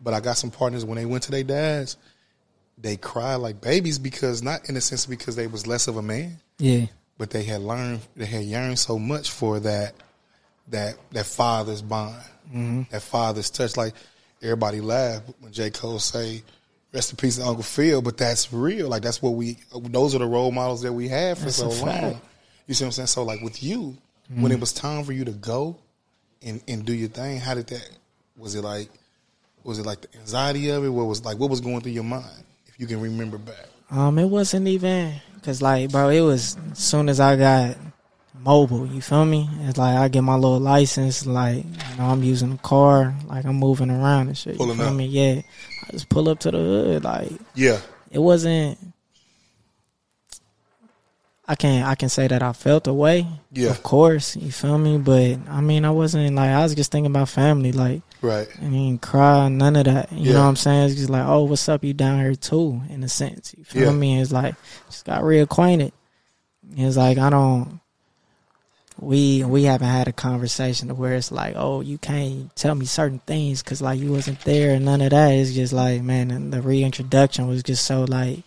But 0.00 0.14
I 0.14 0.20
got 0.20 0.38
some 0.38 0.50
partners 0.50 0.84
when 0.84 0.96
they 0.96 1.04
went 1.04 1.24
to 1.24 1.30
their 1.30 1.42
dads, 1.42 1.96
they 2.78 2.96
cried 2.96 3.36
like 3.36 3.60
babies 3.60 3.98
because 3.98 4.42
not 4.42 4.68
in 4.68 4.76
a 4.76 4.80
sense 4.80 5.06
because 5.06 5.36
they 5.36 5.46
was 5.46 5.66
less 5.66 5.88
of 5.88 5.96
a 5.96 6.02
man, 6.02 6.38
Yeah. 6.58 6.86
but 7.18 7.30
they 7.30 7.42
had 7.42 7.62
learned, 7.62 8.00
they 8.16 8.26
had 8.26 8.44
yearned 8.44 8.78
so 8.78 8.98
much 8.98 9.30
for 9.30 9.60
that, 9.60 9.94
that 10.68 10.96
that 11.12 11.26
father's 11.26 11.82
bond, 11.82 12.20
Mm-hmm. 12.48 12.82
that 12.90 13.02
father's 13.02 13.50
touch. 13.50 13.76
Like 13.76 13.94
everybody 14.42 14.80
laughed 14.80 15.30
when 15.40 15.52
J 15.52 15.70
Cole 15.70 15.98
say, 15.98 16.42
"Rest 16.92 17.10
in 17.10 17.16
peace, 17.16 17.36
to 17.38 17.44
Uncle 17.44 17.62
Phil," 17.64 18.02
but 18.02 18.16
that's 18.16 18.52
real. 18.52 18.88
Like 18.88 19.02
that's 19.02 19.20
what 19.22 19.30
we. 19.34 19.58
Those 19.74 20.14
are 20.14 20.18
the 20.18 20.26
role 20.26 20.52
models 20.52 20.82
that 20.82 20.92
we 20.92 21.08
had 21.08 21.38
for 21.38 21.44
That's 21.44 21.56
so 21.56 21.68
long. 21.70 22.20
You 22.68 22.74
see 22.74 22.84
what 22.84 22.88
I'm 22.88 22.92
saying? 22.92 23.06
So 23.08 23.22
like 23.24 23.40
with 23.42 23.62
you, 23.62 23.96
when 24.34 24.52
it 24.52 24.60
was 24.60 24.72
time 24.72 25.02
for 25.04 25.12
you 25.12 25.24
to 25.24 25.32
go 25.32 25.76
and 26.42 26.60
and 26.68 26.84
do 26.84 26.92
your 26.92 27.08
thing, 27.08 27.38
how 27.40 27.54
did 27.54 27.66
that? 27.68 27.88
Was 28.36 28.54
it 28.54 28.62
like? 28.62 28.90
Was 29.64 29.78
it 29.80 29.86
like 29.86 30.02
the 30.02 30.18
anxiety 30.18 30.68
of 30.70 30.84
it? 30.84 30.88
What 30.88 31.06
was 31.06 31.24
like? 31.24 31.38
What 31.38 31.50
was 31.50 31.60
going 31.60 31.80
through 31.80 31.92
your 31.92 32.04
mind? 32.04 32.44
If 32.76 32.80
you 32.82 32.86
can 32.86 33.00
remember 33.00 33.38
back. 33.38 33.66
Um, 33.90 34.18
it 34.18 34.26
wasn't 34.26 34.68
even 34.68 35.14
cause 35.42 35.62
like, 35.62 35.90
bro, 35.90 36.08
it 36.10 36.20
was 36.20 36.56
as 36.72 36.78
soon 36.78 37.08
as 37.08 37.20
I 37.20 37.36
got 37.36 37.76
mobile. 38.38 38.86
You 38.86 39.00
feel 39.00 39.24
me? 39.24 39.48
It's 39.62 39.78
like 39.78 39.96
I 39.96 40.08
get 40.08 40.22
my 40.22 40.34
little 40.34 40.60
license. 40.60 41.24
Like, 41.24 41.64
you 41.64 41.96
know, 41.98 42.04
I'm 42.04 42.22
using 42.22 42.50
the 42.50 42.58
car. 42.58 43.14
Like 43.26 43.44
I'm 43.44 43.56
moving 43.56 43.90
around 43.90 44.28
and 44.28 44.36
shit. 44.36 44.56
Pulling 44.56 44.76
you 44.76 44.82
feel 44.82 44.88
up. 44.92 44.94
me? 44.96 45.06
Yeah. 45.06 45.40
I 45.88 45.92
just 45.92 46.08
pull 46.08 46.28
up 46.28 46.38
to 46.40 46.50
the 46.50 46.58
hood. 46.58 47.04
Like 47.04 47.32
Yeah. 47.54 47.78
it 48.10 48.18
wasn't. 48.18 48.78
I 51.48 51.54
can't. 51.54 51.86
I 51.86 51.94
can 51.94 52.08
say 52.08 52.26
that 52.26 52.42
I 52.42 52.52
felt 52.52 52.88
away. 52.88 53.26
Yeah. 53.52 53.70
Of 53.70 53.82
course, 53.84 54.34
you 54.36 54.50
feel 54.50 54.78
me. 54.78 54.98
But 54.98 55.38
I 55.48 55.60
mean, 55.60 55.84
I 55.84 55.90
wasn't 55.90 56.34
like 56.34 56.50
I 56.50 56.62
was 56.64 56.74
just 56.74 56.90
thinking 56.90 57.12
about 57.12 57.28
family. 57.28 57.70
Like 57.70 58.02
Right. 58.26 58.48
I 58.60 58.64
mean, 58.66 58.98
cry, 58.98 59.48
none 59.48 59.76
of 59.76 59.84
that. 59.84 60.10
You 60.12 60.26
Yeah. 60.28 60.32
know 60.34 60.42
what 60.42 60.48
I'm 60.48 60.56
saying? 60.56 60.86
It's 60.90 60.94
just 60.96 61.10
like, 61.10 61.24
oh, 61.26 61.44
what's 61.44 61.68
up? 61.68 61.84
You 61.84 61.94
down 61.94 62.20
here 62.20 62.34
too, 62.34 62.80
in 62.90 63.02
a 63.04 63.08
sense. 63.08 63.54
You 63.56 63.64
feel 63.64 63.92
Yeah. 63.92 63.98
me? 63.98 64.20
It's 64.20 64.32
like 64.32 64.54
just 64.90 65.04
got 65.04 65.22
reacquainted. 65.22 65.92
It's 66.76 66.96
like 66.96 67.18
I 67.18 67.30
don't. 67.30 67.80
We 68.98 69.44
we 69.44 69.64
haven't 69.64 69.88
had 69.88 70.08
a 70.08 70.12
conversation 70.12 70.88
where 70.96 71.14
it's 71.14 71.30
like, 71.30 71.52
oh, 71.56 71.82
you 71.82 71.98
can't 71.98 72.54
tell 72.56 72.74
me 72.74 72.86
certain 72.86 73.18
things 73.26 73.62
because 73.62 73.82
like 73.82 74.00
you 74.00 74.10
wasn't 74.10 74.40
there 74.44 74.74
and 74.74 74.86
none 74.86 75.02
of 75.02 75.10
that. 75.10 75.32
It's 75.32 75.52
just 75.52 75.72
like, 75.74 76.02
man, 76.02 76.30
and 76.30 76.50
the 76.52 76.62
reintroduction 76.62 77.46
was 77.46 77.62
just 77.62 77.84
so 77.84 78.04
like, 78.04 78.42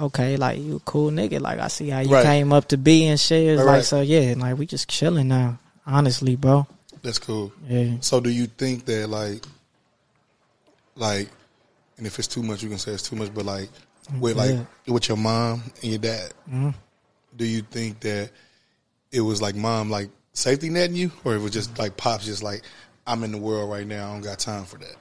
okay, 0.00 0.36
like 0.36 0.60
you 0.60 0.76
a 0.76 0.80
cool 0.80 1.10
nigga. 1.10 1.40
Like 1.40 1.58
I 1.58 1.66
see 1.66 1.88
how 1.88 1.98
you 2.00 2.10
Right. 2.10 2.22
came 2.22 2.52
up 2.52 2.68
to 2.68 2.78
be 2.78 3.06
and 3.06 3.18
shit. 3.18 3.42
It's 3.48 3.58
Right, 3.58 3.66
like 3.66 3.74
right. 3.78 3.84
so 3.84 4.02
yeah, 4.02 4.34
like 4.36 4.56
we 4.56 4.66
just 4.66 4.88
chilling 4.88 5.28
now. 5.28 5.58
Honestly, 5.84 6.36
bro. 6.36 6.66
That's 7.02 7.18
cool. 7.18 7.52
Yeah. 7.68 7.96
So 8.00 8.20
do 8.20 8.30
you 8.30 8.46
think 8.46 8.84
that 8.86 9.08
like 9.08 9.44
like 10.96 11.28
and 11.98 12.06
if 12.06 12.18
it's 12.18 12.28
too 12.28 12.42
much 12.42 12.62
you 12.62 12.68
can 12.68 12.78
say 12.78 12.92
it's 12.92 13.08
too 13.08 13.16
much, 13.16 13.32
but 13.34 13.44
like 13.44 13.68
with 14.20 14.36
like 14.36 14.50
Yeah. 14.52 14.64
with 14.92 15.08
your 15.08 15.16
mom 15.16 15.62
and 15.82 15.90
your 15.90 15.98
dad, 15.98 16.32
Mhm. 16.50 16.74
do 17.36 17.44
you 17.44 17.62
think 17.62 18.00
that 18.00 18.30
it 19.12 19.20
was 19.20 19.40
like 19.42 19.54
mom 19.54 19.90
like 19.90 20.10
safety 20.32 20.68
netting 20.68 20.96
you 20.96 21.10
or 21.24 21.34
it 21.34 21.40
was 21.40 21.52
just 21.52 21.78
like 21.78 21.96
pops 21.96 22.24
just 22.24 22.42
like 22.42 22.62
I'm 23.06 23.22
in 23.24 23.30
the 23.32 23.38
world 23.38 23.70
right 23.70 23.86
now, 23.86 24.08
I 24.10 24.12
don't 24.12 24.22
got 24.22 24.38
time 24.40 24.64
for 24.64 24.78
that. 24.78 24.96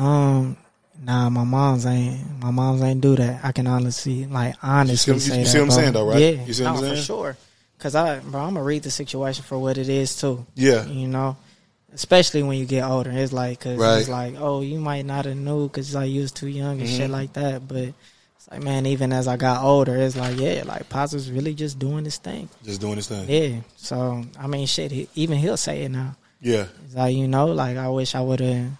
Um, 0.00 0.56
nah, 1.00 1.30
my 1.30 1.44
mom's 1.44 1.86
ain't. 1.86 2.40
My 2.42 2.50
mom's 2.50 2.82
ain't 2.82 3.00
do 3.00 3.14
that. 3.14 3.44
I 3.44 3.52
can 3.52 3.68
honestly, 3.68 4.26
like, 4.26 4.56
honestly 4.60 5.14
you- 5.14 5.20
say 5.20 5.38
you 5.38 5.44
that. 5.44 5.50
see 5.50 5.58
what 5.58 5.62
I'm 5.62 5.68
bro. 5.68 5.76
saying, 5.76 5.92
though, 5.92 6.08
right? 6.08 6.18
Yeah, 6.20 6.44
You 6.44 6.52
see 6.52 6.64
what 6.64 6.70
I'm 6.72 6.78
saying? 6.80 6.96
for 6.96 7.02
sure. 7.02 7.36
Cause 7.84 7.94
I, 7.94 8.18
bro, 8.20 8.40
I'm 8.40 8.54
gonna 8.54 8.64
read 8.64 8.82
the 8.82 8.90
situation 8.90 9.44
for 9.44 9.58
what 9.58 9.76
it 9.76 9.90
is 9.90 10.16
too. 10.18 10.46
Yeah. 10.54 10.86
you 10.86 11.06
know, 11.06 11.36
especially 11.92 12.42
when 12.42 12.56
you 12.56 12.64
get 12.64 12.82
older, 12.82 13.10
it's 13.10 13.30
like, 13.30 13.60
cause 13.60 13.76
Right. 13.76 13.98
it's 13.98 14.08
like, 14.08 14.36
oh, 14.38 14.62
you 14.62 14.80
might 14.80 15.04
not 15.04 15.26
have 15.26 15.36
knew, 15.36 15.68
cause 15.68 15.94
like 15.94 16.10
you 16.10 16.22
was 16.22 16.32
too 16.32 16.48
young 16.48 16.80
and 16.80 16.88
Mm-hmm. 16.88 16.96
shit 16.96 17.10
like 17.10 17.34
that. 17.34 17.68
But 17.68 17.92
it's 18.38 18.48
like, 18.50 18.62
man, 18.62 18.86
even 18.86 19.12
as 19.12 19.28
I 19.28 19.36
got 19.36 19.62
older, 19.62 19.94
it's 19.96 20.16
like, 20.16 20.38
yeah, 20.38 20.62
like 20.64 20.88
Pops 20.88 21.12
was 21.12 21.30
really 21.30 21.52
just 21.52 21.78
doing 21.78 22.06
his 22.06 22.16
thing. 22.16 22.48
Just 22.64 22.80
doing 22.80 22.96
this 22.96 23.06
thing. 23.08 23.28
Yeah. 23.28 23.60
So 23.76 24.24
I 24.40 24.46
mean, 24.46 24.66
shit, 24.66 24.90
he, 24.90 25.06
even 25.14 25.36
he'll 25.36 25.58
say 25.58 25.82
it 25.82 25.90
now. 25.90 26.16
Yeah. 26.40 26.64
It's 26.86 26.94
like 26.94 27.14
you 27.14 27.28
know, 27.28 27.48
like 27.48 27.76
I 27.76 27.90
wish 27.90 28.14
I 28.14 28.22
would 28.22 28.40
have 28.40 28.70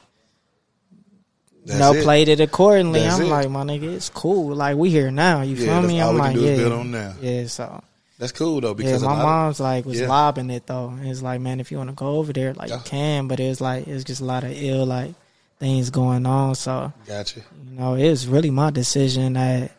That's 1.66 1.78
know, 1.78 1.92
it. 1.92 2.02
played 2.04 2.28
it 2.28 2.40
accordingly. 2.40 3.00
That's 3.00 3.16
I'm 3.16 3.26
it. 3.26 3.28
like, 3.28 3.50
my 3.50 3.64
nigga, 3.64 3.94
it's 3.94 4.08
cool. 4.08 4.54
Like 4.54 4.78
we 4.78 4.88
here 4.88 5.10
now. 5.10 5.42
You 5.42 5.56
Yeah, 5.56 5.80
feel 5.80 5.88
me? 5.88 6.00
I'm 6.00 6.16
like, 6.16 6.36
yeah, 6.36 6.56
build 6.56 6.72
on 6.72 6.90
now. 6.90 7.12
yeah. 7.20 7.46
So 7.48 7.82
That's 8.24 8.32
cool 8.32 8.60
though 8.62 8.68
yeah, 8.70 8.74
because 8.74 9.02
a 9.02 9.06
my 9.06 9.12
lot 9.12 9.18
of- 9.20 9.24
mom's 9.26 9.60
like 9.60 9.84
was 9.84 10.00
yeah. 10.00 10.08
lobbing 10.08 10.48
it 10.50 10.66
though. 10.66 10.88
And 10.88 11.06
It's 11.06 11.20
like, 11.22 11.40
man, 11.40 11.60
if 11.60 11.70
you 11.70 11.76
want 11.78 11.90
to 11.90 11.94
go 11.94 12.06
over 12.16 12.32
there, 12.32 12.54
like 12.54 12.70
Yeah. 12.70 12.76
you 12.76 12.82
can, 12.84 13.28
but 13.28 13.38
it's 13.38 13.60
like 13.60 13.86
it's 13.86 14.02
just 14.04 14.20
a 14.20 14.24
lot 14.24 14.44
of 14.44 14.52
ill 14.54 14.86
like 14.86 15.14
things 15.60 15.90
going 15.90 16.24
on. 16.26 16.54
So 16.54 16.92
Gotcha. 17.06 17.40
you 17.68 17.78
know, 17.78 17.94
it's 17.94 18.24
really 18.26 18.50
my 18.50 18.70
decision 18.70 19.34
that. 19.34 19.72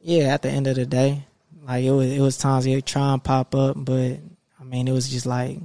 Yeah, 0.00 0.34
at 0.34 0.42
the 0.42 0.50
end 0.50 0.66
of 0.66 0.74
the 0.76 0.84
day, 0.86 1.22
like 1.66 1.84
it 1.84 1.90
was, 1.92 2.10
it 2.10 2.20
was 2.20 2.36
times 2.36 2.66
would 2.66 2.84
try 2.86 3.12
and 3.12 3.22
pop 3.22 3.54
up, 3.54 3.76
but 3.78 4.18
I 4.60 4.64
mean, 4.64 4.88
it 4.88 4.92
was 4.92 5.08
just 5.08 5.26
like 5.26 5.58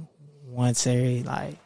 once 0.48 0.86
every 0.86 1.24
like, 1.24 1.56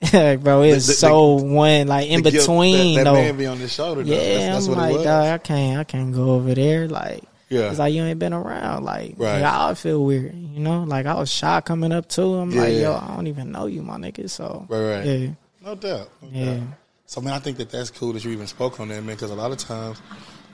bro, 0.42 0.62
it 0.62 0.68
The- 0.68 0.74
was 0.74 0.86
the- 0.86 0.92
so 0.92 1.34
one 1.34 1.88
like 1.88 2.08
in 2.08 2.22
guilt 2.22 2.34
between 2.34 3.02
that, 3.02 3.12
man 3.12 3.36
be 3.36 3.46
on 3.46 3.58
his 3.58 3.72
shoulder. 3.72 4.04
Though. 4.04 4.12
Yeah, 4.12 4.18
that's, 4.38 4.54
that's 4.54 4.66
I'm 4.66 4.70
what 4.70 4.78
like, 4.78 4.90
it 4.94 4.96
was. 4.98 5.04
dog, 5.04 5.26
I 5.26 5.38
can't, 5.38 5.80
I 5.80 5.84
can't 5.84 6.14
go 6.14 6.30
over 6.30 6.54
there. 6.54 6.86
Like, 6.88 7.24
Yeah. 7.48 7.70
it's 7.70 7.78
like 7.78 7.94
you 7.94 8.02
ain't 8.02 8.18
been 8.18 8.32
around. 8.32 8.84
Like, 8.84 9.14
Right. 9.16 9.42
I 9.42 9.74
feel 9.74 10.04
weird, 10.04 10.34
you 10.34 10.60
know. 10.60 10.82
Like 10.84 11.06
I 11.06 11.14
was 11.14 11.30
shy 11.30 11.60
coming 11.60 11.92
up 11.92 12.08
to 12.10 12.22
him. 12.36 12.50
Yeah, 12.50 12.60
like, 12.62 12.72
yo. 12.74 12.94
I 12.94 13.14
don't 13.14 13.26
even 13.28 13.52
know 13.52 13.66
you, 13.66 13.82
my 13.82 13.96
nigga. 13.96 14.28
So, 14.28 14.66
Right, 14.68 14.96
right. 14.96 15.04
yeah, 15.06 15.28
No 15.64 15.74
doubt. 15.76 16.08
No 16.22 16.28
yeah, 16.32 16.54
doubt. 16.56 16.62
So 17.06 17.20
man, 17.20 17.34
I 17.34 17.38
think 17.38 17.58
that 17.58 17.70
that's 17.70 17.90
cool 17.90 18.12
that 18.14 18.24
you 18.24 18.32
even 18.32 18.48
spoke 18.48 18.80
on 18.80 18.88
that, 18.88 19.02
man. 19.04 19.14
Because 19.14 19.30
a 19.30 19.34
lot 19.36 19.52
of 19.52 19.58
times, 19.58 20.02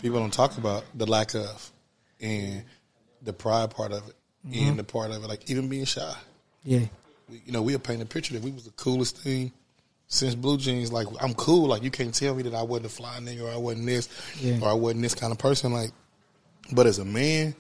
people 0.03 0.19
don't 0.19 0.33
talk 0.33 0.59
about 0.59 0.85
the 0.95 1.07
lack 1.07 1.35
of 1.35 1.71
and 2.21 2.63
the 3.23 3.33
pride 3.33 3.71
part 3.71 3.93
of 3.93 4.07
it 4.09 4.15
Mm-hmm. 4.47 4.71
and 4.71 4.79
the 4.81 4.83
part 4.85 5.13
of 5.13 5.23
it, 5.23 5.29
like 5.29 5.49
even 5.49 5.69
being 5.69 5.85
shy. 5.85 6.13
Yeah. 6.65 6.81
We, 7.31 7.41
you 7.47 7.53
know, 7.53 7.63
we'll 7.63 7.79
paint 7.79 8.03
a 8.03 8.07
picture 8.07 8.35
that 8.35 8.43
we 8.43 8.51
was 8.51 8.65
the 8.65 8.73
coolest 8.73 9.17
thing 9.19 9.53
since 10.09 10.35
blue 10.35 10.59
jeans. 10.59 10.93
Like 10.93 11.07
I'm 11.23 11.33
cool. 11.35 11.69
Like 11.69 11.85
you 11.85 11.93
can't 11.93 12.13
tell 12.13 12.35
me 12.35 12.43
that 12.43 12.53
I 12.55 12.63
wasn't 12.65 12.87
a 12.87 12.89
fly 12.89 13.19
nigga 13.21 13.45
or 13.45 13.51
I 13.53 13.57
wasn't 13.57 13.87
this 13.87 14.09
Yeah. 14.41 14.59
or 14.61 14.69
I 14.69 14.73
wasn't 14.73 15.03
this 15.03 15.15
kind 15.15 15.31
of 15.33 15.39
person. 15.39 15.73
Like, 15.73 15.93
but 16.71 16.87
as 16.87 16.99
a 16.99 17.05
man, 17.05 17.55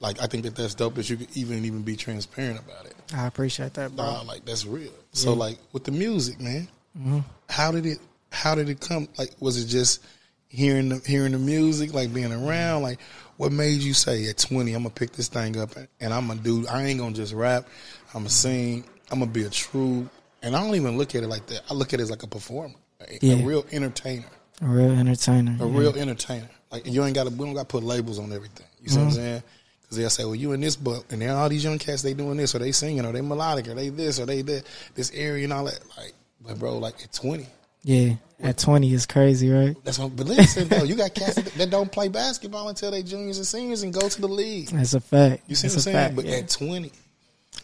like 0.00 0.20
I 0.22 0.26
think 0.26 0.44
that 0.44 0.54
that's 0.54 0.74
dope 0.74 0.94
that 0.94 1.08
you 1.08 1.16
could 1.16 1.34
even 1.36 1.64
even 1.64 1.82
be 1.82 1.96
transparent 1.96 2.60
about 2.60 2.86
it. 2.86 2.94
I 3.14 3.26
appreciate 3.26 3.74
that, 3.74 3.96
bro. 3.96 4.22
Like 4.26 4.44
that's 4.44 4.66
real. 4.66 4.92
So 5.12 5.32
like 5.32 5.58
with 5.72 5.84
the 5.84 5.92
music, 5.92 6.40
man, 6.40 6.68
mm-hmm. 6.98 7.20
how 7.48 7.72
did 7.72 7.86
it? 7.86 7.98
How 8.30 8.54
did 8.54 8.68
it 8.68 8.80
come? 8.80 9.08
Like, 9.16 9.30
was 9.38 9.62
it 9.62 9.66
just 9.66 10.04
hearing 10.48 10.88
the 10.88 10.98
hearing 11.06 11.32
the 11.32 11.38
music, 11.38 11.94
like 11.94 12.12
being 12.12 12.32
around? 12.32 12.82
Like, 12.82 12.98
what 13.36 13.52
made 13.52 13.80
you 13.80 13.94
say 13.94 14.28
at 14.28 14.38
twenty, 14.38 14.74
I'm 14.74 14.82
gonna 14.82 14.94
pick 14.94 15.12
this 15.12 15.28
thing 15.28 15.58
up 15.58 15.76
and, 15.76 15.88
and 16.00 16.12
I'm 16.12 16.26
gonna 16.26 16.40
do? 16.40 16.66
I 16.68 16.82
ain't 16.84 16.98
gonna 17.00 17.14
just 17.14 17.32
rap. 17.32 17.66
I'm 18.08 18.20
gonna 18.20 18.30
sing. 18.30 18.84
I'm 19.10 19.20
gonna 19.20 19.30
be 19.30 19.44
a 19.44 19.50
true. 19.50 20.08
And 20.42 20.54
I 20.54 20.62
don't 20.62 20.74
even 20.74 20.98
look 20.98 21.14
at 21.14 21.22
it 21.22 21.28
like 21.28 21.46
that. 21.46 21.62
I 21.70 21.74
look 21.74 21.94
at 21.94 22.00
it 22.00 22.02
as 22.02 22.10
like 22.10 22.22
a 22.22 22.26
performer, 22.26 22.74
a, 23.00 23.18
Yeah. 23.22 23.34
a 23.36 23.44
real 23.46 23.64
entertainer, 23.72 24.26
A 24.60 24.66
real 24.66 24.90
entertainer. 24.90 25.56
a 25.60 25.66
yeah. 25.66 25.78
real 25.78 25.96
entertainer. 25.96 26.50
Like 26.74 26.86
you 26.92 27.04
ain't 27.04 27.14
got 27.14 27.24
to. 27.24 27.30
We 27.30 27.44
don't 27.46 27.54
got 27.54 27.68
to 27.68 27.72
put 27.72 27.84
labels 27.84 28.18
on 28.18 28.32
everything. 28.32 28.66
You 28.82 28.88
see 28.88 28.98
what 28.98 29.04
I'm 29.04 29.10
saying? 29.12 29.42
Because 29.82 29.96
they'll 29.96 30.10
say, 30.10 30.24
"Well, 30.24 30.34
you 30.34 30.52
in 30.52 30.60
this 30.60 30.74
book, 30.74 31.06
and 31.10 31.22
then 31.22 31.30
all 31.30 31.48
these 31.48 31.62
young 31.62 31.78
cats 31.78 32.02
they 32.02 32.14
doing 32.14 32.36
this, 32.36 32.52
or 32.54 32.58
they 32.58 32.72
singing, 32.72 33.06
or 33.06 33.12
they 33.12 33.20
melodic, 33.20 33.68
or 33.68 33.74
they 33.74 33.90
this, 33.90 34.18
or 34.18 34.26
they 34.26 34.42
that, 34.42 34.64
this 34.96 35.12
area 35.14 35.44
and 35.44 35.52
all 35.52 35.64
that." 35.66 35.78
Like, 35.96 36.12
but 36.44 36.58
bro, 36.58 36.78
like 36.78 36.94
at 37.04 37.12
20, 37.12 37.46
Yeah. 37.84 38.14
At 38.42 38.58
20 38.58 38.92
is 38.92 39.06
crazy, 39.06 39.48
right? 39.50 39.76
that's 39.84 39.98
what. 40.00 40.16
But 40.16 40.26
listen, 40.26 40.66
though, 40.68 40.82
you 40.82 40.96
got 40.96 41.14
cats 41.14 41.36
that, 41.36 41.70
don't 41.70 41.90
play 41.90 42.08
basketball 42.08 42.68
until 42.68 42.90
they 42.90 43.04
juniors 43.04 43.38
and 43.38 43.46
seniors 43.46 43.84
and 43.84 43.94
go 43.94 44.08
to 44.08 44.20
the 44.20 44.26
league. 44.26 44.66
That's 44.70 44.94
a 44.94 45.00
fact. 45.00 45.44
You 45.46 45.54
see 45.54 45.68
That's 45.68 45.76
what 45.76 45.78
I'm 45.78 45.94
saying? 45.94 45.96
fact, 45.96 46.16
but 46.16 46.24
yeah. 46.24 46.36
at 46.38 46.48
20, 46.50 46.92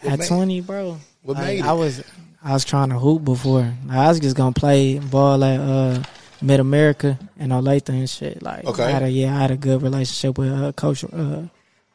At 0.04 0.18
made- 0.20 0.28
20, 0.28 0.60
bro. 0.60 0.98
What 1.22 1.36
like, 1.36 1.46
made 1.46 1.58
it? 1.58 1.64
I 1.64 1.72
was 1.72 2.02
I 2.44 2.52
was 2.52 2.64
trying 2.64 2.90
to 2.90 2.98
hoop 2.98 3.24
before. 3.24 3.74
I 3.90 4.08
was 4.08 4.20
just 4.20 4.36
gonna 4.36 4.52
play 4.52 4.98
ball 5.00 5.42
at 5.44 5.58
uh, 5.60 6.02
Mid 6.42 6.60
America 6.60 7.18
and 7.38 7.52
Olathe 7.52 7.88
and 7.90 8.08
shit. 8.08 8.42
Like, 8.42 8.64
Okay. 8.64 8.84
I 8.84 8.90
had 8.90 9.02
a, 9.02 9.10
yeah, 9.10 9.36
I 9.36 9.40
had 9.40 9.50
a 9.50 9.56
good 9.56 9.82
relationship 9.82 10.38
with 10.38 10.50
uh, 10.52 10.72
Coach 10.72 11.04
uh, 11.04 11.42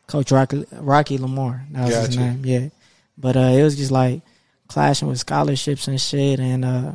Coach 0.08 0.32
Rocky, 0.32 0.66
Rocky 0.74 1.18
Lamar. 1.18 1.66
That 1.72 1.86
was 1.88 2.08
his 2.08 2.18
name. 2.18 2.42
Yeah, 2.46 2.70
but 3.18 3.36
uh, 3.36 3.40
it 3.40 3.64
was 3.64 3.76
just 3.76 3.92
like 3.92 4.22
clashing 4.68 5.08
with 5.08 5.20
scholarships 5.20 5.88
and 5.88 6.00
shit. 6.00 6.40
And 6.40 6.64
uh, 6.66 6.92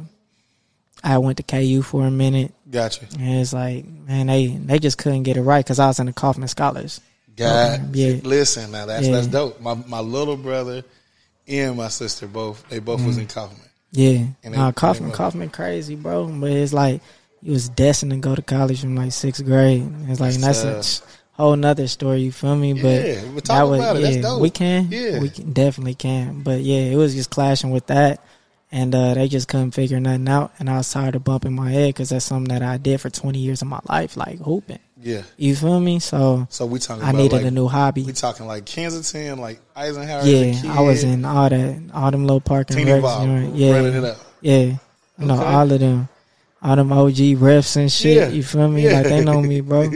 I 1.02 1.18
went 1.18 1.38
to 1.38 1.42
KU 1.42 1.82
for 1.82 2.06
a 2.06 2.10
minute, 2.10 2.52
Gotcha. 2.70 3.06
and 3.18 3.40
it's 3.40 3.52
like, 3.52 3.84
man, 3.86 4.26
they 4.26 4.48
they 4.48 4.78
just 4.78 4.98
couldn't 4.98 5.22
get 5.24 5.36
it 5.36 5.42
right 5.42 5.64
because 5.64 5.78
I 5.78 5.86
was 5.86 5.98
in 5.98 6.06
the 6.06 6.12
Kauffman 6.12 6.48
Scholars. 6.48 7.00
God, 7.36 7.96
Yeah. 7.96 8.20
listen 8.22 8.70
now, 8.70 8.86
that's 8.86 9.06
Yeah. 9.06 9.12
that's 9.14 9.26
dope. 9.28 9.60
My 9.60 9.74
my 9.74 10.00
little 10.00 10.36
brother 10.36 10.82
and 11.48 11.76
my 11.76 11.88
sister 11.88 12.26
both 12.26 12.68
they 12.68 12.78
both 12.80 13.00
Mm. 13.00 13.06
was 13.06 13.18
in 13.18 13.26
Kauffman. 13.26 13.66
Yeah, 13.92 14.26
And 14.44 14.54
nah, 14.54 14.66
they- 14.70 14.74
Kauffman, 14.74 15.10
Kauffman, 15.10 15.48
crazy, 15.50 15.96
bro. 15.96 16.26
But 16.28 16.50
it's 16.52 16.72
like 16.72 17.00
he 17.42 17.50
was 17.50 17.68
destined 17.68 18.12
to 18.12 18.18
go 18.18 18.34
to 18.34 18.42
college 18.42 18.80
from 18.80 18.96
like 18.96 19.12
sixth 19.12 19.44
grade. 19.44 19.90
It's 20.08 20.20
like 20.20 20.34
That's 20.34 20.62
that's, 20.62 21.00
a 21.38 21.42
whole 21.42 21.56
nother 21.56 21.88
story. 21.88 22.20
You 22.20 22.32
feel 22.32 22.54
me? 22.56 22.74
But 22.74 23.04
Yeah, 23.06 23.22
but 23.34 23.44
talk 23.44 23.74
about 23.74 23.96
it. 23.96 24.22
Yeah, 24.22 24.36
we 24.38 24.50
can, 24.50 24.88
Yeah. 24.90 25.20
we 25.20 25.30
can, 25.30 25.52
definitely 25.52 25.94
can. 25.94 26.42
But 26.42 26.60
yeah, 26.60 26.80
it 26.80 26.96
was 26.96 27.14
just 27.14 27.30
clashing 27.30 27.70
with 27.70 27.86
that, 27.86 28.22
and 28.70 28.94
uh, 28.94 29.14
they 29.14 29.26
just 29.28 29.48
couldn't 29.48 29.70
figure 29.70 29.98
nothing 30.00 30.28
out. 30.28 30.52
And 30.58 30.68
I 30.68 30.76
was 30.76 30.90
tired 30.92 31.14
of 31.16 31.24
bumping 31.24 31.54
my 31.54 31.70
head 31.70 31.88
because 31.94 32.10
that's 32.10 32.26
something 32.26 32.52
that 32.52 32.62
I 32.62 32.76
did 32.76 33.00
for 33.00 33.08
twenty 33.10 33.38
years 33.38 33.62
of 33.62 33.68
my 33.68 33.80
life, 33.88 34.16
like 34.16 34.38
hooping. 34.38 34.78
Yeah. 35.02 35.22
You 35.38 35.56
feel 35.56 35.80
me? 35.80 35.98
So 35.98 36.46
So 36.50 36.66
we 36.66 36.78
talking. 36.78 37.02
I 37.02 37.12
needed 37.12 37.36
like, 37.36 37.46
a 37.46 37.50
new 37.50 37.68
hobby. 37.68 38.02
We 38.04 38.12
talking 38.12 38.46
like 38.46 38.66
Kensington, 38.66 39.38
like 39.40 39.58
Eisenhower. 39.74 40.24
Yeah, 40.24 40.74
I 40.76 40.82
was 40.82 41.04
in 41.04 41.24
all 41.24 41.48
that, 41.48 41.82
all 41.94 42.10
them 42.10 42.26
little 42.26 42.40
parking 42.42 42.76
Teeny. 42.76 43.00
Bob, 43.00 43.26
you 43.26 43.32
know, 43.32 43.52
yeah, 43.54 43.76
running 43.76 43.94
it 43.94 44.04
up. 44.04 44.18
Yeah. 44.42 44.76
No, 45.16 45.34
Okay. 45.34 45.44
all 45.44 45.72
of 45.72 45.80
them. 45.80 46.08
All 46.62 46.76
them 46.76 46.92
OG 46.92 47.14
refs 47.40 47.76
and 47.76 47.90
shit. 47.90 48.16
Yeah. 48.16 48.28
You 48.28 48.42
feel 48.42 48.68
me? 48.68 48.82
Yeah. 48.84 48.98
Like 49.00 49.04
they 49.06 49.24
know 49.24 49.40
me, 49.40 49.60
bro. 49.62 49.90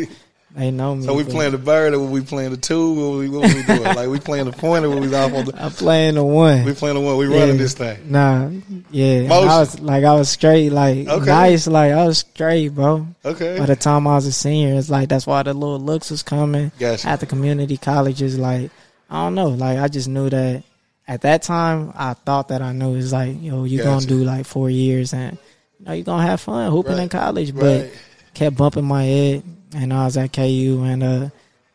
They 0.57 0.70
know 0.70 0.94
me. 0.94 1.05
So 1.05 1.14
we 1.14 1.24
but 1.24 1.33
playing 1.33 1.53
the 1.53 1.59
bird, 1.59 1.94
or 1.94 1.98
we 2.07 2.20
playing 2.20 2.53
the 2.53 2.57
two? 2.57 2.92
What 2.92 3.18
we, 3.18 3.29
what 3.29 3.53
we 3.53 3.62
doing? 3.64 3.83
like 3.83 4.09
we 4.09 4.20
playing 4.20 4.44
the 4.44 4.53
point, 4.53 4.85
or 4.85 4.90
we 4.90 5.12
off 5.12 5.35
on 5.35 5.46
the? 5.46 5.53
I'm 5.64 5.72
playing 5.72 6.14
the 6.14 6.22
one. 6.24 6.64
We 6.64 6.72
playing 6.74 6.94
the 6.94 7.00
one. 7.00 7.16
We 7.16 7.29
Yeah. 7.29 7.40
running 7.40 7.57
this 7.59 7.74
thing. 7.74 7.98
Nah, 8.11 8.50
yeah. 8.92 9.27
Motion. 9.27 9.48
I 9.48 9.59
was 9.59 9.81
like, 9.81 10.05
I 10.05 10.14
was 10.14 10.29
straight, 10.31 10.70
like 10.70 11.09
Okay. 11.09 11.27
nice, 11.27 11.66
like 11.66 11.92
I 11.92 12.07
was 12.07 12.18
straight, 12.18 12.68
bro. 12.68 13.05
Okay. 13.24 13.59
By 13.59 13.66
the 13.66 13.74
time 13.77 14.07
I 14.07 14.14
was 14.14 14.27
a 14.27 14.33
senior, 14.33 14.74
it's 14.79 14.88
like 14.88 15.09
that's 15.09 15.27
why 15.27 15.42
the 15.42 15.53
little 15.55 15.81
looks 15.81 16.11
was 16.12 16.22
coming 16.22 16.70
Gotcha. 16.79 17.09
at 17.09 17.18
the 17.18 17.27
community 17.27 17.77
colleges. 17.77 18.38
Like 18.38 18.70
I 19.11 19.24
don't 19.24 19.35
know, 19.35 19.48
like 19.48 19.79
I 19.79 19.88
just 19.88 20.07
knew 20.09 20.31
that 20.31 20.62
at 21.09 21.22
that 21.22 21.42
time. 21.42 21.92
I 21.96 22.14
thought 22.14 22.48
that 22.48 22.62
I 22.62 22.72
knew 22.72 22.94
it's 22.96 23.11
like 23.12 23.42
yo, 23.42 23.64
you 23.64 23.83
gonna 23.83 24.07
do 24.07 24.22
like 24.22 24.46
four 24.46 24.70
years 24.70 25.12
and 25.12 25.37
know 25.84 25.92
you 25.92 26.04
gonna 26.04 26.22
have 26.22 26.40
fun 26.40 26.70
hooping 26.70 26.98
in 26.98 27.08
college, 27.08 27.54
but 27.54 27.82
Right. 27.82 27.92
kept 28.34 28.56
bumping 28.56 28.84
my 28.84 29.04
head, 29.04 29.42
and 29.74 29.92
I 29.92 30.04
was 30.04 30.16
at 30.16 30.32
KU, 30.32 30.82
and 30.84 31.02
uh, 31.02 31.28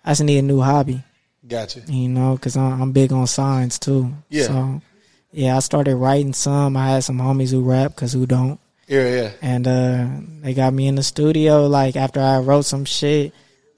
I 0.06 0.12
just 0.12 0.24
need 0.24 0.38
a 0.40 0.42
new 0.42 0.62
hobby, 0.62 1.04
Gotcha. 1.48 1.82
you 1.88 2.10
know, 2.10 2.36
because 2.36 2.56
I'm, 2.58 2.82
I'm 2.82 2.92
big 2.92 3.12
on 3.12 3.28
signs 3.28 3.80
too. 3.80 4.12
Yeah. 4.30 4.44
So, 4.48 4.82
yeah, 5.32 5.56
I 5.56 5.60
started 5.60 5.96
writing 5.96 6.34
some. 6.34 6.76
I 6.78 6.90
had 6.92 7.04
some 7.04 7.20
homies 7.20 7.52
who 7.52 7.62
rap, 7.62 7.96
because 7.96 8.14
who 8.14 8.26
don't, 8.26 8.60
Yeah, 8.88 9.08
yeah. 9.16 9.32
and 9.42 9.68
uh, 9.68 10.08
they 10.42 10.54
got 10.54 10.74
me 10.74 10.88
in 10.88 10.96
the 10.96 11.04
studio. 11.04 11.68
Like 11.68 11.96
after 11.96 12.20
I 12.20 12.40
wrote 12.40 12.66
some 12.66 12.86
shit, 12.86 13.34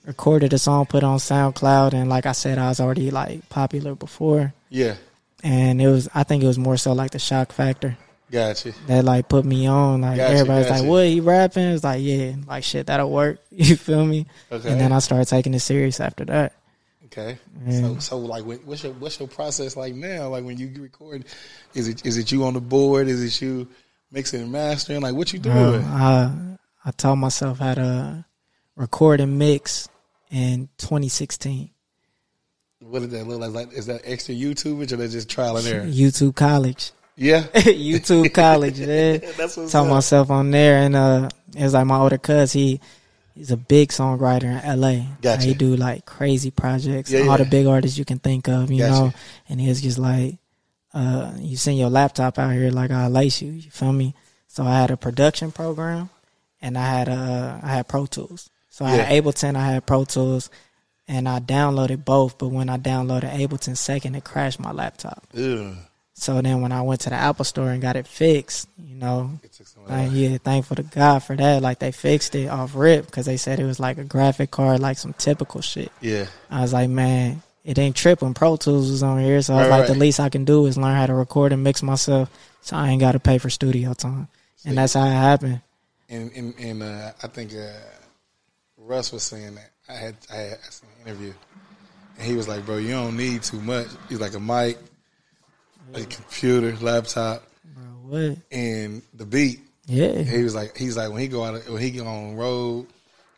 recorded 0.05 0.53
a 0.53 0.57
song, 0.57 0.85
put 0.85 1.03
on 1.03 1.17
SoundCloud, 1.19 1.93
and 1.93 2.09
like 2.09 2.25
I 2.25 2.31
said, 2.31 2.57
I 2.57 2.69
was 2.69 2.79
already 2.79 3.11
like 3.11 3.47
popular 3.49 3.93
before, 3.95 4.53
Yeah. 4.69 4.95
and 5.43 5.81
it 5.81 5.87
was. 5.87 6.07
I 6.15 6.23
think 6.23 6.41
it 6.43 6.47
was 6.47 6.57
more 6.57 6.77
so 6.77 6.93
like 6.93 7.11
the 7.11 7.19
shock 7.19 7.51
factor. 7.51 7.97
Gotcha. 8.31 8.73
that 8.87 9.03
like 9.05 9.27
put 9.29 9.45
me 9.45 9.67
on. 9.67 10.01
Like 10.01 10.17
Gotcha, 10.17 10.33
everybody's 10.33 10.67
gotcha. 10.67 10.81
like, 10.83 10.89
"What 10.89 11.05
he 11.05 11.19
rapping?" 11.19 11.63
It's 11.63 11.83
like, 11.83 12.01
yeah, 12.01 12.33
like 12.47 12.63
shit, 12.63 12.87
that'll 12.87 13.11
work. 13.11 13.39
You 13.51 13.75
feel 13.75 14.05
me? 14.05 14.25
Okay. 14.51 14.71
And 14.71 14.79
then 14.79 14.91
I 14.93 14.99
started 14.99 15.27
taking 15.27 15.53
it 15.53 15.59
serious 15.59 15.99
after 15.99 16.23
that. 16.25 16.53
Okay. 17.07 17.37
Yeah. 17.67 17.81
So, 17.81 17.99
so 17.99 18.17
like, 18.19 18.43
what's 18.45 18.83
your 18.83 18.93
what's 18.93 19.19
your 19.19 19.27
process 19.27 19.75
like 19.75 19.93
now? 19.93 20.29
Like 20.29 20.45
when 20.45 20.57
you 20.57 20.71
record, 20.81 21.25
is 21.73 21.89
it 21.89 22.05
is 22.05 22.17
it 22.17 22.31
you 22.31 22.45
on 22.45 22.53
the 22.53 22.61
board? 22.61 23.09
Is 23.09 23.21
it 23.21 23.41
you 23.45 23.67
mixing 24.11 24.41
and 24.41 24.51
mastering? 24.51 25.01
Like 25.01 25.13
what 25.13 25.33
you 25.33 25.39
doing? 25.39 25.83
Um, 25.83 26.57
I 26.85 26.87
I 26.89 26.91
taught 26.91 27.15
myself 27.17 27.59
how 27.59 27.73
to 27.73 28.25
record 28.77 29.19
and 29.19 29.37
mix 29.37 29.89
in 30.31 30.69
2016. 30.77 31.69
what 32.79 32.99
did 33.01 33.11
that 33.11 33.27
look 33.27 33.53
like? 33.53 33.73
Is 33.73 33.87
that 33.87 34.01
extra 34.05 34.33
YouTubers 34.33 34.91
or 34.93 34.95
that 34.95 35.09
just 35.09 35.29
trial 35.29 35.57
and 35.57 35.67
error? 35.67 35.85
YouTube 35.85 36.35
college, 36.35 36.91
Yeah. 37.15 37.43
YouTube 37.54 38.34
college. 38.34 38.80
Yeah, 38.80 39.17
That's 39.17 39.58
what's 39.58 39.71
taught 39.71 39.86
up. 39.86 39.89
myself 39.93 40.30
on 40.32 40.52
there, 40.52 40.78
and 40.78 40.95
uh, 40.95 41.30
it 41.56 41.63
was 41.63 41.74
like 41.74 41.86
my 41.86 41.97
older 41.97 42.17
cuz 42.17 42.54
he. 42.54 42.80
He's 43.34 43.50
a 43.50 43.56
big 43.58 43.89
songwriter 43.89 44.62
in 44.62 44.82
LA. 44.82 45.06
Gotcha. 45.21 45.47
He 45.47 45.54
do 45.54 45.78
like 45.78 46.06
crazy 46.06 46.52
projects, 46.52 47.10
Yeah, 47.12 47.21
all 47.21 47.26
yeah. 47.28 47.38
the 47.38 47.45
big 47.45 47.65
artists 47.65 47.97
you 47.97 48.04
can 48.04 48.19
think 48.19 48.50
of, 48.50 48.69
you 48.69 48.80
Gotcha. 48.80 48.91
know. 48.91 49.13
And 49.47 49.60
he 49.62 49.69
was 49.69 49.82
just 49.82 49.97
like, 49.97 50.36
uh, 50.93 51.32
you 51.39 51.56
send 51.56 51.78
your 51.78 51.89
laptop 51.89 52.38
out 52.38 52.52
here, 52.52 52.69
like 52.71 52.91
I'll 52.91 53.10
lace 53.10 53.41
you. 53.41 53.54
You 53.54 53.71
feel 53.71 53.93
me? 53.93 54.15
So 54.50 54.65
I 54.65 54.78
had 54.78 54.91
a 54.91 54.97
production 54.97 55.54
program, 55.54 56.10
and 56.62 56.78
I 56.78 56.86
had 56.86 57.08
uh, 57.08 57.60
I 57.63 57.67
had 57.76 57.88
Pro 57.88 58.06
Tools. 58.06 58.50
So 58.69 58.84
I 58.84 58.91
had 58.91 59.24
Ableton, 59.24 59.56
I 59.56 59.65
had 59.65 59.86
Pro 59.86 60.04
Tools, 60.04 60.50
and 61.08 61.28
I 61.28 61.39
downloaded 61.39 62.04
both. 62.04 62.38
But 62.38 62.50
when 62.50 62.67
I 62.69 62.78
downloaded 62.78 63.32
Ableton 63.34 63.78
second, 63.78 64.15
it 64.15 64.26
crashed 64.26 64.60
my 64.60 64.74
laptop. 64.74 65.24
Ugh. 65.38 65.78
So 66.21 66.39
then 66.39 66.62
when 66.62 66.72
I 66.72 66.84
went 66.84 67.01
to 67.01 67.09
the 67.09 67.15
Apple 67.15 67.43
Store 67.45 67.72
and 67.72 67.82
got 67.82 67.95
it 67.95 68.05
fixed, 68.05 68.69
you 68.78 68.95
know, 68.95 69.39
It 69.41 69.53
took 69.53 69.65
some 69.65 69.88
like, 69.88 70.11
yeah, 70.13 70.38
thankful 70.38 70.76
to 70.76 70.84
God 70.84 71.24
for 71.24 71.36
that. 71.36 71.63
Like 71.63 71.80
they 71.80 71.91
fixed 71.91 72.36
it 72.36 72.45
off 72.47 72.76
rip 72.76 73.07
because 73.07 73.26
they 73.26 73.38
said 73.38 73.59
it 73.59 73.65
was 73.65 73.80
like 73.80 73.97
a 73.97 74.03
graphic 74.03 74.51
card, 74.51 74.82
like 74.82 74.99
some 74.99 75.13
typical 75.13 75.61
shit. 75.61 75.91
Yeah. 75.99 76.28
I 76.51 76.61
was 76.61 76.74
like, 76.74 76.91
man, 76.91 77.41
it 77.65 77.80
ain't 77.80 77.95
tripping. 77.95 78.36
Pro 78.36 78.55
Tools 78.55 78.91
was 78.91 79.01
on 79.01 79.19
here, 79.19 79.41
so 79.41 79.55
I 79.55 79.61
was 79.61 79.69
Right, 79.69 79.80
like, 79.80 79.88
the 79.88 79.95
least 79.95 80.19
I 80.19 80.30
can 80.30 80.45
do 80.45 80.67
is 80.67 80.78
learn 80.78 80.95
how 80.95 81.07
to 81.07 81.15
record 81.15 81.53
and 81.53 81.63
mix 81.63 81.82
myself, 81.82 82.30
so 82.61 82.78
I 82.78 82.89
ain't 82.89 82.99
got 83.01 83.13
to 83.13 83.19
pay 83.19 83.39
for 83.39 83.49
studio 83.49 83.93
time. 83.95 84.28
And 84.63 84.78
that's 84.78 84.93
how 84.93 85.05
it 85.05 85.09
happened. 85.13 85.61
And 86.07 86.32
and, 86.36 86.53
and 86.59 86.84
uh, 86.84 87.13
I 87.24 87.28
think 87.30 87.51
uh, 87.55 87.72
Russ 88.78 89.11
was 89.11 89.24
saying 89.24 89.55
that 89.55 89.72
I 89.89 89.93
had 89.93 90.15
I 90.32 90.36
had 90.36 90.53
I 90.53 90.69
seen 90.69 90.89
an 91.01 91.07
interview, 91.07 91.34
and 92.19 92.28
he 92.28 92.36
was 92.36 92.47
like, 92.47 92.63
"Bro, 92.63 92.78
you 92.78 92.91
don't 92.91 93.17
need 93.17 93.41
too 93.41 93.59
much. 93.59 93.88
He's 94.07 94.19
like 94.19 94.36
a 94.36 94.39
mic, 94.39 94.78
a 95.93 96.05
computer, 96.05 96.75
laptop, 96.81 97.43
Bro, 97.75 97.83
what? 98.07 98.37
and 98.51 99.01
the 99.13 99.25
beat." 99.25 99.59
Yeah, 99.87 100.21
He 100.21 100.43
was 100.43 100.55
like, 100.55 100.77
he's 100.77 100.95
like 100.95 101.09
when 101.11 101.19
he 101.21 101.27
go 101.27 101.43
out 101.43 101.61
when 101.67 101.81
he 101.81 101.91
go 101.91 102.05
on 102.05 102.35
road, 102.35 102.87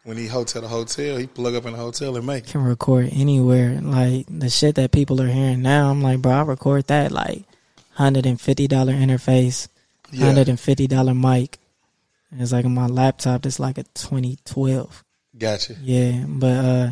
when 0.04 0.18
he 0.18 0.28
hotel 0.28 0.62
to 0.62 0.68
hotel, 0.68 1.18
he 1.18 1.26
plug 1.26 1.56
up 1.56 1.66
in 1.66 1.72
the 1.72 1.80
hotel 1.80 2.16
and 2.16 2.28
make 2.28 2.46
can 2.48 2.64
record 2.64 3.10
anywhere. 3.12 3.80
Like 3.82 4.26
the 4.30 4.50
shit 4.50 4.76
that 4.76 4.92
people 4.92 5.20
are 5.22 5.28
hearing 5.28 5.62
now, 5.64 5.90
I'm 5.90 6.02
like, 6.04 6.22
bro, 6.22 6.32
I 6.32 6.42
record 6.44 6.88
that 6.88 7.12
like 7.12 7.44
hundred 7.94 8.26
and 8.28 8.40
fifty 8.40 8.68
dollar 8.68 8.94
interface, 8.94 9.68
Yeah. 10.12 10.26
hundred 10.26 10.50
and 10.50 10.60
fifty 10.60 10.86
dollar 10.86 11.14
mic. 11.16 11.58
And 12.30 12.42
it's 12.42 12.52
like 12.52 12.66
on 12.66 12.74
my 12.74 12.88
laptop. 12.88 13.46
It's 13.46 13.60
like 13.60 13.78
a 13.78 13.84
2012. 13.84 15.04
Gotcha. 15.38 15.76
Yeah, 15.82 16.26
but 16.28 16.48
uh 16.66 16.92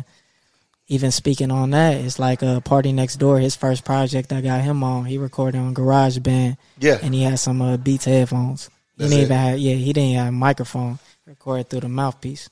even 0.92 1.10
speaking 1.10 1.50
on 1.50 1.70
that, 1.70 1.94
it's 2.04 2.18
like 2.18 2.42
a 2.42 2.60
PartyNextDoor. 2.64 3.40
His 3.40 3.56
first 3.56 3.84
project 3.84 4.32
I 4.32 4.40
got 4.40 4.60
him 4.60 4.84
on, 4.84 5.04
he 5.06 5.16
recorded 5.18 5.58
on 5.58 5.74
GarageBand, 5.74 6.56
Yeah. 6.78 6.98
and 7.02 7.14
he 7.14 7.22
had 7.22 7.38
some 7.38 7.62
uh, 7.62 7.76
Beats 7.78 8.04
headphones. 8.04 8.66
He 8.66 8.70
That's 9.04 9.10
didn't 9.10 9.22
it. 9.22 9.24
even 9.24 9.36
have, 9.36 9.58
yeah, 9.58 9.74
he 9.74 9.92
didn't 9.92 10.16
have 10.16 10.28
a 10.28 10.32
microphone. 10.32 10.98
Recorded 11.26 11.70
through 11.70 11.80
the 11.80 11.88
mouthpiece. 11.88 12.50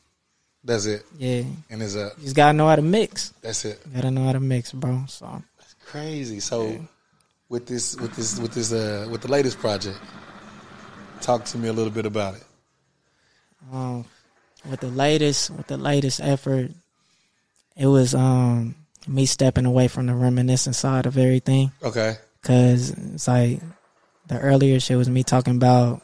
That's 0.65 0.87
it. 0.87 1.05
Yeah, 1.19 1.43
And 1.71 1.83
it's 1.83 1.97
uh 1.97 2.11
you 2.19 2.25
just 2.25 2.37
gotta 2.37 2.57
know 2.57 2.69
how 2.69 2.77
to 2.77 2.83
mix. 2.83 3.33
that's 3.43 3.65
it. 3.65 3.81
Gotta 3.95 4.11
know 4.11 4.25
how 4.25 4.33
to 4.33 4.41
mix, 4.41 4.73
bro. 4.73 5.05
So 5.09 5.43
that's 5.59 5.75
Crazy. 5.87 6.39
So 6.41 6.79
with 7.49 7.67
this 7.67 7.97
with 7.97 8.15
this 8.15 8.39
with 8.39 8.53
this 8.53 8.73
uh 8.73 9.09
with 9.11 9.23
the 9.23 9.29
latest 9.31 9.59
project, 9.59 9.99
talk 11.21 11.45
to 11.47 11.59
me 11.59 11.69
a 11.69 11.73
little 11.73 11.93
bit 11.93 12.07
about 12.07 12.37
it. 12.37 12.45
um, 13.73 14.05
with 14.71 14.81
the 14.81 14.89
latest 14.91 15.51
with 15.51 15.67
the 15.67 15.77
latest 15.79 16.21
effort, 16.21 16.71
it 17.77 17.87
was 17.87 18.15
um 18.15 18.75
me 19.09 19.27
stepping 19.27 19.67
away 19.67 19.89
from 19.89 20.07
the 20.07 20.15
reminiscent 20.15 20.77
side 20.77 21.07
of 21.07 21.17
everything. 21.19 21.73
Okay. 21.83 22.17
Cause 22.43 22.91
it's 22.91 23.27
like 23.29 23.61
the 24.27 24.39
earlier 24.39 24.79
shit 24.81 24.97
was 24.97 25.09
me 25.09 25.23
talking 25.25 25.57
about 25.57 26.03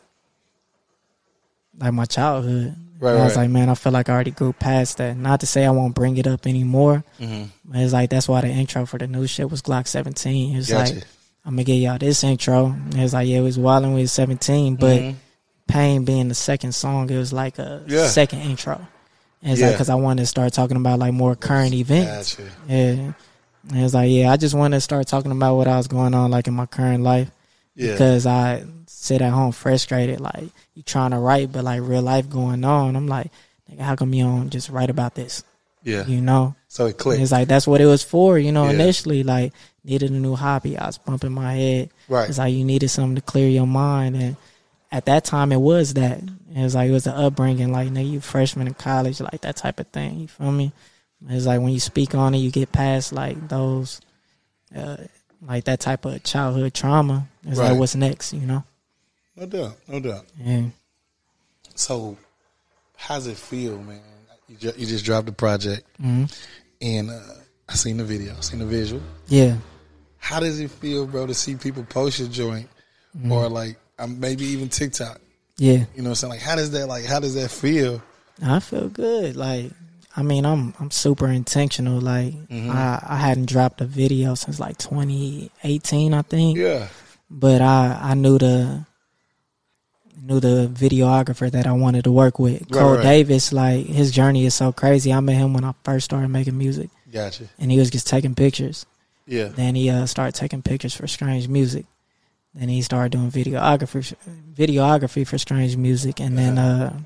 like 1.78 1.92
my 1.92 2.04
childhood. 2.04 2.74
Right, 2.98 3.10
And 3.12 3.20
I 3.20 3.24
was 3.24 3.36
right. 3.36 3.42
like, 3.42 3.50
man, 3.50 3.68
I 3.68 3.74
feel 3.74 3.92
like 3.92 4.08
I 4.08 4.14
already 4.14 4.30
grew 4.30 4.54
past 4.54 4.96
that. 4.98 5.16
Not 5.18 5.40
to 5.40 5.46
say 5.46 5.66
I 5.66 5.70
won't 5.70 5.94
bring 5.94 6.16
it 6.16 6.26
up 6.26 6.46
anymore. 6.46 7.04
Mhm. 7.20 7.50
But 7.64 7.80
it's 7.82 7.92
like 7.92 8.08
that's 8.10 8.26
why 8.28 8.40
the 8.40 8.48
intro 8.48 8.86
for 8.86 8.96
the 8.98 9.06
new 9.06 9.26
shit 9.26 9.50
was 9.50 9.60
Glock 9.62 9.86
17. 9.86 10.54
It 10.54 10.56
was 10.56 10.68
Gotcha. 10.70 10.94
like 10.94 11.04
I'm 11.44 11.52
gonna 11.52 11.64
give 11.64 11.76
y'all 11.76 11.98
this 11.98 12.24
intro. 12.24 12.66
And 12.66 12.94
it's 12.98 13.12
like 13.12 13.28
yeah, 13.28 13.38
it 13.38 13.42
was 13.42 13.58
wilding 13.58 13.92
with 13.94 14.10
17, 14.10 14.76
but 14.76 15.00
Mhm. 15.00 15.14
Pain 15.68 16.04
being 16.04 16.28
the 16.28 16.34
second 16.34 16.72
song, 16.76 17.10
it 17.10 17.18
was 17.18 17.32
like 17.32 17.58
a 17.58 17.82
Yeah. 17.88 18.06
second 18.06 18.40
intro. 18.42 18.86
And 19.46 19.52
it's 19.52 19.60
Yeah. 19.60 19.68
like 19.68 19.76
because 19.76 19.90
I 19.90 19.94
wanted 19.94 20.22
to 20.22 20.26
start 20.26 20.52
talking 20.52 20.76
about 20.76 20.98
like 20.98 21.12
more 21.12 21.36
current 21.36 21.72
events. 21.72 22.34
Gotcha. 22.34 22.50
Yeah. 22.68 22.74
And 22.74 23.14
it's 23.72 23.94
like, 23.94 24.10
yeah, 24.10 24.32
I 24.32 24.36
just 24.36 24.56
wanted 24.56 24.78
to 24.78 24.80
start 24.80 25.06
talking 25.06 25.30
about 25.30 25.54
what 25.54 25.68
I 25.68 25.76
was 25.76 25.86
going 25.86 26.14
on 26.14 26.32
like 26.32 26.48
in 26.48 26.54
my 26.54 26.66
current 26.66 27.04
life 27.04 27.30
Yeah. 27.76 27.92
because 27.92 28.26
I 28.26 28.64
sit 28.88 29.22
at 29.22 29.30
home 29.32 29.52
frustrated, 29.52 30.20
like 30.20 30.48
you 30.74 30.82
trying 30.82 31.12
to 31.12 31.18
write, 31.18 31.52
but 31.52 31.62
like 31.62 31.80
real 31.82 32.02
life 32.02 32.28
going 32.28 32.64
on. 32.64 32.96
I'm 32.96 33.06
like, 33.06 33.30
nigga, 33.70 33.80
how 33.82 33.94
come 33.94 34.12
you 34.14 34.24
don't 34.24 34.50
just 34.50 34.68
write 34.68 34.90
about 34.90 35.14
this? 35.14 35.44
yeah. 35.84 36.04
You 36.06 36.20
know? 36.20 36.56
So 36.68 36.86
it 36.86 36.90
And 36.90 36.98
clicked. 36.98 37.22
it's 37.22 37.30
like 37.32 37.46
that's 37.46 37.68
what 37.68 37.80
it 37.80 37.86
was 37.86 38.02
for, 38.02 38.36
you 38.40 38.50
know. 38.50 38.64
Yeah. 38.64 38.70
Initially, 38.72 39.22
like 39.22 39.52
needed 39.84 40.10
a 40.10 40.14
new 40.14 40.34
hobby. 40.34 40.76
I 40.76 40.86
was 40.86 40.98
bumping 40.98 41.30
my 41.32 41.54
head. 41.54 41.90
Right. 42.08 42.28
It's 42.28 42.38
like 42.38 42.52
you 42.52 42.64
needed 42.64 42.88
something 42.88 43.14
to 43.14 43.22
clear 43.22 43.48
your 43.48 43.66
mind, 43.68 44.16
and 44.16 44.36
at 44.90 45.04
that 45.06 45.24
time, 45.24 45.52
it 45.52 45.60
was 45.60 45.94
that. 45.94 46.20
It 46.56 46.62
was 46.62 46.74
like 46.74 46.88
it 46.88 46.92
was 46.92 47.04
the 47.04 47.14
upbringing, 47.14 47.70
like 47.70 47.88
nigga, 47.90 48.10
you 48.10 48.20
freshman 48.20 48.66
in 48.66 48.72
college, 48.74 49.20
like 49.20 49.42
that 49.42 49.56
type 49.56 49.78
of 49.78 49.88
thing. 49.88 50.20
You 50.20 50.28
feel 50.28 50.50
me? 50.50 50.72
It's 51.28 51.44
like 51.46 51.60
when 51.60 51.72
you 51.72 51.80
speak 51.80 52.14
on 52.14 52.34
it, 52.34 52.38
you 52.38 52.50
get 52.50 52.72
past 52.72 53.12
like 53.12 53.48
those, 53.48 54.00
uh, 54.74 54.96
like 55.42 55.64
that 55.64 55.80
type 55.80 56.04
of 56.06 56.22
childhood 56.22 56.72
trauma. 56.72 57.28
It's 57.44 57.58
Right. 57.58 57.70
like 57.70 57.78
what's 57.78 57.94
next, 57.94 58.32
you 58.32 58.46
know? 58.46 58.64
No 59.36 59.46
doubt. 59.46 59.76
No 59.86 60.00
doubt. 60.00 60.24
Yeah. 60.42 60.66
So 61.74 62.16
how's 62.96 63.26
it 63.26 63.36
feel, 63.36 63.78
man? 63.82 64.00
You 64.48 64.56
just, 64.56 64.78
you 64.78 64.86
just 64.86 65.04
dropped 65.04 65.26
the 65.26 65.32
project 65.32 65.84
hmm 66.00 66.24
and 66.80 67.10
uh, 67.10 67.20
I 67.68 67.74
seen 67.74 67.96
the 67.96 68.04
video, 68.04 68.38
seen 68.40 68.60
the 68.60 68.66
visual. 68.66 69.02
Yeah. 69.26 69.56
How 70.18 70.40
does 70.40 70.60
it 70.60 70.70
feel, 70.70 71.06
bro, 71.06 71.26
to 71.26 71.34
see 71.34 71.54
people 71.56 71.84
post 71.84 72.18
your 72.18 72.28
joint 72.28 72.68
Mm-hmm. 73.16 73.32
or 73.32 73.48
like 73.48 73.78
um, 73.98 74.20
maybe 74.20 74.44
even 74.44 74.68
TikTok? 74.68 75.20
Yeah. 75.58 75.84
You 75.94 76.02
know 76.02 76.04
what 76.04 76.08
I'm 76.10 76.14
saying? 76.16 76.30
Like 76.32 76.40
how 76.42 76.56
does 76.56 76.70
that 76.72 76.86
like 76.86 77.04
how 77.04 77.20
does 77.20 77.34
that 77.34 77.50
feel? 77.50 78.02
I 78.44 78.60
feel 78.60 78.88
good. 78.88 79.36
Like, 79.36 79.70
I 80.14 80.22
mean, 80.22 80.44
I'm 80.44 80.74
I'm 80.78 80.90
super 80.90 81.26
intentional. 81.28 82.00
Like, 82.00 82.34
Mm-hmm. 82.48 82.70
I 82.70 83.00
I 83.02 83.16
hadn't 83.16 83.46
dropped 83.48 83.80
a 83.80 83.86
video 83.86 84.34
since 84.34 84.60
like 84.60 84.76
2018, 84.78 86.12
I 86.14 86.22
think. 86.22 86.58
Yeah. 86.58 86.88
But 87.30 87.60
I 87.62 87.98
I 88.02 88.14
knew 88.14 88.36
the 88.38 88.84
knew 90.22 90.40
the 90.40 90.68
videographer 90.72 91.50
that 91.50 91.66
I 91.66 91.72
wanted 91.72 92.04
to 92.04 92.12
work 92.12 92.38
with, 92.38 92.60
Right, 92.62 92.70
Cole 92.72 92.94
right. 92.94 93.02
Davis. 93.02 93.52
Like, 93.52 93.86
his 93.86 94.10
journey 94.10 94.44
is 94.46 94.54
so 94.54 94.72
crazy. 94.72 95.12
I 95.12 95.20
met 95.20 95.36
him 95.36 95.54
when 95.54 95.64
I 95.64 95.72
first 95.84 96.06
started 96.06 96.28
making 96.28 96.58
music, 96.58 96.90
Gotcha. 97.12 97.44
and 97.58 97.70
he 97.70 97.78
was 97.78 97.90
just 97.90 98.06
taking 98.08 98.34
pictures. 98.34 98.86
Yeah. 99.26 99.48
Then 99.48 99.74
he 99.74 99.88
uh, 99.90 100.06
started 100.06 100.34
taking 100.34 100.62
pictures 100.62 100.94
for 100.94 101.06
Strange 101.06 101.48
Music. 101.48 101.84
Then 102.56 102.68
he 102.70 102.80
started 102.82 103.12
doing 103.12 103.30
videography 103.30 104.14
videography 104.56 105.26
for 105.26 105.36
Strange 105.38 105.76
Music, 105.76 106.20
and 106.20 106.36
then 106.38 106.56
uh, 106.58 106.98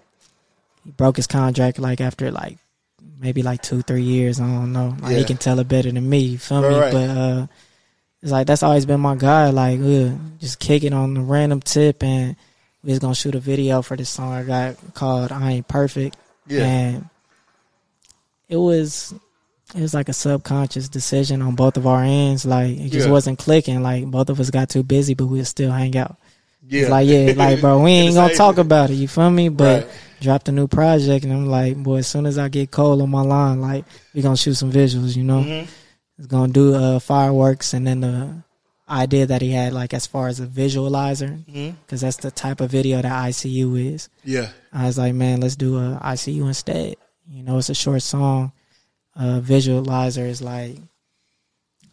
he 0.84 0.90
broke 0.92 1.16
his 1.16 1.26
contract 1.26 1.78
like 1.80 2.00
after 2.00 2.30
like 2.30 2.58
maybe 3.18 3.42
like 3.42 3.60
two 3.60 3.82
three 3.82 4.02
years. 4.04 4.40
I 4.40 4.46
don't 4.46 4.72
know. 4.72 4.96
Like 5.00 5.12
Yeah. 5.12 5.18
he 5.18 5.24
can 5.24 5.36
tell 5.38 5.58
it 5.58 5.66
better 5.68 5.90
than 5.90 6.08
me. 6.08 6.20
You 6.20 6.38
feel 6.38 6.62
Right, 6.62 6.70
me? 6.70 6.78
right. 6.78 6.92
But 6.92 7.10
uh, 7.10 7.46
it's 8.22 8.30
like 8.30 8.46
that's 8.46 8.62
always 8.62 8.86
been 8.86 9.00
my 9.00 9.16
guy. 9.16 9.50
Like 9.50 9.80
uh, 9.80 10.14
just 10.38 10.60
kick 10.60 10.84
it 10.84 10.92
on 10.92 11.14
the 11.14 11.20
random 11.20 11.60
tip, 11.60 12.02
and 12.04 12.36
we 12.84 12.90
was 12.90 13.00
gonna 13.00 13.14
shoot 13.16 13.34
a 13.34 13.40
video 13.40 13.82
for 13.82 13.96
this 13.96 14.08
song 14.08 14.32
I 14.32 14.44
got 14.44 14.76
called 14.94 15.32
"I 15.32 15.50
Ain't 15.52 15.68
Perfect." 15.68 16.16
Yeah. 16.46 16.62
And 16.64 17.08
it 18.48 18.56
was 18.56 19.12
it 19.74 19.80
was 19.80 19.94
like 19.94 20.08
a 20.08 20.12
subconscious 20.12 20.88
decision 20.88 21.42
on 21.42 21.54
both 21.54 21.76
of 21.76 21.86
our 21.86 22.02
ends. 22.02 22.44
Like 22.44 22.76
it 22.78 22.88
just 22.90 23.06
Yeah. 23.06 23.12
wasn't 23.12 23.38
clicking. 23.38 23.82
Like 23.82 24.06
both 24.06 24.28
of 24.30 24.40
us 24.40 24.50
got 24.50 24.68
too 24.68 24.82
busy, 24.82 25.14
but 25.14 25.26
we'd 25.26 25.46
still 25.46 25.70
hang 25.70 25.96
out. 25.96 26.16
Yeah. 26.68 26.82
It's 26.82 26.90
like 26.90 27.08
yeah, 27.08 27.32
like 27.36 27.60
bro, 27.60 27.82
we 27.82 27.90
ain't 28.02 28.14
gonna 28.14 28.34
talk 28.34 28.58
about 28.58 28.90
it. 28.90 28.94
You 28.94 29.08
feel 29.08 29.30
me? 29.30 29.48
But 29.48 29.84
Right. 29.84 29.92
dropped 30.20 30.48
a 30.48 30.52
new 30.52 30.66
project, 30.68 31.24
and 31.24 31.32
I'm 31.32 31.46
like, 31.46 31.76
boy, 31.82 31.96
as 31.98 32.06
soon 32.06 32.26
as 32.26 32.36
I 32.38 32.48
get 32.48 32.70
cold 32.70 33.00
on 33.02 33.10
my 33.10 33.22
line, 33.22 33.60
like 33.60 33.84
we 34.14 34.22
gonna 34.22 34.36
shoot 34.36 34.54
some 34.54 34.70
visuals. 34.72 35.16
You 35.16 35.24
know, 35.24 35.40
Mhm. 35.42 35.66
it's 36.18 36.26
gonna 36.26 36.52
do 36.52 36.74
uh, 36.74 36.98
fireworks, 36.98 37.72
and 37.74 37.86
then 37.86 38.00
the 38.00 38.42
idea 38.88 39.24
that 39.26 39.40
he 39.40 39.52
had, 39.52 39.72
like 39.72 39.94
as 39.94 40.06
far 40.06 40.26
as 40.28 40.40
a 40.40 40.46
visualizer, 40.46 41.38
because 41.86 42.00
that's 42.00 42.16
the 42.16 42.30
type 42.30 42.60
of 42.60 42.70
video 42.70 43.00
that 43.00 43.12
ICU 43.28 43.76
is. 43.94 44.08
Yeah. 44.24 44.48
I 44.72 44.86
was 44.86 44.98
like, 44.98 45.14
man, 45.14 45.40
let's 45.40 45.54
do 45.56 45.78
a 45.78 45.98
ICU 46.02 46.46
instead. 46.48 46.96
You 47.30 47.42
know, 47.44 47.58
it's 47.58 47.70
a 47.70 47.74
short 47.74 48.02
song. 48.02 48.50
Uh, 49.20 49.38
visualizer 49.38 50.26
is 50.26 50.40
like 50.40 50.78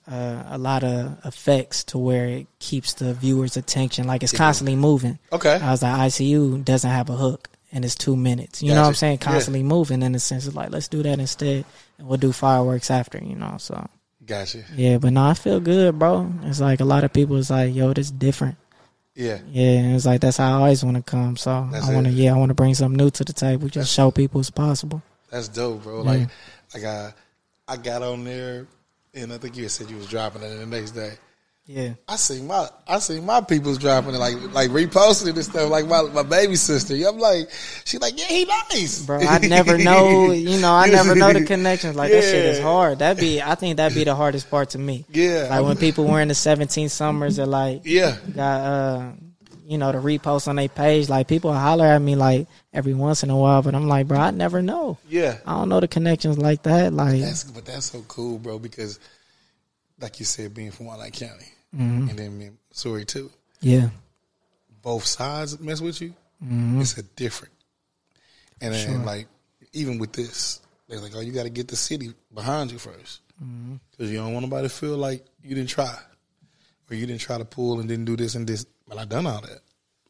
uh, 0.09 0.43
a 0.47 0.57
lot 0.57 0.83
of 0.85 1.17
effects 1.25 1.83
to 1.83 1.97
where 1.97 2.27
it 2.27 2.47
keeps 2.59 2.93
the 2.93 3.13
viewer's 3.13 3.57
attention. 3.57 4.07
Like 4.07 4.23
it's 4.23 4.31
constantly 4.31 4.77
moving. 4.77 5.19
Okay. 5.33 5.55
I 5.55 5.71
was 5.71 5.83
like, 5.83 5.93
ICU 6.09 6.63
doesn't 6.63 6.89
have 6.89 7.09
a 7.09 7.15
hook 7.17 7.49
and 7.73 7.83
it's 7.83 7.95
two 7.95 8.15
minutes. 8.15 8.63
You 8.63 8.69
know 8.69 8.75
what 8.75 8.87
I'm 8.87 8.91
Gotcha. 8.91 8.99
saying? 8.99 9.17
Yeah. 9.21 9.31
Constantly 9.31 9.63
moving 9.63 10.01
in 10.01 10.13
the 10.13 10.19
sense 10.19 10.47
of 10.47 10.55
like, 10.55 10.71
let's 10.71 10.87
do 10.87 11.03
that 11.03 11.19
instead 11.19 11.65
and 11.97 12.07
we'll 12.07 12.17
do 12.17 12.31
fireworks 12.31 12.89
after, 12.89 13.17
you 13.17 13.35
know? 13.35 13.57
So, 13.59 13.89
Gotcha. 14.25 14.63
yeah, 14.75 14.97
but 14.97 15.11
no, 15.11 15.25
I 15.25 15.33
feel 15.33 15.59
good, 15.59 15.99
bro. 15.99 16.31
It's 16.43 16.61
like 16.61 16.79
a 16.79 16.85
lot 16.85 17.03
of 17.03 17.11
people 17.11 17.35
is 17.35 17.49
like, 17.49 17.75
yo, 17.75 17.91
this 17.91 18.09
different. 18.09 18.55
Yeah. 19.15 19.39
Yeah, 19.49 19.95
it's 19.95 20.05
like 20.05 20.21
that's 20.21 20.37
how 20.37 20.51
I 20.51 20.57
always 20.59 20.85
want 20.85 20.95
to 20.95 21.03
come. 21.03 21.35
So 21.35 21.67
That's 21.71 21.89
I 21.89 21.93
want 21.93 22.05
to, 22.05 22.13
yeah, 22.13 22.33
I 22.33 22.37
want 22.37 22.49
to 22.51 22.55
bring 22.55 22.73
something 22.75 22.97
new 22.97 23.09
to 23.09 23.23
the 23.25 23.33
table. 23.33 23.67
Just 23.67 23.91
show 23.93 24.11
people 24.11 24.39
it's 24.39 24.51
possible. 24.51 25.01
That's 25.31 25.49
dope, 25.49 25.83
bro. 25.83 26.03
Yeah. 26.03 26.09
Like, 26.09 26.27
like 26.73 26.83
I, 26.83 27.13
I 27.67 27.77
got 27.77 28.01
on 28.01 28.23
there, 28.23 28.67
and 29.13 29.33
I 29.33 29.37
think 29.37 29.57
you 29.57 29.69
said 29.69 29.89
you 29.89 29.97
was 29.97 30.07
dropping 30.07 30.43
it 30.43 30.57
the 30.57 30.65
next 30.65 30.91
day. 30.91 31.13
Yeah, 31.69 31.95
I 32.07 32.15
see 32.15 32.41
my, 32.41 32.69
I 32.87 32.99
see 32.99 33.19
my 33.19 33.41
people's 33.41 33.77
dropping 33.77 34.15
it, 34.15 34.19
like, 34.19 34.35
like 34.53 34.69
reposting 34.69 35.27
it 35.27 35.35
and 35.35 35.43
stuff. 35.43 35.69
Like 35.69 35.85
my, 35.85 36.03
my 36.03 36.23
baby 36.23 36.55
sister. 36.55 36.95
I'm 37.05 37.19
like, 37.19 37.49
she 37.83 37.97
like, 37.97 38.17
yeah, 38.17 38.25
he 38.27 38.45
nice, 38.45 39.05
bro. 39.05 39.19
I 39.19 39.39
never 39.39 39.77
know. 39.77 40.31
You 40.31 40.61
know, 40.61 40.71
I 40.71 40.87
never 40.87 41.13
know 41.13 41.33
the 41.33 41.43
connections. 41.43 41.97
Like 41.97 42.09
that 42.11 42.23
shit 42.23 42.45
is 42.45 42.61
hard. 42.61 42.99
That 42.99 43.17
be, 43.17 43.41
I 43.41 43.55
think 43.55 43.77
that 43.77 43.93
be 43.93 44.05
the 44.05 44.15
hardest 44.15 44.49
part 44.49 44.69
to 44.71 44.79
me. 44.79 45.03
Yeah, 45.09 45.47
Like 45.49 45.65
when 45.65 45.75
people 45.75 46.05
wearing 46.05 46.29
the 46.29 46.35
17 46.35 46.87
summers 46.87 47.37
are 47.37 47.45
like 47.45 47.81
yeah, 47.83 48.15
got 48.33 48.61
uh, 48.61 49.11
you 49.67 49.77
know, 49.77 49.91
the 49.91 49.97
repost 49.97 50.47
on 50.47 50.55
their 50.55 50.69
page. 50.69 51.09
Like 51.09 51.27
people 51.27 51.53
holler 51.53 51.85
at 51.85 51.99
me 52.01 52.15
like 52.15 52.47
every 52.73 52.93
once 52.93 53.23
in 53.23 53.29
a 53.29 53.37
while, 53.37 53.61
but 53.61 53.75
I'm 53.75 53.87
like, 53.87 54.07
bro, 54.07 54.17
I 54.17 54.31
never 54.31 54.61
know. 54.61 54.97
yeah. 55.09 55.37
I 55.45 55.55
don't 55.55 55.67
know 55.69 55.81
the 55.81 55.87
connections 55.89 56.37
like 56.37 56.63
that. 56.63 56.93
Like, 56.93 57.19
That's 57.21 57.43
but 57.43 57.65
that's 57.65 57.87
so 57.91 58.01
cool, 58.07 58.39
bro. 58.39 58.59
Because, 58.59 58.99
like 59.99 60.19
you 60.19 60.25
said, 60.25 60.53
being 60.53 60.71
from 60.71 60.85
Wyandotte 60.87 61.13
County, 61.13 61.45
Mm-hmm. 61.75 62.09
and 62.09 62.17
then 62.19 62.39
being 62.39 62.57
Missouri 62.69 63.03
too, 63.03 63.29
yeah, 63.59 63.89
both 64.81 65.03
sides 65.05 65.59
mess 65.59 65.81
with 65.81 65.99
you. 66.01 66.13
Mm-hmm. 66.43 66.79
It's 66.79 66.97
a 66.97 67.03
different, 67.03 67.53
and 68.61 68.73
then 68.73 69.03
like 69.05 69.27
even 69.73 69.97
with 69.99 70.13
this, 70.13 70.61
they're 70.87 70.99
like, 71.01 71.11
oh, 71.13 71.19
you 71.19 71.33
got 71.33 71.43
to 71.43 71.49
get 71.49 71.67
the 71.67 71.75
city 71.75 72.13
behind 72.33 72.71
you 72.71 72.77
first, 72.79 73.19
Mm-hmm. 73.43 73.75
because 73.91 74.09
you 74.09 74.17
don't 74.17 74.33
want 74.33 74.45
nobody 74.45 74.67
to 74.67 74.73
feel 74.73 74.95
like 74.97 75.25
you 75.43 75.55
didn't 75.55 75.69
try, 75.69 75.93
or 76.89 76.95
you 76.95 77.05
didn't 77.05 77.21
try 77.21 77.37
to 77.37 77.45
pull 77.45 77.79
and 77.81 77.89
didn't 77.89 78.05
do 78.05 78.15
this 78.15 78.35
and 78.35 78.47
this. 78.47 78.65
But 78.87 78.97
I 78.97 79.05
done 79.05 79.25
all 79.25 79.41
that, 79.41 79.59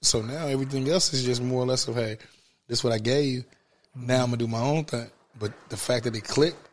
so 0.01 0.21
now 0.21 0.47
everything 0.47 0.87
else 0.89 1.13
is 1.13 1.23
just 1.23 1.41
more 1.41 1.63
or 1.63 1.65
less 1.65 1.87
of 1.87 1.95
hey, 1.95 2.17
this 2.67 2.79
is 2.79 2.83
what 2.83 2.93
I 2.93 2.99
gave 2.99 3.25
you. 3.25 3.43
Now 3.95 4.23
I'm 4.23 4.27
gonna 4.27 4.37
do 4.37 4.47
my 4.47 4.61
own 4.61 4.85
thing. 4.85 5.09
But 5.39 5.53
the 5.69 5.77
fact 5.77 6.05
that 6.05 6.15
it 6.15 6.23
clicked, 6.23 6.69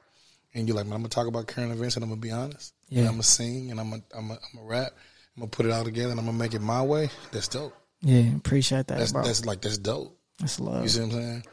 and 0.54 0.66
you're 0.68 0.76
like, 0.76 0.86
man, 0.86 0.94
I'm 0.94 1.00
gonna 1.00 1.08
talk 1.08 1.26
about 1.26 1.46
current 1.46 1.72
events, 1.72 1.96
and 1.96 2.02
I'm 2.04 2.10
gonna 2.10 2.20
be 2.20 2.30
honest, 2.30 2.74
and 2.90 3.00
I'm 3.00 3.12
gonna 3.12 3.22
sing, 3.22 3.70
and 3.70 3.80
I'm 3.80 3.90
gonna, 3.90 4.02
I'm 4.16 4.28
gonna, 4.28 4.40
I'm 4.40 4.58
gonna 4.58 4.68
rap, 4.68 4.92
I'm 5.36 5.40
gonna 5.40 5.50
put 5.50 5.66
it 5.66 5.72
all 5.72 5.84
together, 5.84 6.10
and 6.10 6.20
I'm 6.20 6.26
gonna 6.26 6.38
make 6.38 6.54
it 6.54 6.60
my 6.60 6.82
way. 6.82 7.10
That's 7.32 7.48
dope. 7.48 7.74
yeah, 8.00 8.34
appreciate 8.36 8.86
that, 8.88 8.98
That's 8.98 9.12
bro. 9.12 9.24
that's 9.24 9.44
like 9.44 9.60
that's 9.60 9.78
dope. 9.78 10.16
That's 10.38 10.60
love. 10.60 10.82
You 10.82 10.88
see 10.88 11.00
what 11.00 11.06
I'm 11.06 11.12
saying? 11.12 11.44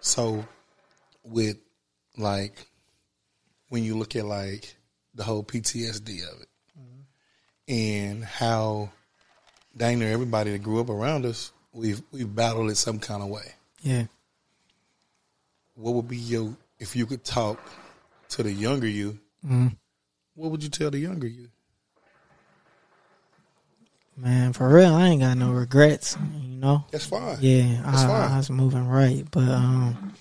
So 0.00 0.44
with 1.22 1.58
like 2.16 2.66
when 3.68 3.84
you 3.84 3.96
look 3.96 4.16
at 4.16 4.24
like 4.24 4.76
the 5.14 5.22
whole 5.22 5.42
PTSD 5.42 6.22
of 6.32 6.40
it 6.40 6.48
mm-hmm. 6.78 7.72
and 7.72 8.24
how 8.24 8.90
dang 9.80 9.98
near 9.98 10.12
everybody 10.12 10.52
that 10.52 10.62
grew 10.62 10.78
up 10.78 10.90
around 10.90 11.24
us, 11.24 11.52
we've 11.72 12.02
we've 12.12 12.32
battled 12.32 12.70
it 12.70 12.76
some 12.76 12.98
kind 12.98 13.22
of 13.22 13.30
way. 13.30 13.54
Yeah. 13.82 14.04
What 15.74 15.94
would 15.94 16.06
be 16.06 16.18
your 16.18 16.54
if 16.78 16.94
you 16.94 17.06
could 17.06 17.24
talk 17.24 17.58
to 18.28 18.42
the 18.42 18.52
younger 18.52 18.86
you? 18.86 19.18
What 20.34 20.50
would 20.50 20.62
you 20.62 20.68
tell 20.68 20.90
the 20.90 20.98
younger 20.98 21.26
you? 21.26 21.48
Man, 24.18 24.52
for 24.52 24.68
real, 24.68 24.94
I 24.94 25.08
ain't 25.08 25.22
got 25.22 25.38
no 25.38 25.50
regrets. 25.52 26.14
You 26.34 26.56
know. 26.56 26.84
That's 26.90 27.06
fine. 27.06 27.38
Yeah, 27.40 27.80
That's 27.82 28.02
I, 28.02 28.06
fine. 28.06 28.32
I 28.32 28.36
was 28.36 28.50
moving 28.50 28.86
right, 28.86 29.24
but 29.30 29.48
um, 29.48 30.12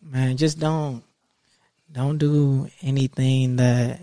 man, 0.00 0.36
just 0.36 0.60
don't 0.60 1.02
don't 1.90 2.18
do 2.18 2.68
anything 2.82 3.56
that. 3.56 3.98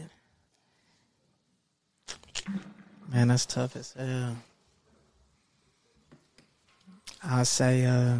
Man, 3.12 3.30
that's 3.30 3.46
tough 3.46 3.76
as 3.76 3.94
hell. 3.94 4.36
I 7.24 7.44
say, 7.44 7.86
uh, 7.86 8.18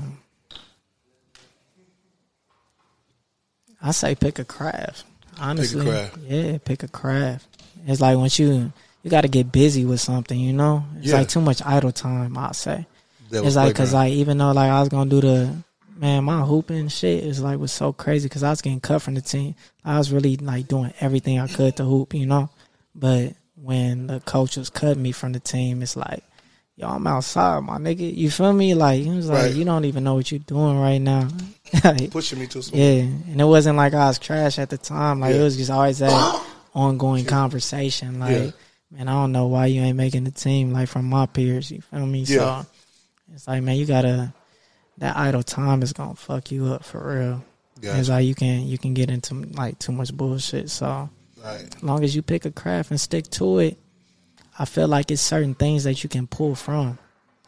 I 3.82 3.92
say, 3.92 4.16
pick 4.16 4.40
a 4.40 4.46
craft. 4.46 5.06
Honestly, 5.40 5.86
craft. 5.86 6.18
yeah, 6.28 6.58
pick 6.64 6.84
a 6.84 6.88
craft. 6.88 7.46
It's 7.88 8.02
like 8.02 8.18
once 8.18 8.38
you 8.40 8.74
you 9.04 9.10
got 9.10 9.22
to 9.22 9.30
get 9.30 9.52
busy 9.52 9.86
with 9.86 10.02
something, 10.02 10.38
you 10.38 10.52
know. 10.52 10.84
It's 10.98 11.08
Yeah. 11.08 11.20
like 11.20 11.30
too 11.30 11.40
much 11.40 11.62
idle 11.66 11.94
time. 11.94 12.38
I 12.38 12.52
say 12.52 12.86
That 13.30 13.46
it's 13.46 13.56
like 13.56 13.70
because 13.74 13.94
like 13.94 14.12
even 14.14 14.38
though 14.38 14.52
like 14.52 14.70
I 14.70 14.80
was 14.82 14.90
gonna 14.90 15.10
do 15.10 15.22
the 15.22 15.56
man 15.96 16.24
my 16.26 16.42
hooping 16.42 16.88
shit 16.90 17.24
is 17.24 17.42
like 17.42 17.58
was 17.60 17.72
so 17.72 17.94
crazy 17.94 18.28
because 18.28 18.44
I 18.44 18.50
was 18.50 18.62
getting 18.62 18.82
cut 18.82 19.02
from 19.02 19.14
the 19.16 19.22
team. 19.22 19.56
I 19.86 19.98
was 19.98 20.12
really 20.12 20.36
like 20.36 20.68
doing 20.68 20.94
everything 21.00 21.40
I 21.40 21.48
could 21.48 21.78
to 21.78 21.86
hoop, 21.86 22.14
you 22.14 22.26
know. 22.26 22.50
But 22.94 23.34
when 23.62 24.08
the 24.08 24.20
coach 24.22 24.58
was 24.58 24.70
cutting 24.70 25.02
me 25.04 25.12
from 25.12 25.34
the 25.34 25.40
team, 25.40 25.82
it's 25.82 25.96
like, 25.96 26.24
yo, 26.76 26.88
I'm 26.88 27.06
outside, 27.08 27.60
my 27.64 27.78
nigga. 27.78 28.16
You 28.16 28.32
feel 28.32 28.54
me? 28.54 28.74
Like 28.74 29.02
he 29.04 29.10
was 29.10 29.30
like, 29.30 29.44
Right. 29.48 29.54
you 29.56 29.66
don't 29.66 29.86
even 29.86 30.04
know 30.04 30.16
what 30.16 30.32
you're 30.32 30.40
doing 30.40 30.80
right 30.80 31.00
now. 31.00 31.28
Like, 31.84 32.10
pushing 32.10 32.40
me 32.40 32.48
to 32.48 32.60
yeah, 32.74 33.02
and 33.04 33.40
it 33.40 33.44
wasn't 33.46 33.78
like 33.78 33.94
I 33.94 34.08
was 34.08 34.18
trash 34.18 34.58
at 34.58 34.72
the 34.72 34.78
time. 34.80 35.20
Like 35.20 35.36
Yeah. 35.36 35.42
it 35.42 35.44
was 35.44 35.56
just 35.56 35.70
always 35.70 36.00
that 36.00 36.44
ongoing 36.74 37.26
conversation. 37.26 38.20
Like, 38.20 38.32
Yeah. 38.32 38.52
man, 38.90 39.08
I 39.08 39.12
don't 39.14 39.32
know 39.32 39.46
why 39.48 39.68
you 39.68 39.82
ain't 39.82 39.96
making 39.98 40.24
the 40.24 40.32
team. 40.32 40.74
Like 40.74 40.90
from 40.90 41.06
my 41.06 41.28
peers, 41.28 41.70
you 41.70 41.82
feel 41.82 42.08
me? 42.08 42.22
Yeah. 42.22 42.64
So 42.64 42.66
it's 43.34 43.48
like, 43.48 43.62
man, 43.62 43.76
you 43.76 43.86
gotta. 43.86 44.34
That 44.98 45.16
idle 45.16 45.44
time 45.44 45.82
is 45.84 45.94
gonna 45.94 46.16
fuck 46.16 46.52
you 46.52 46.74
up 46.74 46.84
for 46.84 47.00
real. 47.20 47.44
Gotcha. 47.80 48.00
It's 48.00 48.10
like 48.10 48.26
you 48.26 48.34
can 48.36 48.66
you 48.68 48.78
can 48.80 48.94
get 48.96 49.10
into 49.12 49.36
like 49.36 49.78
too 49.80 49.92
much 49.92 50.12
bullshit. 50.14 50.70
So 50.72 51.08
Right. 51.44 51.74
as 51.76 51.84
long 51.84 52.04
as 52.04 52.16
you 52.16 52.22
pick 52.22 52.46
a 52.46 52.52
craft 52.52 52.92
and 52.92 53.00
stick 53.00 53.30
to 53.32 53.60
it, 53.60 53.78
I 54.58 54.66
feel 54.66 54.88
like 54.88 55.10
it's 55.10 55.22
certain 55.22 55.56
things 55.56 55.86
that 55.86 56.04
you 56.04 56.10
can 56.10 56.28
pull 56.28 56.56
from. 56.56 56.98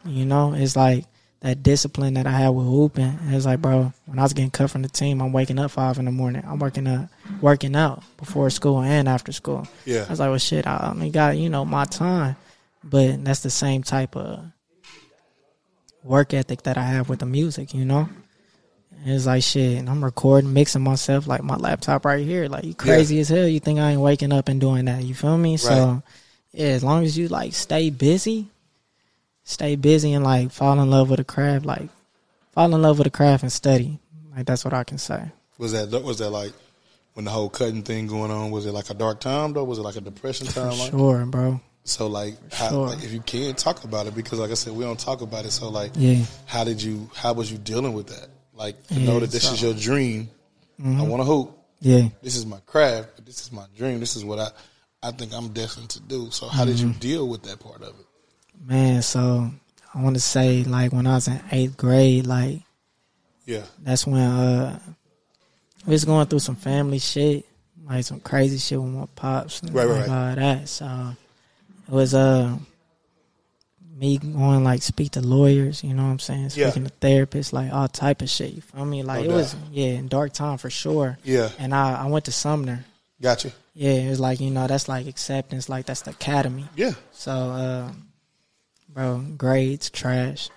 You 0.04 0.24
know, 0.24 0.54
it's 0.54 0.76
like 0.76 1.04
that 1.40 1.62
discipline 1.62 2.14
that 2.14 2.26
I 2.26 2.30
had 2.30 2.50
with 2.50 2.66
hooping. 2.66 3.18
It's 3.28 3.44
like, 3.44 3.60
bro, 3.60 3.92
when 4.06 4.18
I 4.18 4.22
was 4.22 4.32
getting 4.32 4.50
cut 4.50 4.70
from 4.70 4.82
the 4.82 4.88
team, 4.88 5.20
I'm 5.20 5.32
waking 5.32 5.58
up 5.58 5.72
five 5.72 5.98
in 5.98 6.06
the 6.06 6.12
morning. 6.12 6.42
I'm 6.46 6.58
working 6.58 6.86
up, 6.86 7.08
working 7.40 7.76
out 7.76 8.02
before 8.16 8.48
school 8.50 8.80
and 8.80 9.08
after 9.08 9.32
school. 9.32 9.66
Yeah. 9.84 10.04
I 10.06 10.10
was 10.10 10.20
like, 10.20 10.30
well, 10.30 10.38
shit, 10.38 10.66
I 10.66 10.90
only 10.90 11.10
got 11.10 11.36
you 11.36 11.50
know 11.50 11.64
my 11.64 11.84
time, 11.84 12.36
but 12.82 13.24
that's 13.24 13.40
the 13.40 13.50
same 13.50 13.82
type 13.82 14.16
of 14.16 14.44
work 16.02 16.32
ethic 16.32 16.62
that 16.62 16.78
I 16.78 16.84
have 16.84 17.08
with 17.08 17.18
the 17.18 17.26
music. 17.26 17.74
You 17.74 17.84
know. 17.84 18.08
It's 19.04 19.26
like 19.26 19.42
shit, 19.42 19.78
and 19.78 19.90
I'm 19.90 20.04
recording, 20.04 20.52
mixing 20.52 20.82
myself 20.82 21.26
like 21.26 21.42
my 21.42 21.56
laptop 21.56 22.04
right 22.04 22.24
here. 22.24 22.48
Like 22.48 22.64
you 22.64 22.74
crazy 22.74 23.18
as 23.20 23.28
hell. 23.28 23.48
You 23.48 23.60
think 23.60 23.80
I 23.80 23.92
ain't 23.92 24.00
waking 24.00 24.32
up 24.32 24.48
and 24.48 24.60
doing 24.60 24.84
that? 24.84 25.02
You 25.02 25.14
feel 25.14 25.36
me? 25.36 25.56
So 25.56 26.02
yeah, 26.52 26.68
as 26.68 26.84
long 26.84 27.04
as 27.04 27.18
you 27.18 27.28
like 27.28 27.52
stay 27.54 27.90
busy, 27.90 28.46
stay 29.44 29.76
busy 29.76 30.12
and 30.12 30.24
like 30.24 30.52
fall 30.52 30.80
in 30.80 30.90
love 30.90 31.10
with 31.10 31.18
the 31.18 31.24
craft, 31.24 31.64
like 31.64 31.88
fall 32.52 32.72
in 32.74 32.82
love 32.82 32.98
with 32.98 33.06
the 33.06 33.10
craft 33.10 33.42
and 33.42 33.52
study. 33.52 33.98
Like 34.34 34.46
that's 34.46 34.64
what 34.64 34.74
I 34.74 34.84
can 34.84 34.98
say. 34.98 35.24
Was 35.58 35.72
that 35.72 36.02
was 36.02 36.18
that 36.18 36.30
like 36.30 36.52
when 37.14 37.24
the 37.24 37.30
whole 37.30 37.48
cutting 37.48 37.82
thing 37.82 38.06
going 38.06 38.30
on? 38.30 38.50
Was 38.50 38.66
it 38.66 38.72
like 38.72 38.90
a 38.90 38.94
dark 38.94 39.20
time 39.20 39.52
though? 39.52 39.64
Was 39.64 39.78
it 39.78 39.82
like 39.82 39.96
a 39.96 40.00
depression 40.00 40.46
time? 40.46 40.70
For 40.70 40.76
like? 40.76 40.90
sure, 40.90 41.26
bro. 41.26 41.60
So 41.84 42.06
like, 42.06 42.34
how, 42.52 42.68
sure. 42.68 42.88
like, 42.88 43.02
if 43.02 43.12
you 43.12 43.20
can't 43.20 43.58
talk 43.58 43.82
about 43.82 44.06
it, 44.06 44.14
because 44.14 44.38
like 44.38 44.52
I 44.52 44.54
said, 44.54 44.72
we 44.72 44.84
don't 44.84 44.98
talk 45.00 45.20
about 45.20 45.44
it. 45.44 45.50
So 45.50 45.68
like, 45.68 45.90
Yeah. 45.96 46.24
how 46.46 46.62
did 46.62 46.80
you? 46.80 47.10
How 47.14 47.32
was 47.32 47.50
you 47.50 47.58
dealing 47.58 47.92
with 47.92 48.06
that? 48.08 48.28
Like 48.54 48.86
to 48.88 48.94
Yeah, 48.94 49.06
know 49.06 49.20
that 49.20 49.30
this 49.30 49.46
so- 49.48 49.54
is 49.54 49.62
your 49.62 49.74
dream. 49.74 50.28
Mm-hmm. 50.80 51.00
I 51.00 51.04
want 51.04 51.20
to 51.20 51.24
hoop. 51.24 51.58
Yeah. 51.80 52.08
This 52.22 52.36
is 52.36 52.46
my 52.46 52.58
craft, 52.66 53.10
but 53.16 53.26
this 53.26 53.40
is 53.40 53.50
my 53.52 53.64
dream. 53.76 53.98
This 54.00 54.14
is 54.16 54.24
what 54.24 54.38
I, 54.38 54.48
I 55.02 55.10
think 55.12 55.32
I'm 55.34 55.48
destined 55.52 55.90
to 55.90 56.00
do. 56.00 56.30
So 56.30 56.46
how 56.48 56.64
did 56.64 56.76
Mm-hmm. 56.76 56.88
you 56.88 56.94
deal 56.94 57.28
with 57.28 57.42
that 57.44 57.60
part 57.60 57.82
of 57.82 57.88
it? 57.98 58.06
Man, 58.64 59.02
so 59.02 59.50
I 59.94 60.00
want 60.02 60.14
to 60.16 60.20
say 60.20 60.62
like 60.64 60.92
when 60.92 61.06
I 61.06 61.14
was 61.14 61.28
in 61.28 61.40
eighth 61.50 61.76
grade, 61.76 62.26
like 62.26 62.60
Yeah, 63.46 63.62
that's 63.82 64.06
when 64.06 64.22
uh 64.22 64.78
we 65.86 65.92
was 65.92 66.04
going 66.04 66.26
through 66.26 66.38
some 66.38 66.54
family 66.56 66.98
shit, 67.00 67.44
like 67.84 68.04
some 68.04 68.20
crazy 68.20 68.58
shit 68.58 68.80
with 68.80 68.92
my 68.92 69.06
pops, 69.16 69.60
and 69.62 69.74
Right, 69.74 69.86
right, 69.86 70.00
like 70.00 70.08
right. 70.08 70.28
all 70.28 70.34
that. 70.36 70.68
So 70.68 71.16
it 71.88 71.92
was 71.92 72.14
uh 72.14 72.56
me 74.02 74.18
going 74.18 74.64
like 74.64 74.82
speak 74.82 75.12
to 75.12 75.20
lawyers, 75.20 75.84
you 75.84 75.94
know 75.94 76.02
what 76.02 76.10
I'm 76.10 76.18
saying, 76.18 76.42
Yeah. 76.54 76.70
speaking 76.70 76.84
to 76.84 76.90
therapists, 77.00 77.52
like 77.52 77.72
all 77.72 77.86
type 77.88 78.20
of 78.20 78.28
shit. 78.28 78.52
You 78.52 78.60
feel 78.60 78.84
me? 78.84 79.02
Like 79.04 79.24
No 79.28 79.30
it 79.30 79.32
was 79.34 79.54
yeah, 79.70 79.92
in 80.00 80.08
dark 80.08 80.32
time 80.32 80.58
for 80.58 80.70
sure. 80.70 81.18
yeah, 81.24 81.50
And 81.58 81.72
I 81.74 81.94
I 82.02 82.06
went 82.06 82.24
to 82.26 82.32
Sumner. 82.32 82.84
Gotcha. 83.20 83.52
Yeah, 83.74 83.92
it 83.92 84.10
was 84.10 84.18
like 84.20 84.40
you 84.40 84.50
know 84.50 84.66
that's 84.66 84.88
like 84.88 85.06
acceptance, 85.06 85.68
like 85.68 85.86
that's 85.86 86.02
the 86.02 86.10
academy. 86.10 86.66
Yeah, 86.74 86.92
So, 87.12 87.30
uh, 87.32 87.92
bro, 88.92 89.18
grades 89.38 89.88
trash. 89.90 90.50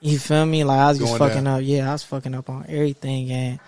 You 0.00 0.18
feel 0.18 0.46
me? 0.46 0.64
Like 0.64 0.80
I 0.80 0.88
was 0.88 0.98
just 0.98 1.10
Going 1.18 1.18
fucking 1.30 1.44
down. 1.44 1.58
up. 1.58 1.62
Yeah, 1.62 1.88
I 1.88 1.92
was 1.92 2.02
fucking 2.02 2.34
up 2.34 2.48
on 2.50 2.64
everything 2.68 3.30
and 3.30 3.60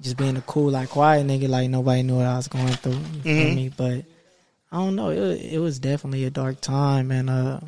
just 0.00 0.16
being 0.16 0.36
a 0.36 0.42
cool, 0.42 0.70
like 0.70 0.90
quiet 0.90 1.26
nigga. 1.26 1.48
Like 1.48 1.68
nobody 1.70 2.02
knew 2.02 2.16
what 2.16 2.26
I 2.26 2.36
was 2.36 2.46
going 2.48 2.68
through. 2.68 2.92
You 2.92 3.22
feel 3.22 3.48
Mhm. 3.50 3.54
me? 3.56 3.68
But 3.74 4.04
I 4.70 4.76
don't 4.76 4.94
know. 4.94 5.08
It 5.10 5.18
was, 5.20 5.40
it 5.40 5.58
was 5.58 5.78
definitely 5.80 6.24
a 6.26 6.30
dark 6.30 6.60
time, 6.60 7.10
and 7.10 7.28
uh, 7.28 7.60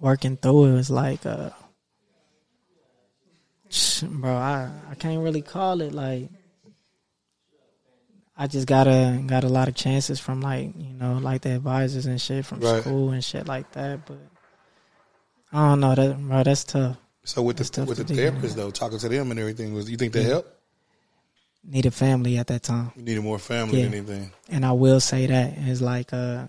working 0.00 0.36
through 0.36 0.66
it 0.66 0.72
was 0.74 0.90
like, 0.90 1.24
uh, 1.26 1.50
bro, 4.02 4.34
I 4.34 4.70
I 4.90 4.94
can't 4.94 5.22
really 5.22 5.42
call 5.42 5.80
it 5.80 5.92
like. 5.92 6.28
I 8.40 8.46
just 8.46 8.68
got 8.68 8.86
a 8.86 9.20
got 9.26 9.42
a 9.42 9.48
lot 9.48 9.66
of 9.66 9.74
chances 9.74 10.20
from 10.20 10.40
like 10.40 10.70
you 10.76 10.92
know 10.94 11.18
like 11.18 11.42
the 11.42 11.56
advisors 11.56 12.06
and 12.06 12.20
shit 12.20 12.46
from 12.46 12.60
Right. 12.60 12.80
school 12.82 13.10
and 13.10 13.22
shit 13.24 13.48
like 13.48 13.72
that, 13.72 14.06
but 14.06 14.18
I 15.52 15.68
don't 15.70 15.80
know 15.80 15.94
that 15.96 16.16
bro. 16.20 16.44
That's 16.44 16.62
tough. 16.62 16.96
So 17.24 17.42
with 17.42 17.56
That's 17.56 17.70
the 17.70 17.84
with 17.84 17.98
the 17.98 18.04
therapist 18.04 18.56
though, 18.56 18.70
talking 18.70 18.98
to 18.98 19.08
them 19.08 19.32
and 19.32 19.40
everything, 19.40 19.74
was 19.74 19.90
you 19.90 19.96
think 19.96 20.12
that 20.12 20.22
helped? 20.22 20.50
Needed 21.64 21.92
family 21.92 22.38
at 22.38 22.46
that 22.46 22.62
time, 22.62 22.92
You 22.96 23.02
needed 23.02 23.24
more 23.24 23.38
family 23.40 23.80
Yeah. 23.80 23.84
than 23.86 23.94
anything. 23.94 24.30
and 24.48 24.64
I 24.64 24.72
will 24.72 25.00
say 25.00 25.26
that 25.26 25.54
it's 25.56 25.80
like 25.80 26.12
uh 26.12 26.46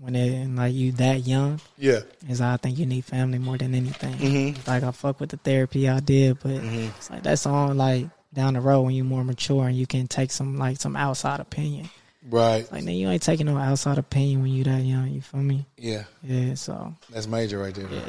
when 0.00 0.14
it 0.16 0.48
like 0.50 0.74
you 0.74 0.92
that 0.92 1.26
young, 1.26 1.60
Yeah, 1.78 2.00
is 2.28 2.40
I 2.40 2.56
think 2.56 2.78
you 2.78 2.86
need 2.86 3.04
family 3.04 3.38
more 3.38 3.56
than 3.58 3.74
anything. 3.74 4.14
Mhm. 4.16 4.66
Like 4.66 4.82
I 4.82 4.90
fuck 4.90 5.20
with 5.20 5.30
the 5.30 5.36
therapy 5.38 5.88
I 5.88 6.00
did, 6.00 6.38
but 6.40 6.52
Mhm. 6.62 6.90
it's 6.96 7.10
like 7.10 7.22
that's 7.22 7.46
on 7.46 7.76
like 7.78 8.08
down 8.34 8.54
the 8.54 8.60
road 8.60 8.82
when 8.82 8.94
you're 8.94 9.04
more 9.04 9.24
mature 9.24 9.66
and 9.68 9.76
you 9.76 9.86
can 9.86 10.08
take 10.08 10.30
some 10.30 10.58
like 10.58 10.80
some 10.80 10.96
outside 10.96 11.40
opinion. 11.40 11.88
right. 12.30 12.70
Like 12.72 12.84
man, 12.84 12.94
you 12.94 13.08
ain't 13.10 13.22
taking 13.22 13.46
no 13.46 13.56
outside 13.58 13.98
opinion 13.98 14.42
when 14.42 14.50
you 14.52 14.64
that 14.64 14.82
young. 14.82 15.08
You 15.10 15.20
feel 15.20 15.40
me? 15.40 15.66
Yeah, 15.78 16.04
Yeah. 16.22 16.54
So 16.54 16.94
that's 17.10 17.26
major 17.26 17.58
right 17.58 17.74
there. 17.74 17.84
yeah, 17.90 18.00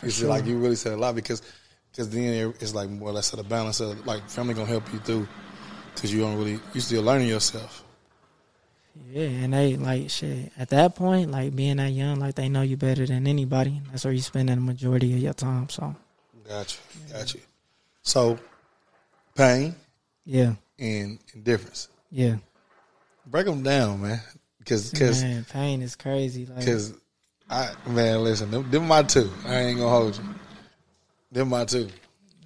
bro. 0.00 0.08
see, 0.08 0.20
sure. 0.22 0.28
like 0.28 0.46
you 0.46 0.56
really 0.58 0.76
said 0.76 0.92
a 0.92 0.96
lot 0.96 1.14
because 1.14 1.42
because 1.92 2.08
then 2.10 2.54
it's 2.60 2.74
like 2.74 2.88
more 2.90 3.10
or 3.10 3.12
less 3.12 3.32
at 3.34 3.38
a 3.40 3.44
balance 3.44 3.80
of 3.80 4.04
like 4.06 4.28
family 4.28 4.54
gonna 4.54 4.66
help 4.66 4.92
you 4.92 4.98
through 5.00 5.28
because 5.94 6.12
you 6.12 6.20
don't 6.20 6.36
really 6.36 6.58
you 6.72 6.80
still 6.80 7.02
learning 7.02 7.28
yourself. 7.28 7.83
Yeah, 9.10 9.26
and 9.26 9.52
they 9.52 9.76
like 9.76 10.10
shit 10.10 10.52
at 10.58 10.70
that 10.70 10.94
point, 10.94 11.30
like 11.30 11.54
being 11.54 11.76
that 11.76 11.90
young, 11.90 12.20
like 12.20 12.34
they 12.36 12.48
know 12.48 12.62
you 12.62 12.76
better 12.76 13.06
than 13.06 13.26
anybody. 13.26 13.80
That's 13.90 14.04
where 14.04 14.12
you 14.12 14.20
spend 14.20 14.48
the 14.48 14.56
majority 14.56 15.12
of 15.14 15.18
your 15.18 15.34
time. 15.34 15.68
So 15.68 15.94
Gotcha, 16.48 16.78
gotcha. 17.10 17.38
So 18.02 18.38
pain 19.34 19.74
yeah, 20.24 20.54
and 20.78 21.18
indifference. 21.34 21.88
yeah. 22.10 22.36
Break 23.26 23.46
them 23.46 23.62
down, 23.62 24.02
man. 24.02 24.20
Because 24.58 24.90
because 24.90 25.22
Man, 25.22 25.44
pain 25.50 25.82
is 25.82 25.96
crazy. 25.96 26.46
Like 26.46 26.58
because 26.60 26.94
I 27.50 27.70
man, 27.86 28.22
listen, 28.22 28.50
them, 28.50 28.70
them 28.70 28.86
my 28.86 29.02
two. 29.02 29.30
I 29.46 29.58
ain't 29.60 29.78
gonna 29.78 29.90
hold 29.90 30.16
you. 30.16 30.24
Them 31.32 31.48
my 31.48 31.64
two. 31.64 31.88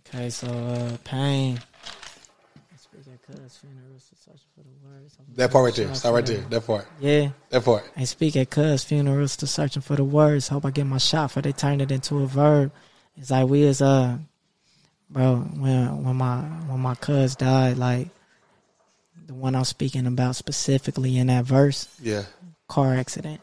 okay, 0.09 0.30
so 0.30 0.49
uh, 0.49 0.96
pain. 1.05 1.59
Speak 2.76 3.03
at 3.12 3.22
cuz 3.22 3.57
funerals, 3.59 4.11
searching 4.24 4.40
for 4.55 4.62
the 4.62 4.88
words. 4.88 5.16
That 5.39 5.53
part 5.53 5.66
right 5.66 5.74
there. 5.74 5.95
Stop 5.95 6.14
right 6.14 6.26
there. 6.26 6.41
That 6.51 6.66
part. 6.66 6.84
Yeah, 6.99 7.28
That 7.51 7.64
part. 7.64 7.89
and 7.95 8.09
speak 8.09 8.34
at 8.36 8.51
cuz 8.51 8.82
funerals 8.82 9.36
to 9.36 9.47
searching 9.47 9.82
for 9.82 9.95
the 9.95 10.03
words. 10.03 10.49
Hope 10.49 10.64
I 10.66 10.70
get 10.72 10.84
my 10.84 10.99
shot 10.99 11.30
for 11.30 11.41
they 11.41 11.53
turn 11.53 11.80
it 11.80 11.93
into 11.93 12.18
a 12.18 12.26
verb. 12.26 12.72
It's 13.16 13.30
like 13.30 13.47
we 13.49 13.62
as 13.68 13.80
uh 13.80 14.18
bro. 15.09 15.36
When 15.36 16.03
when 16.03 16.16
my 16.16 16.41
when 16.66 16.80
my 16.80 16.97
cuz 16.97 17.36
died, 17.36 17.78
like 17.78 18.09
the 19.28 19.34
one 19.34 19.55
I'm 19.55 19.62
speaking 19.64 20.07
about 20.09 20.34
specifically 20.34 21.16
in 21.18 21.28
that 21.28 21.45
verse, 21.45 21.86
Yeah. 22.03 22.24
car 22.66 22.95
accident. 22.97 23.41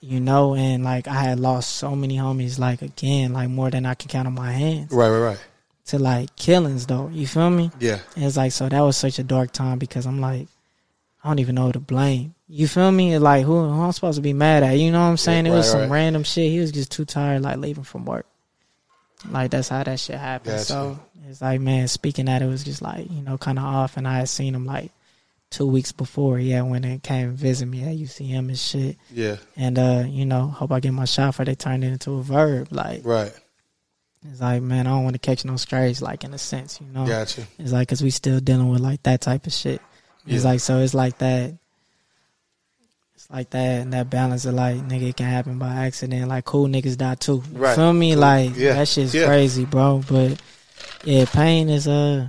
You 0.00 0.20
know, 0.20 0.54
and 0.54 0.84
like 0.84 1.08
I 1.08 1.14
had 1.24 1.40
lost 1.40 1.70
so 1.70 1.96
many 1.96 2.18
homies, 2.18 2.56
like 2.58 2.82
again, 2.82 3.32
like 3.32 3.48
more 3.50 3.68
than 3.70 3.84
I 3.84 3.94
can 3.94 4.08
count 4.08 4.26
on 4.28 4.34
my 4.34 4.52
hands 4.52 4.92
Right, 4.92 5.08
right, 5.10 5.18
right. 5.18 5.38
To 5.86 5.98
like 5.98 6.34
killings 6.36 6.86
though. 6.86 7.08
You 7.12 7.26
feel 7.26 7.50
me? 7.50 7.70
Yeah. 7.78 7.98
And 8.16 8.24
it's 8.24 8.36
like 8.36 8.52
so 8.52 8.68
that 8.68 8.80
was 8.80 8.96
such 8.96 9.18
a 9.18 9.24
dark 9.24 9.52
time 9.52 9.78
because 9.78 10.06
I'm 10.06 10.20
like, 10.20 10.48
I 11.24 11.28
don't 11.28 11.38
even 11.38 11.54
know 11.54 11.66
who 11.66 11.72
to 11.72 11.80
blame. 11.80 12.34
You 12.48 12.68
feel 12.68 12.90
me? 12.90 13.16
Like 13.18 13.44
who, 13.44 13.68
who 13.68 13.80
I'm 13.80 13.92
supposed 13.92 14.16
to 14.16 14.22
be 14.22 14.32
mad 14.32 14.62
at? 14.62 14.72
You 14.78 14.90
know 14.90 15.00
what 15.00 15.06
I'm 15.06 15.16
saying? 15.16 15.46
Yeah, 15.46 15.52
it 15.52 15.54
was 15.56 15.66
right, 15.66 15.72
some 15.72 15.80
right. 15.82 15.90
random 15.90 16.24
shit. 16.24 16.50
He 16.50 16.58
was 16.58 16.72
just 16.72 16.90
too 16.90 17.04
tired, 17.04 17.42
like 17.42 17.58
leaving 17.58 17.84
from 17.84 18.04
work. 18.04 18.26
Like 19.30 19.50
that's 19.50 19.68
how 19.68 19.82
that 19.82 20.00
shit 20.00 20.18
happened. 20.18 20.56
Gotcha. 20.56 20.64
So 20.64 20.98
it's 21.28 21.40
like, 21.40 21.60
man, 21.60 21.88
speaking 21.88 22.26
that, 22.26 22.42
it 22.42 22.46
was 22.46 22.64
just 22.64 22.82
like 22.82 23.10
you 23.10 23.22
know, 23.22 23.38
kind 23.38 23.58
of 23.58 23.64
off. 23.64 23.96
And 23.96 24.06
I 24.06 24.18
had 24.18 24.28
seen 24.28 24.54
him 24.54 24.66
like 24.66 24.90
two 25.50 25.66
weeks 25.66 25.92
before. 25.92 26.38
yeah, 26.40 26.62
when 26.62 26.84
and 26.84 27.02
came 27.02 27.28
and 27.28 27.38
visit 27.38 27.66
me 27.66 27.82
at 27.82 27.96
UCM 27.96 28.48
and 28.48 28.58
shit. 28.58 28.96
Yeah. 29.12 29.36
And 29.56 29.78
uh, 29.78 30.04
you 30.08 30.26
know, 30.26 30.46
hope 30.46 30.72
I 30.72 30.80
get 30.80 30.92
my 30.92 31.04
shot 31.04 31.36
for 31.36 31.44
they 31.44 31.54
turned 31.54 31.84
it 31.84 31.92
into 31.92 32.12
a 32.14 32.22
verb. 32.22 32.68
Like 32.70 33.02
Right. 33.04 33.32
It's 34.30 34.40
like, 34.40 34.62
man, 34.62 34.86
I 34.86 34.90
don't 34.90 35.04
want 35.04 35.14
to 35.14 35.18
catch 35.20 35.44
no 35.44 35.56
strays. 35.56 36.00
Like 36.02 36.24
in 36.24 36.32
a 36.34 36.38
sense, 36.38 36.80
you 36.80 36.86
know. 36.88 37.06
Gotcha. 37.06 37.42
It's 37.58 37.72
like 37.72 37.88
because 37.88 38.02
we 38.02 38.10
still 38.10 38.40
dealing 38.40 38.68
with 38.68 38.80
like 38.80 39.02
that 39.04 39.20
type 39.20 39.46
of 39.46 39.52
shit. 39.52 39.80
It's 40.26 40.44
Yeah. 40.44 40.50
like 40.50 40.60
so. 40.60 40.78
It's 40.78 40.94
like 40.94 41.18
that. 41.18 41.54
It's 43.14 43.30
like 43.30 43.50
that 43.50 43.82
and 43.82 43.92
that 43.92 44.10
balance 44.10 44.44
of 44.44 44.54
like 44.54 44.76
nigga 44.76 45.10
it 45.10 45.16
can 45.16 45.26
happen 45.26 45.58
by 45.58 45.74
accident. 45.86 46.28
Like 46.28 46.44
cool 46.44 46.66
niggas 46.68 46.96
die 46.96 47.14
too. 47.16 47.42
You 47.52 47.58
Right. 47.58 47.74
Feel 47.76 47.92
me? 47.92 48.12
Cool. 48.12 48.20
Like 48.20 48.56
Yeah. 48.56 48.74
that 48.74 48.88
shit's 48.88 49.14
Yeah. 49.14 49.26
crazy, 49.26 49.64
bro. 49.64 50.02
But 50.08 50.40
yeah, 51.04 51.24
pain 51.26 51.68
is 51.68 51.88
uh. 51.88 52.28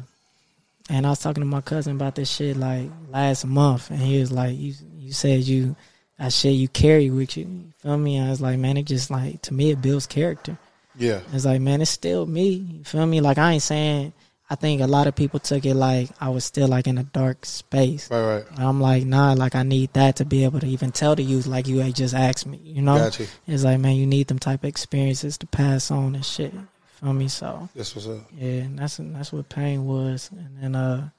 And 0.90 1.06
I 1.06 1.10
was 1.12 1.20
talking 1.20 1.42
to 1.42 1.48
my 1.48 1.62
cousin 1.62 1.96
about 1.96 2.16
this 2.16 2.30
shit 2.30 2.58
like 2.58 2.90
last 3.10 3.46
month, 3.46 3.90
and 3.90 4.00
he 4.02 4.20
was 4.20 4.32
like, 4.34 4.58
"You 4.58 4.74
you 5.00 5.14
said 5.14 5.42
you 5.44 5.76
that 6.20 6.34
shit 6.34 6.54
you 6.56 6.68
carry 6.68 7.10
with 7.10 7.38
you. 7.38 7.46
You 7.46 7.64
feel 7.82 7.98
me?" 7.98 8.20
I 8.20 8.30
was 8.30 8.42
like, 8.42 8.60
"Man, 8.60 8.76
it 8.78 8.84
just 8.84 9.10
like 9.10 9.42
to 9.44 9.54
me 9.54 9.72
it 9.72 9.82
builds 9.82 10.06
character." 10.08 10.58
Yeah. 10.98 11.22
It's 11.32 11.46
like, 11.46 11.62
man, 11.62 11.82
it's 11.82 11.92
still 11.92 12.26
me. 12.26 12.50
You 12.50 12.84
feel 12.84 13.06
me? 13.06 13.22
Like 13.22 13.38
I 13.38 13.54
ain't 13.54 13.64
saying. 13.64 14.14
I 14.50 14.56
think 14.56 14.82
a 14.82 14.88
lot 14.88 15.08
of 15.08 15.16
people 15.16 15.40
took 15.40 15.66
it 15.66 15.74
like 15.74 16.10
I 16.20 16.30
was 16.30 16.46
still 16.46 16.68
like 16.68 16.86
in 16.86 17.00
a 17.00 17.04
dark 17.04 17.44
space. 17.46 18.12
Right, 18.12 18.22
right. 18.22 18.46
And 18.52 18.60
I'm 18.60 18.80
like, 18.80 19.04
nah, 19.04 19.34
like 19.34 19.56
I 19.56 19.64
need 19.64 19.92
that 19.94 20.18
to 20.18 20.26
be 20.26 20.44
able 20.44 20.60
to 20.60 20.68
even 20.68 20.92
tell 20.92 21.16
the 21.16 21.24
youth, 21.24 21.48
like 21.48 21.66
you 21.66 21.80
had 21.80 21.96
just 21.96 22.14
asked 22.14 22.46
me. 22.46 22.60
You 22.62 22.82
know, 22.84 22.98
Gotcha. 22.98 23.26
it's 23.48 23.64
like, 23.64 23.80
man, 23.80 23.96
you 23.96 24.06
need 24.06 24.28
them 24.28 24.38
type 24.38 24.64
of 24.64 24.68
experiences 24.70 25.38
to 25.40 25.48
pass 25.48 25.90
on 25.90 26.14
and 26.14 26.26
shit. 26.26 26.54
You 26.54 26.68
feel 27.00 27.14
me? 27.14 27.30
So 27.30 27.68
That's 27.74 27.96
what's 27.96 28.08
up. 28.08 28.30
yeah, 28.38 28.64
and 28.64 28.78
that's 28.78 28.98
that's 28.98 29.34
what 29.34 29.50
pain 29.50 29.86
was, 29.86 30.30
and 30.32 30.58
then 30.62 30.76
uh, 30.76 31.10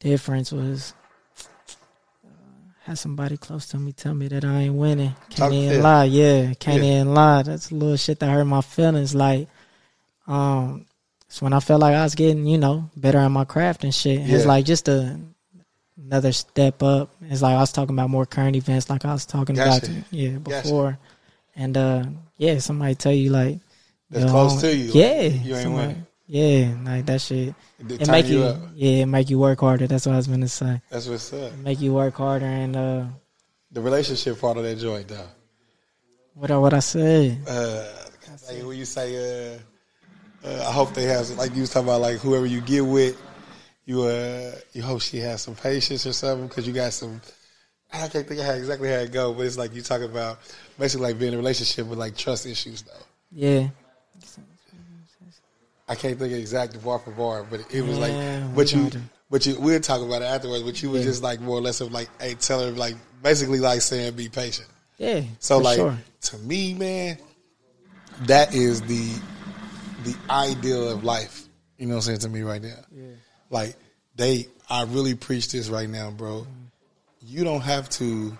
difference 0.00 0.52
was. 0.52 0.92
Had 2.84 2.98
somebody 2.98 3.36
close 3.36 3.66
to 3.68 3.78
me 3.78 3.92
tell 3.92 4.12
me 4.12 4.26
that 4.28 4.44
I 4.44 4.62
ain't 4.62 4.74
winning. 4.74 5.14
Can't 5.30 5.52
even 5.54 5.82
lie, 5.82 6.04
yeah. 6.04 6.52
Can't 6.54 6.82
Yeah. 6.82 6.94
even 7.02 7.14
lie. 7.14 7.42
That's 7.42 7.70
a 7.70 7.74
little 7.76 7.96
shit 7.96 8.18
that 8.18 8.30
hurt 8.30 8.44
my 8.44 8.60
feelings. 8.60 9.14
Like, 9.14 9.46
um, 10.26 10.86
it's 11.28 11.40
when 11.40 11.52
I 11.52 11.60
felt 11.60 11.80
like 11.80 11.94
I 11.94 12.02
was 12.02 12.16
getting, 12.16 12.44
you 12.44 12.58
know, 12.58 12.90
better 12.96 13.18
at 13.18 13.28
my 13.28 13.44
craft 13.44 13.84
and 13.84 13.94
shit. 13.94 14.20
It's 14.28 14.46
like 14.46 14.64
just 14.64 14.88
a 14.88 15.16
another 15.96 16.32
step 16.32 16.82
up. 16.82 17.10
It's 17.30 17.40
like 17.40 17.54
I 17.54 17.60
was 17.60 17.70
talking 17.72 17.94
about 17.94 18.10
more 18.10 18.26
current 18.26 18.56
events, 18.56 18.90
like 18.90 19.04
I 19.04 19.12
was 19.12 19.26
talking 19.26 19.54
Gotcha. 19.54 19.86
about, 19.86 20.04
yeah, 20.10 20.30
Gotcha. 20.30 20.62
before. 20.62 20.98
And 21.54 21.76
uh, 21.76 22.04
yeah, 22.36 22.58
somebody 22.58 22.96
tell 22.96 23.12
you 23.12 23.30
like 23.30 23.60
That's 24.10 24.24
yo, 24.24 24.30
close 24.30 24.60
to 24.60 24.76
you. 24.76 24.90
Yeah, 24.92 25.22
you 25.22 25.54
ain't 25.54 25.62
somebody- 25.62 25.86
winning. 25.88 26.06
Yeah, 26.32 26.74
like 26.82 27.04
that 27.04 27.20
shit. 27.20 27.54
It 27.78 28.00
It 28.00 28.08
make 28.08 28.26
you 28.26 28.42
up. 28.44 28.56
yeah, 28.74 29.02
it 29.02 29.06
make 29.06 29.28
you 29.28 29.38
work 29.38 29.60
harder. 29.60 29.86
That's 29.86 30.06
what 30.06 30.14
I 30.14 30.16
was 30.16 30.28
gonna 30.28 30.48
say. 30.48 30.80
That's 30.88 31.06
what's 31.06 31.30
up. 31.30 31.52
Make 31.58 31.78
you 31.82 31.92
work 31.92 32.14
harder 32.14 32.46
and 32.46 32.74
uh, 32.74 33.04
The 33.70 33.82
relationship 33.82 34.40
part 34.40 34.56
of 34.56 34.62
that 34.64 34.76
joint, 34.78 35.08
though. 35.08 35.26
what 36.32 36.50
I 36.50 36.56
what 36.56 36.72
I 36.72 36.78
said. 36.78 37.38
Uh, 37.46 37.84
like 38.48 38.64
when 38.64 38.78
you 38.78 38.86
say, 38.86 39.08
uh, 39.12 39.58
uh, 40.48 40.64
I 40.68 40.72
hope 40.72 40.94
they 40.94 41.04
have, 41.04 41.28
like 41.32 41.54
you 41.54 41.60
was 41.60 41.70
talking 41.70 41.88
about, 41.88 42.00
like 42.00 42.16
whoever 42.16 42.46
you 42.46 42.62
get 42.62 42.80
with, 42.80 43.20
you 43.84 44.00
uh, 44.04 44.52
you 44.72 44.80
hope 44.82 45.02
she 45.02 45.18
has 45.18 45.42
some 45.42 45.54
patience 45.54 46.06
or 46.06 46.14
something 46.14 46.48
because 46.48 46.66
you 46.66 46.72
got 46.72 46.94
some. 46.94 47.20
I 47.92 48.08
can't 48.08 48.26
think 48.26 48.40
of 48.40 48.46
how 48.46 48.52
exactly 48.52 48.88
how 48.88 49.00
it 49.04 49.12
go, 49.12 49.34
but 49.34 49.44
it's 49.44 49.58
like 49.58 49.74
you 49.74 49.82
talking 49.82 50.08
about 50.08 50.38
basically 50.78 51.08
like 51.08 51.18
being 51.18 51.32
in 51.34 51.34
a 51.34 51.42
relationship 51.44 51.86
with 51.88 51.98
like 51.98 52.16
trust 52.16 52.46
issues 52.46 52.80
though. 52.80 53.04
Yeah, 53.30 53.68
I 55.92 55.94
can't 55.94 56.18
think 56.18 56.32
of 56.32 56.38
exactly 56.38 56.80
bar 56.80 56.98
for 56.98 57.10
bar, 57.10 57.44
but 57.44 57.60
it 57.70 57.82
was 57.82 57.98
Yeah, 57.98 58.44
like, 58.46 58.54
but 58.56 58.72
you, 58.72 58.90
but 59.30 59.44
you, 59.44 59.60
we'll 59.60 59.78
talk 59.80 60.00
about 60.00 60.22
it 60.22 60.24
afterwards. 60.24 60.62
But 60.62 60.82
you 60.82 60.88
was 60.90 61.04
just 61.04 61.22
like 61.22 61.38
more 61.40 61.58
or 61.58 61.60
less 61.60 61.82
of 61.82 61.92
like, 61.92 62.08
hey, 62.18 62.34
tell 62.34 62.64
her 62.64 62.70
like 62.70 62.94
basically 63.22 63.60
like 63.60 63.82
saying 63.82 64.14
be 64.14 64.28
patient. 64.30 64.68
yeah. 64.96 65.22
So 65.38 65.58
like 65.58 65.76
sure. 65.76 65.98
to 66.22 66.38
me, 66.38 66.72
man, 66.74 67.18
that 68.22 68.54
is 68.54 68.80
the 68.82 69.20
the 70.04 70.16
ideal 70.30 70.88
of 70.88 71.04
life. 71.04 71.44
You 71.78 71.86
know 71.86 71.94
what 71.96 72.08
I'm 72.08 72.16
saying 72.16 72.18
to 72.20 72.28
me 72.30 72.40
right 72.42 72.62
now. 72.62 72.78
Yeah. 72.90 73.04
Like 73.50 73.76
they, 74.16 74.46
I 74.70 74.84
really 74.84 75.14
preach 75.14 75.52
this 75.52 75.68
right 75.68 75.88
now, 75.88 76.10
bro. 76.10 76.46
You 77.20 77.44
don't 77.44 77.60
have 77.60 77.88
to 77.90 78.36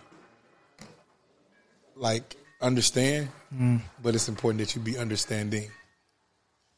like 1.96 2.36
understand, 2.61 3.28
but 4.03 4.14
it's 4.14 4.28
important 4.28 4.61
that 4.61 4.74
you 4.74 4.80
be 4.80 4.96
understanding. 4.96 5.70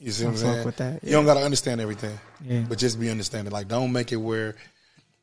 You 0.04 0.12
see 0.12 0.24
what 0.24 0.32
I'm 0.32 0.36
saying? 0.36 0.64
with 0.66 0.76
that, 0.76 1.02
You 1.02 1.12
don't 1.12 1.24
gotta 1.24 1.40
understand 1.40 1.80
everything, 1.80 2.18
Yeah. 2.46 2.60
but 2.68 2.76
just 2.78 3.00
be 3.00 3.08
understanding. 3.10 3.52
Like, 3.52 3.68
don't 3.68 3.90
make 3.90 4.12
it 4.12 4.16
where, 4.16 4.54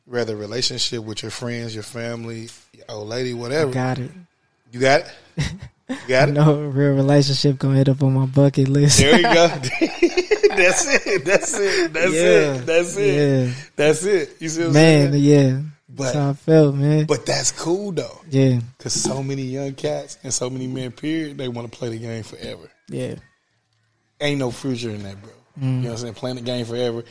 rather 0.07 0.35
relationship 0.35 1.03
with 1.03 1.21
your 1.21 1.29
friends, 1.31 1.75
your 1.75 1.83
family, 1.83 2.49
your 2.73 2.85
old 2.89 3.07
lady, 3.07 3.33
whatever. 3.35 3.71
Got 3.71 3.99
it. 3.99 4.11
You 4.71 4.79
got 4.79 5.01
it. 5.01 5.45
You 5.87 5.95
got 6.07 6.29
it. 6.29 6.31
No 6.35 6.61
real 6.63 6.93
relationship 6.95 7.59
gonna 7.59 7.77
hit 7.77 7.89
up 7.89 8.01
on 8.01 8.13
my 8.13 8.25
bucket 8.25 8.69
list. 8.69 8.97
There 8.99 9.15
you 9.17 9.21
go. 9.21 9.47
That's 10.55 11.05
it. 11.05 11.25
That's 11.25 11.53
it. 11.59 11.93
That's 11.93 12.13
Yeah. 12.13 12.19
it. 12.55 12.65
That's 12.65 12.97
it. 12.97 13.47
Yeah. 13.47 13.53
That's 13.75 14.03
it. 14.03 14.35
You 14.41 14.49
see 14.49 14.61
what 14.61 14.67
I'm 14.67 14.73
man, 14.73 15.11
saying? 15.11 15.23
yeah. 15.23 15.61
But- 15.89 16.03
That's 16.05 16.15
how 16.15 16.29
I 16.29 16.33
felt, 16.33 16.75
man. 16.75 17.05
But 17.05 17.25
that's 17.25 17.51
cool 17.51 17.91
though, 17.91 18.21
yeah, 18.29 18.61
because 18.77 18.93
so 18.93 19.21
many 19.21 19.41
young 19.43 19.73
cats 19.73 20.17
and 20.23 20.33
so 20.33 20.49
many 20.49 20.65
men, 20.65 20.91
period, 20.93 21.37
they 21.37 21.49
want 21.49 21.69
to 21.71 21.77
play 21.77 21.89
the 21.89 21.97
game 21.99 22.23
forever. 22.23 22.71
yeah, 22.89 23.15
Ain't 24.21 24.39
no 24.39 24.51
future 24.51 24.91
in 24.91 25.03
that, 25.03 25.21
bro. 25.21 25.31
Mm. 25.59 25.63
You 25.63 25.67
know 25.67 25.81
what 25.81 25.91
I'm 25.91 25.97
saying? 25.97 26.13
Playing 26.13 26.35
the 26.37 26.41
game 26.43 26.65
forever, 26.65 27.03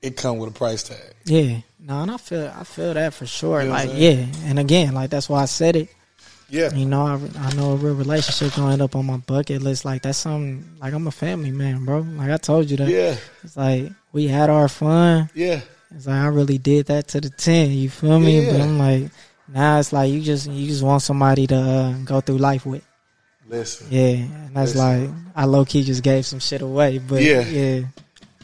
it 0.00 0.16
come 0.16 0.38
with 0.38 0.50
a 0.50 0.52
price 0.52 0.82
tag. 0.82 1.14
yeah. 1.24 1.58
No, 1.84 2.00
and 2.02 2.12
I 2.12 2.16
feel, 2.16 2.52
I 2.56 2.62
feel 2.62 2.94
that 2.94 3.12
for 3.12 3.26
sure. 3.26 3.60
You 3.60 3.68
know 3.68 3.74
like, 3.74 3.90
yeah, 3.92 4.24
and 4.44 4.60
again, 4.60 4.94
like 4.94 5.10
that's 5.10 5.28
why 5.28 5.42
I 5.42 5.46
said 5.46 5.74
it. 5.74 5.88
Yeah. 6.48 6.72
You 6.74 6.84
know, 6.84 7.06
I, 7.06 7.18
I 7.38 7.54
know 7.54 7.72
a 7.72 7.76
real 7.76 7.94
relationship 7.94 8.54
gonna 8.54 8.74
end 8.74 8.82
up 8.82 8.94
on 8.94 9.06
my 9.06 9.16
bucket 9.16 9.62
list. 9.62 9.84
Like 9.84 10.02
that's 10.02 10.18
something. 10.18 10.76
Like 10.80 10.92
I'm 10.92 11.06
a 11.06 11.10
family 11.10 11.50
man, 11.50 11.84
bro. 11.84 12.00
Like 12.00 12.30
I 12.30 12.36
told 12.36 12.70
you 12.70 12.76
that. 12.76 12.88
Yeah. 12.88 13.16
It's 13.42 13.56
like 13.56 13.90
we 14.12 14.28
had 14.28 14.50
our 14.50 14.68
fun. 14.68 15.30
Yeah. 15.34 15.62
It's 15.94 16.06
like 16.06 16.16
I 16.16 16.26
really 16.26 16.58
did 16.58 16.86
that 16.86 17.08
to 17.08 17.20
the 17.20 17.30
ten. 17.30 17.70
You 17.70 17.88
feel 17.90 18.20
me? 18.20 18.46
But 18.50 18.60
I'm 18.60 18.78
like, 18.78 19.10
now 19.48 19.78
it's 19.78 19.92
like 19.92 20.12
you 20.12 20.20
just 20.20 20.48
you 20.48 20.68
just 20.68 20.82
want 20.82 21.02
somebody 21.02 21.46
to 21.48 21.56
uh, 21.56 21.92
go 22.04 22.20
through 22.20 22.38
life 22.38 22.64
with. 22.66 22.84
Listen. 23.52 23.86
Yeah, 23.90 24.00
and 24.08 24.56
that's 24.56 24.74
Listen. 24.74 24.80
like 25.06 25.10
I 25.36 25.44
low 25.44 25.64
key 25.64 25.84
just 25.84 26.02
gave 26.02 26.24
some 26.26 26.38
shit 26.40 26.62
away, 26.62 26.98
but 26.98 27.22
Yeah. 27.22 27.40
yeah, 27.42 27.80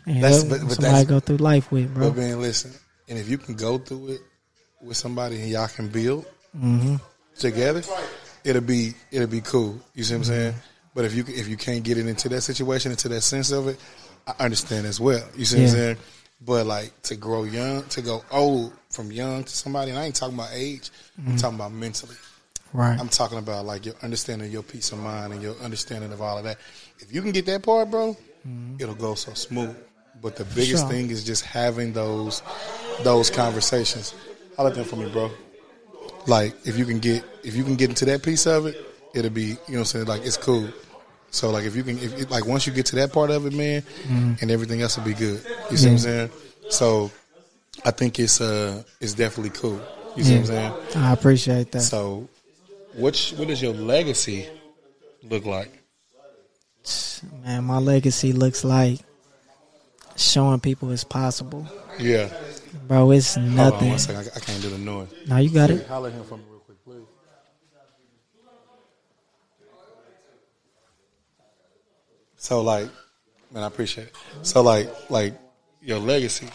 yeah, 0.06 0.20
That's- 0.20 0.42
that- 0.42 0.48
but- 0.50 0.60
but 0.68 0.72
somebody 0.74 1.04
go 1.06 1.18
through 1.20 1.38
life 1.38 1.72
with, 1.72 1.92
bro. 1.94 2.10
But 2.10 2.18
man, 2.18 2.40
listen. 2.42 2.72
And 3.08 3.18
if 3.18 3.28
you 3.28 3.38
can 3.38 3.54
go 3.54 3.78
through 3.78 4.08
it 4.08 4.20
with 4.82 4.96
somebody 4.98 5.40
and 5.40 5.48
y'all 5.50 5.66
can 5.68 5.88
build 5.88 6.26
Mm-hmm. 6.56 6.96
together, 7.38 7.82
it'll 8.44 8.60
be 8.62 8.94
it'll 9.10 9.26
be 9.28 9.40
cool. 9.40 9.80
You 9.94 10.04
see 10.04 10.12
what 10.14 10.18
I'm 10.18 10.24
saying? 10.24 10.54
But 10.94 11.04
if 11.06 11.14
you 11.14 11.24
if 11.26 11.48
you 11.48 11.56
can't 11.56 11.82
get 11.82 11.96
it 11.96 12.06
into 12.06 12.28
that 12.28 12.42
situation, 12.42 12.90
into 12.90 13.08
that 13.08 13.22
sense 13.22 13.50
of 13.50 13.68
it, 13.68 13.78
I 14.26 14.34
understand 14.44 14.86
as 14.86 15.00
well. 15.00 15.24
You 15.36 15.44
see 15.46 15.56
what 15.56 15.68
I'm 15.70 15.74
saying? 15.74 15.96
But 16.44 16.66
like 16.66 16.92
to 17.04 17.16
grow 17.16 17.44
young, 17.44 17.84
to 17.84 18.02
go 18.02 18.22
old 18.30 18.72
from 18.90 19.10
young 19.10 19.44
to 19.44 19.50
somebody, 19.56 19.90
and 19.90 19.98
I 19.98 20.04
ain't 20.04 20.14
talking 20.14 20.34
about 20.34 20.50
age. 20.52 20.90
I'm 21.26 21.36
talking 21.38 21.56
about 21.56 21.72
mentally. 21.72 22.14
Right? 22.72 22.98
I'm 22.98 23.08
talking 23.08 23.38
about 23.38 23.64
like 23.66 23.86
your 23.86 23.94
understanding 24.02 24.50
your 24.50 24.62
peace 24.62 24.92
of 24.92 24.98
mind 24.98 25.32
and 25.32 25.42
your 25.42 25.56
understanding 25.56 26.12
of 26.12 26.20
all 26.20 26.38
of 26.38 26.44
that. 26.44 26.58
If 27.00 27.12
you 27.14 27.22
can 27.22 27.32
get 27.32 27.46
that 27.46 27.62
part, 27.62 27.90
bro, 27.90 28.16
it'll 28.78 28.94
go 28.94 29.14
so 29.14 29.34
smooth. 29.34 29.76
But 30.20 30.36
the 30.36 30.44
biggest 30.44 30.82
Sure. 30.82 30.88
thing 30.88 31.10
is 31.10 31.24
just 31.24 31.44
having 31.44 31.92
those 31.92 32.42
those 33.04 33.30
conversations. 33.30 34.14
Holler 34.56 34.70
at 34.70 34.74
them 34.74 34.84
for 34.84 34.96
me, 34.96 35.06
bro. 35.06 35.30
Like 36.26 36.54
if 36.64 36.76
you 36.76 36.84
can 36.84 36.98
get 36.98 37.24
if 37.44 37.54
you 37.54 37.64
can 37.64 37.76
get 37.76 37.90
into 37.90 38.04
that 38.06 38.22
piece 38.22 38.46
of 38.46 38.66
it, 38.66 38.76
it'll 39.14 39.30
be 39.30 39.42
you 39.42 39.48
know 39.48 39.56
what 39.56 39.78
I'm 39.78 39.84
saying 39.84 40.06
like 40.06 40.24
it's 40.24 40.36
cool. 40.36 40.68
So 41.30 41.50
like 41.50 41.64
if 41.64 41.76
you 41.76 41.82
can 41.82 41.98
if 41.98 42.30
like 42.30 42.46
once 42.46 42.66
you 42.66 42.72
get 42.72 42.86
to 42.86 42.96
that 42.96 43.12
part 43.12 43.30
of 43.30 43.46
it, 43.46 43.52
man, 43.52 43.82
and 44.40 44.50
everything 44.50 44.82
else 44.82 44.96
will 44.96 45.04
be 45.04 45.14
good. 45.14 45.40
You 45.70 45.76
see 45.76 45.86
what 45.86 45.92
I'm 45.92 45.98
saying? 45.98 46.30
So 46.68 47.10
I 47.84 47.92
think 47.92 48.18
it's 48.18 48.40
uh 48.40 48.82
it's 49.00 49.14
definitely 49.14 49.50
cool. 49.50 49.80
You 50.16 50.24
see 50.24 50.32
what 50.32 50.40
I'm 50.40 50.46
saying? 50.46 50.72
I 50.96 51.12
appreciate 51.12 51.70
that. 51.72 51.82
So, 51.82 52.28
what 52.94 53.16
what 53.36 53.48
does 53.48 53.60
your 53.62 53.74
legacy 53.74 54.46
look 55.22 55.44
like? 55.44 55.72
Man, 57.44 57.64
my 57.64 57.78
legacy 57.78 58.32
looks 58.32 58.64
like 58.64 59.00
showing 60.16 60.60
people 60.60 60.90
it's 60.90 61.04
possible, 61.04 61.66
Yeah. 61.98 62.28
bro. 62.86 63.10
It's 63.10 63.34
Hold 63.34 63.46
on 63.48 63.56
nothing. 63.56 63.88
one 63.90 63.98
second. 63.98 64.30
I, 64.32 64.36
I 64.36 64.40
can't 64.40 64.62
do 64.62 64.70
the 64.70 64.78
noise. 64.78 65.08
Now 65.26 65.38
you 65.38 65.50
got 65.50 65.70
it. 65.70 65.86
Holler 65.86 66.10
him 66.10 66.24
for 66.24 66.36
me 66.38 66.44
real 66.50 66.60
quick, 66.60 66.82
please. 66.84 67.04
So 72.36 72.62
like, 72.62 72.88
man, 73.52 73.64
I 73.64 73.66
appreciate 73.66 74.08
it. 74.08 74.16
So 74.42 74.62
like, 74.62 74.88
like 75.10 75.34
your 75.82 75.98
legacy. 75.98 76.48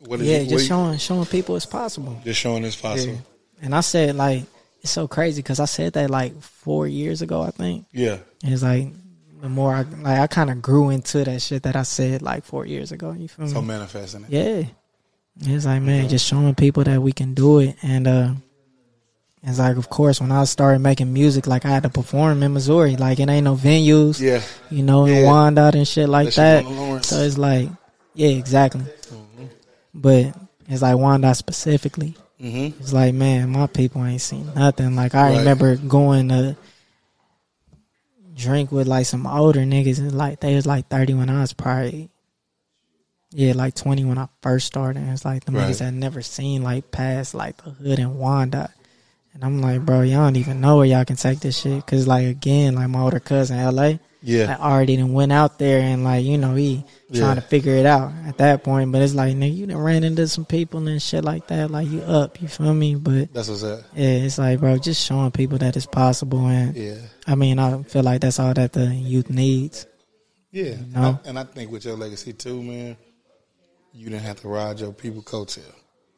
What 0.00 0.20
is 0.20 0.26
Yeah, 0.28 0.36
it? 0.36 0.40
what 0.42 0.48
just 0.50 0.62
you- 0.64 0.68
showing 0.68 0.98
showing 0.98 1.26
people 1.26 1.56
it's 1.56 1.66
possible. 1.66 2.18
just 2.24 2.40
showing 2.40 2.64
it's 2.64 2.76
possible. 2.76 3.14
Yeah. 3.14 3.18
And 3.62 3.74
I 3.74 3.80
said 3.80 4.16
like 4.16 4.44
it's 4.82 4.90
so 4.90 5.06
crazy 5.08 5.42
because 5.42 5.60
I 5.60 5.64
said 5.66 5.92
that 5.94 6.10
like 6.10 6.40
four 6.40 6.86
years 6.86 7.22
ago, 7.22 7.42
I 7.42 7.50
think. 7.50 7.86
Yeah. 7.92 8.18
And 8.42 8.52
it's 8.52 8.62
like 8.62 8.88
the 9.40 9.48
more 9.48 9.74
I 9.74 9.82
like, 9.82 10.18
I 10.18 10.26
kind 10.26 10.50
of 10.50 10.60
grew 10.62 10.90
into 10.90 11.24
that 11.24 11.40
shit 11.42 11.62
that 11.64 11.76
I 11.76 11.82
said 11.82 12.22
like 12.22 12.44
four 12.44 12.66
years 12.66 12.92
ago. 12.92 13.12
You 13.12 13.28
feel 13.28 13.46
me? 13.46 13.52
So 13.52 13.62
manifesting 13.62 14.24
it. 14.24 14.30
Yeah. 14.30 14.64
It's 15.54 15.64
like, 15.64 15.80
man, 15.82 16.08
just 16.08 16.26
showing 16.26 16.54
people 16.54 16.84
that 16.84 17.00
we 17.00 17.12
can 17.12 17.34
do 17.34 17.60
it. 17.60 17.76
And 17.82 18.06
uh 18.08 18.30
it's 19.42 19.58
like, 19.58 19.78
of 19.78 19.88
course, 19.88 20.20
when 20.20 20.30
I 20.32 20.44
started 20.44 20.80
making 20.80 21.10
music, 21.14 21.46
like 21.46 21.64
I 21.64 21.68
had 21.70 21.84
to 21.84 21.88
perform 21.88 22.42
in 22.42 22.52
Missouri. 22.52 22.96
Like, 22.96 23.20
it 23.20 23.28
ain't 23.30 23.44
no 23.44 23.56
venues, 23.56 24.20
Yeah. 24.20 24.42
you 24.70 24.82
know, 24.82 25.06
in 25.06 25.14
Yeah. 25.22 25.30
Wyandotte 25.30 25.76
and 25.76 25.88
shit 25.88 26.10
like 26.10 26.34
That. 26.34 26.64
So 27.04 27.16
it's 27.20 27.38
like, 27.38 27.70
yeah, 28.12 28.28
exactly. 28.28 28.82
But 29.94 30.34
it's 30.68 30.82
like 30.82 30.96
Wyandotte 30.98 31.36
specifically. 31.38 32.16
Mm-hmm. 32.40 32.80
It's 32.82 32.92
like, 32.92 33.14
man, 33.14 33.50
my 33.50 33.66
people 33.66 34.04
ain't 34.04 34.20
seen 34.20 34.50
nothing. 34.54 34.96
Like, 34.96 35.14
I 35.14 35.28
Right. 35.30 35.38
remember 35.38 35.76
going 35.76 36.28
to 36.28 36.56
drink 38.34 38.72
with 38.72 38.88
like 38.88 39.06
some 39.06 39.26
older 39.26 39.60
niggas, 39.60 39.98
and 39.98 40.16
like 40.16 40.40
they 40.40 40.54
was 40.54 40.66
like 40.66 40.88
thirty 40.88 41.12
when 41.12 41.28
I 41.28 41.40
was 41.42 41.52
probably, 41.52 42.08
yeah, 43.32 43.52
like 43.52 43.74
twenty 43.74 44.04
when 44.04 44.16
I 44.18 44.28
first 44.42 44.66
started. 44.66 45.00
And 45.02 45.10
it's 45.12 45.24
like 45.24 45.44
the 45.44 45.52
Right. 45.52 45.68
niggas 45.70 45.78
that 45.80 45.92
never 45.92 46.22
seen 46.22 46.62
like 46.62 46.90
past 46.90 47.34
like 47.34 47.62
the 47.62 47.70
hood 47.70 47.98
and 47.98 48.18
Wyandotte. 48.18 48.70
And 49.34 49.44
I'm 49.44 49.60
like, 49.60 49.84
bro, 49.84 50.00
y'all 50.00 50.24
don't 50.24 50.36
even 50.36 50.60
know 50.60 50.78
where 50.78 50.86
y'all 50.86 51.04
can 51.04 51.16
take 51.16 51.40
this 51.40 51.58
shit. 51.60 51.86
Cause 51.86 52.06
like 52.06 52.26
again, 52.26 52.74
like 52.74 52.88
my 52.88 53.00
older 53.00 53.20
cousin, 53.20 53.58
L.A. 53.58 54.00
Yeah. 54.22 54.56
I 54.60 54.70
already 54.72 54.96
done 54.96 55.12
went 55.12 55.32
out 55.32 55.58
there 55.58 55.80
and 55.80 56.04
like 56.04 56.24
you 56.24 56.36
know 56.36 56.54
he 56.54 56.84
Yeah. 57.08 57.20
trying 57.22 57.36
to 57.36 57.40
figure 57.42 57.74
it 57.74 57.86
out 57.86 58.12
at 58.26 58.36
that 58.38 58.62
point. 58.64 58.92
But 58.92 59.00
it's 59.02 59.14
like 59.14 59.34
nigga, 59.34 59.56
you 59.56 59.66
done 59.66 59.78
ran 59.78 60.04
into 60.04 60.28
some 60.28 60.44
people 60.44 60.86
and 60.88 61.00
shit 61.00 61.24
like 61.24 61.46
that. 61.48 61.70
Like 61.70 61.88
you 61.88 62.02
up, 62.02 62.40
you 62.42 62.48
feel 62.48 62.74
me? 62.74 62.96
But 62.96 63.32
That's 63.32 63.48
what's 63.48 63.62
up. 63.64 63.80
yeah, 63.94 64.08
it's 64.08 64.36
like 64.38 64.60
bro, 64.60 64.76
just 64.78 65.04
showing 65.06 65.30
people 65.30 65.58
that 65.58 65.76
it's 65.76 65.86
possible. 65.86 66.46
And 66.46 66.76
Yeah. 66.76 66.96
I 67.26 67.34
mean, 67.34 67.58
I 67.58 67.82
feel 67.84 68.02
like 68.02 68.20
that's 68.20 68.38
all 68.38 68.52
that 68.54 68.72
the 68.74 68.86
youth 68.94 69.30
needs. 69.30 69.86
Yeah. 70.52 70.74
know? 70.92 71.18
I- 71.24 71.28
and 71.28 71.38
I 71.38 71.44
think 71.44 71.70
with 71.70 71.84
your 71.84 71.96
legacy 71.96 72.32
too, 72.32 72.62
man, 72.62 72.96
you 73.94 74.10
didn't 74.10 74.22
have 74.24 74.40
to 74.42 74.48
ride 74.48 74.80
your 74.80 74.92
people 74.92 75.22
coattail. 75.22 75.62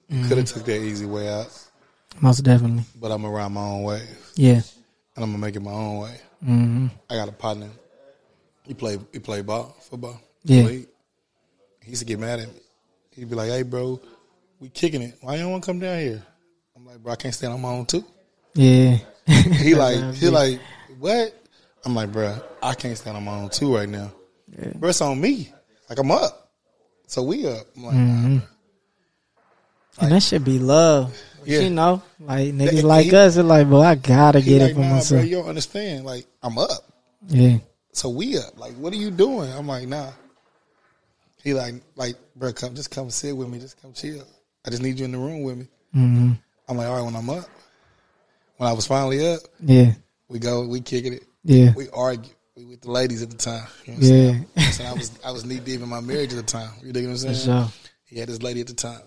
You 0.08 0.16
Mm-hmm. 0.18 0.28
could 0.28 0.38
have 0.38 0.46
took 0.46 0.64
that 0.64 0.80
easy 0.82 1.06
way 1.06 1.28
out, 1.32 1.48
Most 2.20 2.40
definitely. 2.42 2.82
but 3.00 3.10
I'm 3.12 3.22
gonna 3.22 3.32
ride 3.32 3.48
my 3.52 3.62
own 3.62 3.82
way, 3.84 4.02
Yeah. 4.34 4.60
and 5.16 5.24
I'm 5.24 5.30
gonna 5.30 5.38
make 5.38 5.56
it 5.56 5.60
my 5.62 5.70
own 5.70 5.98
way. 5.98 6.16
hmm 6.44 6.86
I 7.08 7.14
got 7.14 7.28
a 7.28 7.32
partner. 7.32 7.68
He 8.72 8.74
play 8.78 8.98
he 9.12 9.18
play 9.18 9.42
ball, 9.42 9.76
football. 9.82 10.18
Yeah. 10.44 10.62
He, 10.62 10.86
he 11.82 11.90
used 11.90 12.00
to 12.00 12.06
get 12.06 12.18
mad 12.18 12.40
at 12.40 12.48
me. 12.48 12.60
He'd 13.10 13.28
be 13.28 13.34
like, 13.36 13.50
"Hey, 13.50 13.62
bro, 13.64 14.00
we 14.60 14.70
kicking 14.70 15.02
it. 15.02 15.18
Why 15.20 15.34
you 15.34 15.42
don't 15.42 15.50
want 15.50 15.62
to 15.62 15.66
come 15.66 15.78
down 15.78 15.98
here?" 15.98 16.22
I'm 16.74 16.86
like, 16.86 17.02
"Bro, 17.02 17.12
I 17.12 17.16
can't 17.16 17.34
stand 17.34 17.52
on 17.52 17.60
my 17.60 17.68
own 17.68 17.84
too." 17.84 18.02
Yeah. 18.54 18.96
He 19.26 19.74
like 19.84 20.14
he 20.14 20.30
like 20.30 20.58
what? 20.98 21.34
I'm 21.84 21.94
like, 21.94 22.10
bro, 22.12 22.38
I 22.62 22.72
can't 22.74 22.96
stand 22.96 23.14
on 23.18 23.24
my 23.24 23.34
own 23.40 23.50
too 23.50 23.74
right 23.76 23.88
now. 23.88 24.10
Bro, 24.76 24.88
it's 24.88 25.02
on 25.02 25.20
me. 25.20 25.52
Like 25.90 25.98
I'm 25.98 26.10
up, 26.10 26.50
so 27.06 27.22
we 27.24 27.46
up. 27.46 27.66
I'm 27.76 27.84
like, 27.84 27.94
Mm-hmm. 27.94 28.36
bro. 28.38 28.46
and 30.00 30.12
that 30.12 30.22
should 30.22 30.44
be 30.46 30.58
love. 30.58 31.14
Yeah. 31.44 31.60
You 31.60 31.70
know, 31.70 32.02
like 32.20 32.54
niggas 32.54 32.70
He- 32.70 32.82
like 32.82 33.12
us, 33.12 33.36
it's 33.36 33.44
like, 33.46 33.68
bro, 33.68 33.80
I 33.82 33.96
gotta 33.96 34.40
get 34.40 34.62
like, 34.62 34.70
it 34.70 34.74
for 34.74 34.80
nah, 34.80 34.86
bro, 34.86 34.94
myself. 34.96 35.24
you 35.26 35.36
don't 35.36 35.48
understand. 35.48 36.06
Like 36.06 36.24
I'm 36.42 36.56
up, 36.56 36.70
Yeah. 37.28 37.58
So 37.92 38.08
we 38.08 38.38
up. 38.38 38.58
Like, 38.58 38.72
what 38.74 38.92
are 38.92 38.96
you 38.96 39.10
doing? 39.10 39.52
I'm 39.52 39.66
like, 39.66 39.86
nah. 39.88 40.10
He 41.42 41.54
like, 41.54 41.74
like, 41.96 42.16
bro, 42.36 42.52
come, 42.52 42.74
just 42.74 42.90
come 42.90 43.10
sit 43.10 43.36
with 43.36 43.48
me. 43.48 43.58
Just 43.58 43.80
come 43.82 43.92
chill. 43.92 44.24
I 44.64 44.70
just 44.70 44.82
need 44.82 44.98
you 44.98 45.04
in 45.04 45.12
the 45.12 45.18
room 45.18 45.42
with 45.42 45.58
me. 45.58 45.68
hmm 45.92 46.32
I'm 46.68 46.76
like, 46.76 46.86
all 46.88 46.94
right, 46.96 47.02
when 47.04 47.16
I'm 47.16 47.28
up, 47.28 47.44
when 48.56 48.68
I 48.68 48.72
was 48.72 48.86
finally 48.86 49.26
up, 49.34 49.40
Yeah. 49.60 49.92
we 50.28 50.38
go, 50.38 50.66
we 50.66 50.80
kicking 50.80 51.14
it, 51.14 51.24
Yeah. 51.44 51.72
we 51.76 51.88
argue. 51.90 52.30
We 52.56 52.64
with 52.66 52.82
the 52.82 52.90
ladies 52.90 53.22
at 53.22 53.30
the 53.30 53.36
time. 53.36 53.66
You 53.86 53.92
know 53.94 53.98
what? 53.98 54.56
Yeah. 54.56 54.70
So 54.70 54.84
I 54.84 54.92
was 54.92 55.10
I 55.24 55.30
was 55.32 55.44
knee 55.44 55.58
deep 55.58 55.80
in 55.80 55.88
my 55.88 56.00
marriage 56.00 56.32
at 56.32 56.36
the 56.36 56.42
time. 56.42 56.70
You 56.84 56.92
dig 56.92 57.04
what 57.06 57.12
I'm 57.12 57.16
saying? 57.16 57.34
Sure. 57.36 57.66
He 58.04 58.18
had 58.20 58.28
this 58.28 58.42
lady 58.42 58.60
at 58.60 58.66
the 58.66 58.74
time. 58.74 59.00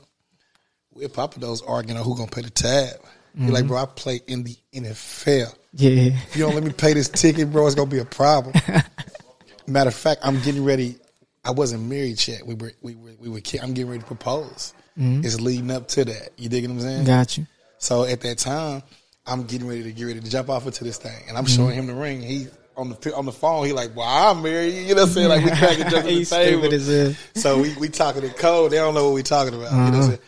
We're 0.91 1.09
Pappadeaux's 1.09 1.61
arguing 1.61 1.97
on 1.99 2.03
who 2.03 2.17
gonna 2.17 2.29
pay 2.31 2.41
the 2.41 2.49
tab. 2.49 2.95
He 3.35 3.41
Mm-hmm. 3.43 3.51
like, 3.51 3.67
bro, 3.67 3.77
I 3.83 3.85
play 3.85 4.19
in 4.27 4.43
the 4.43 4.55
NFL. 4.73 5.53
Yeah. 5.77 5.91
If 6.27 6.35
you 6.35 6.43
don't 6.45 6.55
let 6.55 6.63
me 6.63 6.71
pay 6.71 6.93
this 6.93 7.09
ticket, 7.09 7.51
bro, 7.51 7.65
it's 7.67 7.75
gonna 7.75 7.89
be 7.89 7.99
a 7.99 8.05
problem. 8.05 8.53
Matter 9.67 9.89
of 9.89 9.95
fact, 9.95 10.21
I'm 10.23 10.39
getting 10.41 10.63
ready. 10.63 10.95
I 11.43 11.51
wasn't 11.51 11.83
married 11.83 12.25
yet. 12.27 12.45
We 12.45 12.53
were 12.55 12.71
we 12.81 12.95
were 12.95 13.11
we 13.19 13.29
were. 13.29 13.41
I'm 13.61 13.73
getting 13.73 13.87
ready 13.89 13.99
to 14.01 14.05
propose. 14.05 14.73
It's 14.97 15.41
leading 15.41 15.71
up 15.71 15.89
to 15.89 16.05
that. 16.05 16.29
You 16.37 16.47
dig 16.47 16.63
what 16.65 16.71
I'm 16.71 16.79
saying? 16.79 16.97
Mm-hmm. 16.99 17.05
Got 17.07 17.37
you. 17.37 17.45
So 17.79 18.05
at 18.05 18.21
that 18.21 18.37
time, 18.37 18.81
I'm 19.27 19.43
getting 19.43 19.67
ready 19.67 19.83
to 19.83 19.91
get 19.91 20.05
ready 20.05 20.21
to 20.21 20.29
jump 20.29 20.49
off 20.49 20.65
into 20.65 20.83
this 20.85 20.97
thing, 20.97 21.23
and 21.27 21.37
I'm 21.37 21.43
Mm-hmm. 21.45 21.55
showing 21.55 21.75
him 21.75 21.87
the 21.87 21.93
ring. 21.95 22.21
He 22.21 22.47
on 22.77 22.89
the 22.89 23.13
on 23.15 23.25
the 23.25 23.31
phone. 23.33 23.65
He 23.65 23.73
like, 23.73 23.95
well, 23.95 24.07
I'm 24.07 24.41
married. 24.43 24.73
You 24.87 24.95
know 24.95 25.01
what 25.01 25.09
I'm 25.09 25.13
saying? 25.13 25.29
Like 25.29 25.43
we 25.43 25.51
cracking 25.57 25.89
jokes 25.89 25.95
at 25.95 26.03
the 26.05 26.25
table. 26.25 26.61
stupid 26.61 26.73
as 26.73 26.87
hell. 26.87 27.13
So 27.35 27.61
we 27.61 27.73
we 27.75 27.89
talking 27.89 28.23
in 28.23 28.29
code. 28.31 28.71
They 28.71 28.77
don't 28.77 28.93
know 28.93 29.05
what 29.05 29.13
we 29.15 29.23
talking 29.23 29.53
about. 29.53 29.71
You 29.71 29.77
know 29.77 29.83
what 29.83 29.87
I'm 29.87 29.99
Uh-huh. 29.99 30.07
saying? 30.09 30.19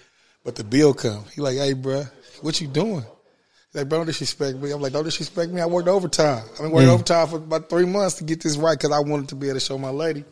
But 0.43 0.55
the 0.55 0.63
bill 0.65 0.93
come. 0.93 1.23
He 1.33 1.41
like, 1.41 1.55
hey, 1.57 1.73
bro, 1.73 2.03
what 2.41 2.59
you 2.59 2.67
doing? 2.67 3.05
Like, 3.78 3.88
bro, 3.89 3.99
don't 3.99 4.07
disrespect 4.07 4.57
me. 4.57 4.71
I'm 4.71 4.82
like, 4.82 4.91
don't 4.93 5.03
disrespect 5.03 5.51
me. 5.51 5.61
I 5.61 5.67
worked 5.67 5.88
overtime. 5.88 6.43
I've 6.53 6.57
been 6.57 6.71
working 6.71 6.88
Yeah. 6.88 6.93
overtime 6.95 7.28
for 7.28 7.36
about 7.38 7.69
three 7.69 7.86
months 7.86 8.15
to 8.15 8.23
get 8.23 8.41
this 8.41 8.57
right 8.57 8.78
because 8.78 8.91
I 8.91 8.99
wanted 8.99 9.30
to 9.30 9.36
be 9.36 9.47
able 9.47 9.59
to 9.59 9.65
show 9.65 9.78
my 9.78 9.91
lady. 9.91 10.25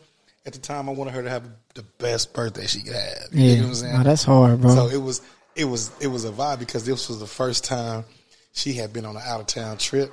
At 0.48 0.54
the 0.54 0.60
time, 0.60 0.90
I 0.90 0.94
wanted 0.94 1.14
her 1.14 1.22
to 1.24 1.30
have 1.30 1.44
the 1.76 1.84
best 2.00 2.34
birthday 2.34 2.66
she 2.66 2.82
could 2.82 2.96
have. 2.96 3.28
You 3.32 3.44
Yeah. 3.44 3.56
know 3.58 3.62
what 3.62 3.68
I'm 3.70 3.76
saying? 3.76 3.94
Nah, 3.94 4.04
that's 4.04 4.24
hard, 4.24 4.62
bro. 4.62 4.74
So 4.74 4.88
it 4.90 4.98
was 5.02 5.22
it 5.56 5.66
was 5.66 5.92
it 6.02 6.08
was 6.08 6.26
a 6.26 6.32
vibe 6.32 6.60
because 6.60 6.86
this 6.86 7.08
was 7.08 7.20
the 7.20 7.28
first 7.28 7.64
time 7.64 8.04
she 8.52 8.74
had 8.74 8.92
been 8.92 9.06
on 9.06 9.16
an 9.16 9.22
out 9.26 9.42
of 9.42 9.48
town 9.48 9.78
trip. 9.78 10.12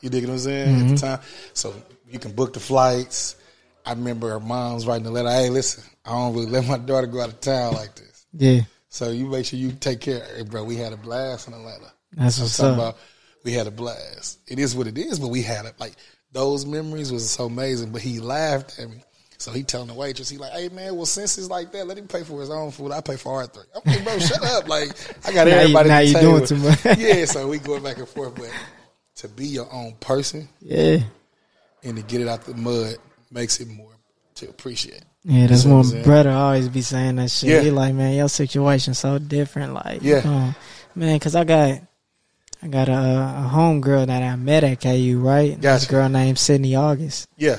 You 0.00 0.10
dig 0.10 0.24
what 0.24 0.32
I'm 0.32 0.38
saying? 0.40 0.68
At 0.74 0.74
Mm-hmm. 0.86 0.94
the 0.96 1.00
time, 1.00 1.20
so 1.54 1.72
you 2.10 2.18
can 2.18 2.32
book 2.32 2.52
the 2.52 2.60
flights. 2.60 3.36
I 3.86 3.90
remember 3.92 4.28
her 4.30 4.40
mom's 4.40 4.86
writing 4.86 5.06
a 5.06 5.10
letter. 5.10 5.30
Hey, 5.30 5.50
listen, 5.50 5.84
I 6.04 6.10
don't 6.10 6.34
really 6.34 6.46
let 6.46 6.66
my 6.66 6.78
daughter 6.78 7.06
go 7.06 7.20
out 7.20 7.28
of 7.28 7.40
town 7.40 7.74
like 7.74 7.94
this. 7.94 8.26
yeah. 8.32 8.62
So 8.88 9.10
you 9.10 9.26
make 9.26 9.46
sure 9.46 9.58
you 9.58 9.72
take 9.72 10.00
care. 10.00 10.22
Hey, 10.36 10.42
bro, 10.42 10.64
we 10.64 10.76
had 10.76 10.92
a 10.92 10.96
blast 10.96 11.46
in 11.48 11.54
Atlanta. 11.54 11.92
That's 12.14 12.38
I'm 12.38 12.44
what's 12.44 12.56
talking 12.56 12.72
up. 12.72 12.78
about 12.78 12.96
we 13.44 13.52
had 13.52 13.66
a 13.66 13.70
blast. 13.70 14.38
It 14.46 14.58
is 14.58 14.74
what 14.76 14.86
it 14.86 14.98
is, 14.98 15.18
but 15.18 15.28
we 15.28 15.42
had 15.42 15.66
it. 15.66 15.74
Like 15.78 15.92
those 16.32 16.64
memories 16.66 17.12
was 17.12 17.28
so 17.30 17.46
amazing. 17.46 17.90
But 17.92 18.02
he 18.02 18.20
laughed 18.20 18.78
at 18.78 18.88
me. 18.90 19.02
So 19.38 19.50
he 19.50 19.64
telling 19.64 19.88
the 19.88 19.94
waitress, 19.94 20.28
he 20.28 20.38
like, 20.38 20.52
hey 20.52 20.68
man, 20.68 20.94
well 20.94 21.04
since 21.06 21.36
it's 21.36 21.48
like 21.50 21.72
that, 21.72 21.86
let 21.88 21.98
him 21.98 22.06
pay 22.06 22.22
for 22.22 22.40
his 22.40 22.50
own 22.50 22.70
food. 22.70 22.92
I 22.92 23.00
pay 23.00 23.16
for 23.16 23.34
our 23.40 23.46
three. 23.46 23.64
I'm 23.74 23.82
like, 23.92 24.04
bro, 24.04 24.18
shut 24.20 24.42
up. 24.44 24.68
Like 24.68 24.90
I 25.26 25.32
got 25.32 25.46
Now 25.48 25.54
you- 25.54 25.60
everybody. 25.60 25.88
now 25.88 25.98
you 25.98 26.14
doing 26.20 26.46
too 26.46 26.56
much. 26.56 26.84
yeah, 26.98 27.24
so 27.24 27.48
we 27.48 27.58
going 27.60 27.82
back 27.82 27.98
and 27.98 28.08
forth. 28.08 28.36
But 28.36 28.50
to 29.16 29.28
be 29.28 29.46
your 29.46 29.72
own 29.72 29.94
person 30.00 30.48
Yeah. 30.60 31.00
and 31.82 31.96
to 31.96 32.02
get 32.02 32.20
it 32.20 32.28
out 32.28 32.44
the 32.44 32.54
mud 32.54 32.96
makes 33.32 33.58
it 33.60 33.68
more 33.68 33.90
to 34.36 34.48
appreciate. 34.48 35.02
Yeah, 35.24 35.46
that's 35.48 35.64
what 35.64 35.84
one 35.86 35.96
I'm 35.96 36.02
brother 36.02 36.30
always 36.30 36.68
be 36.68 36.82
saying 36.82 37.16
that 37.16 37.30
shit. 37.30 37.50
Yeah. 37.50 37.60
He 37.62 37.70
like, 37.70 37.94
man, 37.94 38.14
your 38.16 38.28
situation 38.28 38.94
so 38.94 39.18
different. 39.18 39.74
Like, 39.74 40.02
Yeah. 40.02 40.22
um, 40.24 40.54
man, 40.94 41.18
cause 41.20 41.34
I 41.36 41.44
got, 41.44 41.80
I 42.62 42.68
got 42.68 42.88
a, 42.88 42.92
a 42.92 43.48
home 43.48 43.80
girl 43.80 44.06
that 44.06 44.22
I 44.22 44.36
met 44.36 44.62
at 44.64 44.80
KU, 44.80 45.18
right? 45.20 45.56
This 45.60 45.60
Gotcha. 45.84 45.90
girl 45.90 46.08
named 46.08 46.38
Sydney 46.38 46.76
August, 46.76 47.28
Yeah, 47.36 47.56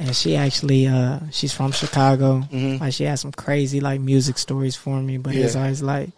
and 0.00 0.16
she 0.16 0.34
actually, 0.36 0.88
uh, 0.88 1.20
she's 1.30 1.52
from 1.52 1.70
Chicago. 1.72 2.40
Mhm. 2.52 2.80
Like, 2.80 2.92
she 2.92 3.04
has 3.04 3.20
some 3.20 3.30
crazy 3.32 3.78
like 3.80 4.00
music 4.00 4.38
stories 4.38 4.74
for 4.74 5.00
me, 5.00 5.16
but 5.18 5.34
it's 5.36 5.54
always 5.54 5.80
like, 5.82 6.10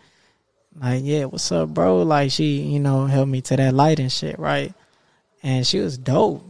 like, 0.81 1.03
yeah, 1.05 1.25
what's 1.27 1.53
up, 1.53 1.69
bro? 1.69 2.03
Like, 2.03 2.31
she, 2.31 2.63
you 2.63 2.81
know, 2.81 3.05
helped 3.07 3.31
me 3.31 3.43
to 3.43 3.57
that 3.57 3.75
light 3.75 4.01
and 4.01 4.11
shit, 4.11 4.39
right? 4.39 4.73
And 5.43 5.67
she 5.67 5.79
was 5.81 5.99
dope. 5.99 6.43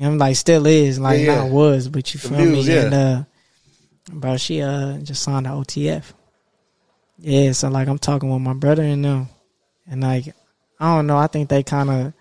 I'm 0.00 0.16
like, 0.16 0.36
still 0.36 0.66
is, 0.66 0.98
like, 0.98 1.20
Yeah, 1.20 1.26
yeah. 1.26 1.34
not 1.42 1.50
was, 1.50 1.88
but 1.88 2.14
you 2.14 2.20
The 2.20 2.28
feel 2.28 2.38
me? 2.46 2.62
yeah. 2.62 2.80
And 2.84 2.94
uh, 2.94 3.24
bro, 4.10 4.36
she 4.38 4.62
uh 4.62 4.96
just 4.98 5.22
signed 5.22 5.44
the 5.46 5.50
OTF. 5.50 6.14
Yeah, 7.18 7.52
so 7.52 7.68
like 7.68 7.88
I'm 7.88 7.98
talking 7.98 8.30
with 8.30 8.40
my 8.40 8.54
brother 8.54 8.82
and 8.82 9.04
them, 9.04 9.28
and 9.90 10.00
like 10.02 10.34
I 10.80 10.94
don't 10.96 11.06
know, 11.06 11.16
I 11.18 11.26
think 11.26 11.48
they 11.48 11.62
kind 11.62 11.90
of 11.90 12.12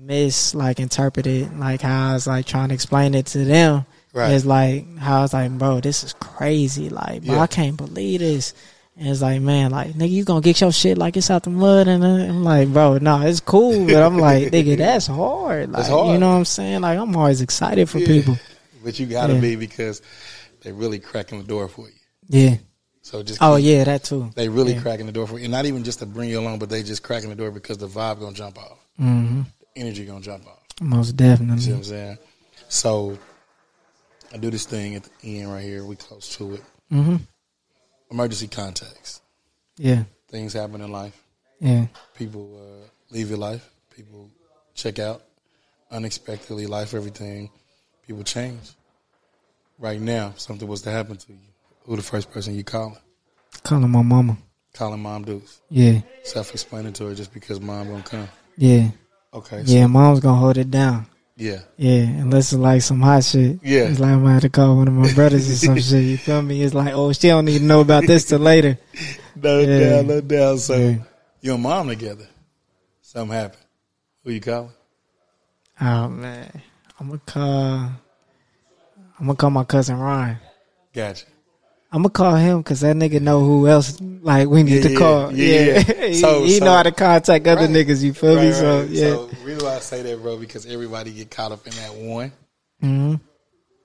mis 0.00 0.54
like 0.54 0.80
interpreted 0.80 1.56
like 1.58 1.80
how 1.82 2.10
I 2.10 2.12
was 2.14 2.26
like 2.26 2.46
trying 2.46 2.68
to 2.68 2.74
explain 2.74 3.14
it 3.14 3.26
to 3.26 3.44
them. 3.44 3.84
Right. 4.14 4.32
It's 4.32 4.44
like 4.46 4.96
how 4.96 5.18
I 5.18 5.22
was 5.22 5.34
like, 5.34 5.50
bro, 5.58 5.80
this 5.80 6.02
is 6.02 6.12
crazy. 6.14 6.88
Like, 6.88 7.24
bro, 7.24 7.34
Yeah. 7.36 7.40
I 7.42 7.46
can't 7.46 7.76
believe 7.76 8.20
this. 8.20 8.54
And 8.96 9.06
it's 9.08 9.22
like, 9.22 9.40
man, 9.40 9.70
like, 9.70 9.92
nigga, 9.92 10.10
you 10.10 10.24
gonna 10.24 10.40
get 10.40 10.60
your 10.60 10.72
shit 10.72 10.98
like 10.98 11.16
it's 11.16 11.30
out 11.30 11.44
the 11.44 11.50
mud, 11.50 11.86
and 11.86 12.02
uh, 12.02 12.06
I'm 12.08 12.42
like, 12.42 12.72
bro, 12.72 12.98
no, 12.98 13.20
it's 13.20 13.38
cool, 13.38 13.86
but 13.86 14.02
I'm 14.02 14.18
like, 14.28 14.48
nigga, 14.50 14.76
that's 14.76 15.06
hard. 15.06 15.68
Like, 15.68 15.76
That's 15.76 15.88
hard. 15.88 16.14
you 16.14 16.18
know 16.18 16.30
what 16.32 16.38
I'm 16.38 16.44
saying? 16.44 16.80
Like, 16.80 16.98
I'm 16.98 17.14
always 17.14 17.40
excited 17.40 17.88
for 17.88 17.98
Yeah. 18.00 18.06
people. 18.08 18.38
but 18.82 18.98
you 18.98 19.06
gotta 19.06 19.34
Yeah. 19.34 19.40
be 19.40 19.54
because 19.56 20.02
they're 20.62 20.74
really 20.74 20.98
cracking 20.98 21.38
the 21.38 21.44
door 21.46 21.68
for 21.68 21.86
you. 21.88 21.94
Yeah. 22.28 22.56
So 23.08 23.22
just 23.22 23.38
Oh 23.40 23.56
yeah, 23.56 23.84
that 23.84 24.04
too. 24.04 24.30
they 24.34 24.50
really 24.50 24.74
Yeah. 24.74 24.82
cracking 24.82 25.06
the 25.06 25.12
door 25.12 25.26
for 25.26 25.38
you, 25.38 25.44
and 25.44 25.52
not 25.52 25.64
even 25.64 25.82
just 25.82 25.98
to 26.00 26.06
bring 26.06 26.28
you 26.28 26.38
along, 26.40 26.58
but 26.58 26.68
they 26.68 26.82
just 26.82 27.02
cracking 27.02 27.30
the 27.30 27.34
door 27.36 27.50
because 27.50 27.78
the 27.78 27.88
vibe 27.88 28.20
gonna 28.20 28.36
jump 28.36 28.58
off, 28.58 28.78
hmm 28.98 29.42
the 29.60 29.80
energy 29.80 30.04
gonna 30.04 30.20
jump 30.20 30.46
off. 30.46 30.60
Most 30.82 31.12
You 31.18 31.26
see 31.26 31.30
what 31.30 31.38
definitely. 31.38 31.72
I'm 31.72 31.84
saying? 31.84 32.18
So 32.68 33.18
I 34.30 34.36
do 34.36 34.50
this 34.50 34.66
thing 34.66 34.94
at 34.94 35.04
the 35.04 35.40
end 35.40 35.50
right 35.50 35.64
here. 35.64 35.86
We 35.86 35.96
close 35.96 36.36
to 36.36 36.52
it. 36.56 36.62
hmm 36.90 37.16
Emergency 38.10 38.46
contacts. 38.46 39.22
Yeah. 39.78 40.04
Things 40.28 40.52
happen 40.52 40.82
in 40.82 40.92
life. 40.92 41.18
Yeah. 41.60 41.86
People 42.14 42.60
uh, 42.60 42.88
leave 43.10 43.30
your 43.30 43.38
life. 43.38 43.70
People 43.96 44.30
check 44.74 44.98
out 44.98 45.22
unexpectedly. 45.90 46.66
Life, 46.66 46.92
everything. 46.92 47.48
People 48.06 48.22
change. 48.22 48.72
Right 49.78 49.98
now, 50.00 50.34
something 50.36 50.68
was 50.68 50.82
to 50.82 50.90
happen 50.90 51.16
to 51.16 51.32
you. 51.32 51.38
Who 51.88 51.96
the 51.96 52.02
first 52.02 52.30
person 52.30 52.54
you 52.54 52.64
calling? 52.64 52.98
Calling 53.62 53.90
my 53.90 54.02
mama. 54.02 54.36
Calling 54.74 55.00
mom 55.00 55.24
Deuce. 55.24 55.62
Yeah. 55.70 56.00
Self-explaining 56.22 56.92
to 56.92 57.06
her 57.06 57.14
just 57.14 57.32
because 57.32 57.60
mom 57.62 57.88
gonna 57.88 58.02
come. 58.02 58.28
Yeah. 58.58 58.88
Okay. 59.32 59.64
So, 59.64 59.72
Yeah. 59.72 59.86
Mom's 59.86 60.20
gonna 60.20 60.38
hold 60.38 60.58
it 60.58 60.70
down. 60.70 61.06
yeah. 61.36 61.60
Yeah, 61.78 62.02
unless 62.02 62.52
it's 62.52 62.60
like 62.60 62.82
some 62.82 63.00
hot 63.00 63.24
shit. 63.24 63.58
Yeah. 63.62 63.84
It's 63.84 64.00
like 64.00 64.10
I 64.10 64.16
might 64.16 64.34
have 64.34 64.42
to 64.42 64.50
call 64.50 64.76
one 64.76 64.86
of 64.88 64.92
my 64.92 65.10
brothers 65.14 65.48
or 65.50 65.54
some 65.54 65.78
shit. 65.80 66.02
You 66.04 66.18
feel 66.18 66.42
me? 66.42 66.62
It's 66.62 66.74
like, 66.74 66.92
oh, 66.92 67.10
she 67.14 67.28
don't 67.28 67.46
need 67.46 67.60
to 67.60 67.64
know 67.64 67.80
about 67.80 68.06
this 68.06 68.26
till 68.26 68.38
later. 68.40 68.78
No 69.40 69.60
Yeah. 69.60 70.02
doubt, 70.02 70.04
no 70.06 70.20
doubt. 70.20 70.58
So 70.58 70.76
Yeah. 70.76 70.96
you 71.40 71.54
and 71.54 71.62
mom 71.62 71.88
together. 71.88 72.26
Something 73.00 73.34
happened. 73.34 73.62
Who 74.24 74.32
you 74.32 74.40
calling? 74.42 74.72
Oh 75.80 76.08
man, 76.08 76.50
I'm 77.00 77.06
gonna 77.06 77.20
call. 77.24 77.92
I'm 79.20 79.26
gonna 79.26 79.36
call 79.36 79.50
my 79.50 79.62
cousin 79.64 79.96
Ryan. 79.98 80.36
Gotcha. 80.92 81.24
I'm 81.90 82.02
gonna 82.02 82.10
call 82.10 82.34
him 82.34 82.58
because 82.58 82.80
that 82.80 82.96
nigga 82.96 83.20
know 83.20 83.40
who 83.42 83.66
else 83.66 83.98
like 84.00 84.48
we 84.48 84.62
need 84.62 84.82
Yeah, 84.84 84.88
to 84.90 84.94
call. 84.96 85.32
yeah, 85.32 85.60
Yeah, 85.60 85.84
yeah. 85.88 86.06
he, 86.08 86.14
So- 86.14 86.44
he 86.44 86.58
so- 86.58 86.64
know 86.66 86.72
how 86.72 86.82
to 86.82 86.92
contact 86.92 87.46
other 87.46 87.62
Right. 87.62 87.70
niggas. 87.70 88.02
You 88.02 88.12
feel 88.12 88.36
me? 88.36 88.46
Right, 88.48 88.54
So 88.54 88.82
yeah. 88.90 89.08
So 89.14 89.30
reason 89.42 89.64
why 89.64 89.76
I 89.76 89.78
say 89.80 90.02
that, 90.02 90.20
bro, 90.22 90.36
because 90.36 90.66
everybody 90.66 91.12
get 91.12 91.30
caught 91.30 91.52
up 91.52 91.66
in 91.66 91.72
that 91.74 91.94
one. 91.94 92.32
hmm 92.80 93.14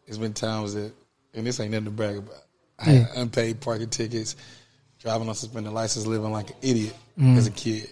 There's 0.05 0.17
been 0.17 0.33
times 0.33 0.73
that, 0.73 0.91
and 1.33 1.47
this 1.47 1.59
ain't 1.59 1.71
nothing 1.71 1.85
to 1.85 1.91
brag 1.91 2.17
about. 2.17 2.35
I 2.79 2.83
had 2.89 3.09
unpaid 3.15 3.61
parking 3.61 3.89
tickets, 3.89 4.35
driving 4.99 5.29
on 5.29 5.35
suspended 5.35 5.71
license, 5.71 6.05
living 6.05 6.31
like 6.31 6.49
an 6.49 6.55
idiot 6.61 6.93
Mm. 7.17 7.37
as 7.37 7.47
a 7.47 7.51
kid. 7.51 7.87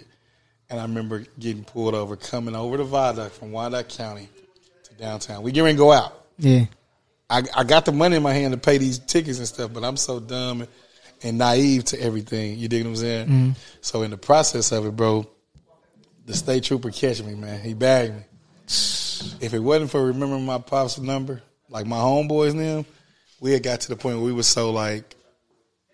And 0.70 0.80
I 0.80 0.84
remember 0.84 1.24
getting 1.39 1.64
pulled 1.64 1.93
over, 1.95 2.16
coming 2.18 2.55
over 2.55 2.76
the 2.78 2.84
viaduct 2.84 3.36
from 3.36 3.51
Wyandotte 3.51 3.88
County 3.89 4.28
to 4.86 4.93
downtown. 4.95 5.43
We 5.43 5.51
get 5.51 5.62
ready 5.62 5.76
to 5.76 5.78
go 5.78 5.91
out. 5.91 6.26
Yeah. 6.38 6.66
I, 7.32 7.43
I 7.55 7.63
got 7.63 7.86
the 7.86 7.93
money 7.93 8.17
in 8.17 8.23
my 8.23 8.34
hand 8.34 8.53
to 8.53 8.59
pay 8.59 8.77
these 8.77 8.99
tickets 8.99 9.38
and 9.38 9.47
stuff, 9.47 9.71
but 9.73 9.86
I'm 9.86 9.95
so 9.95 10.19
dumb 10.19 10.61
and, 10.61 10.69
and 11.23 11.38
naive 11.38 11.86
to 11.86 12.01
everything. 12.01 12.59
You 12.59 12.67
dig 12.67 12.84
what 12.84 12.89
I'm 12.89 12.95
saying? 12.97 13.27
Mm. 13.27 13.57
So 13.79 14.01
in 14.01 14.11
the 14.11 14.17
process 14.17 14.71
of 14.73 14.86
it, 14.86 14.95
bro, 14.95 15.25
the 16.25 16.34
state 16.34 16.63
trooper 16.63 16.91
catch 16.91 17.23
me, 17.23 17.36
man. 17.36 17.61
He 17.61 17.73
bagged 17.73 18.15
me. 18.15 18.23
If 19.39 19.53
it 19.53 19.59
wasn't 19.59 19.91
for 19.91 20.03
remembering 20.03 20.47
my 20.47 20.57
pop's 20.57 20.97
number, 20.97 21.43
like 21.69 21.86
my 21.86 21.97
homeboys 21.97 22.51
and 22.51 22.59
them, 22.59 22.86
we 23.39 23.51
had 23.51 23.61
got 23.61 23.82
to 23.82 23.89
the 23.89 23.95
point 23.95 24.17
where 24.17 24.25
we 24.25 24.34
were 24.34 24.41
so 24.41 24.71
like, 24.71 25.15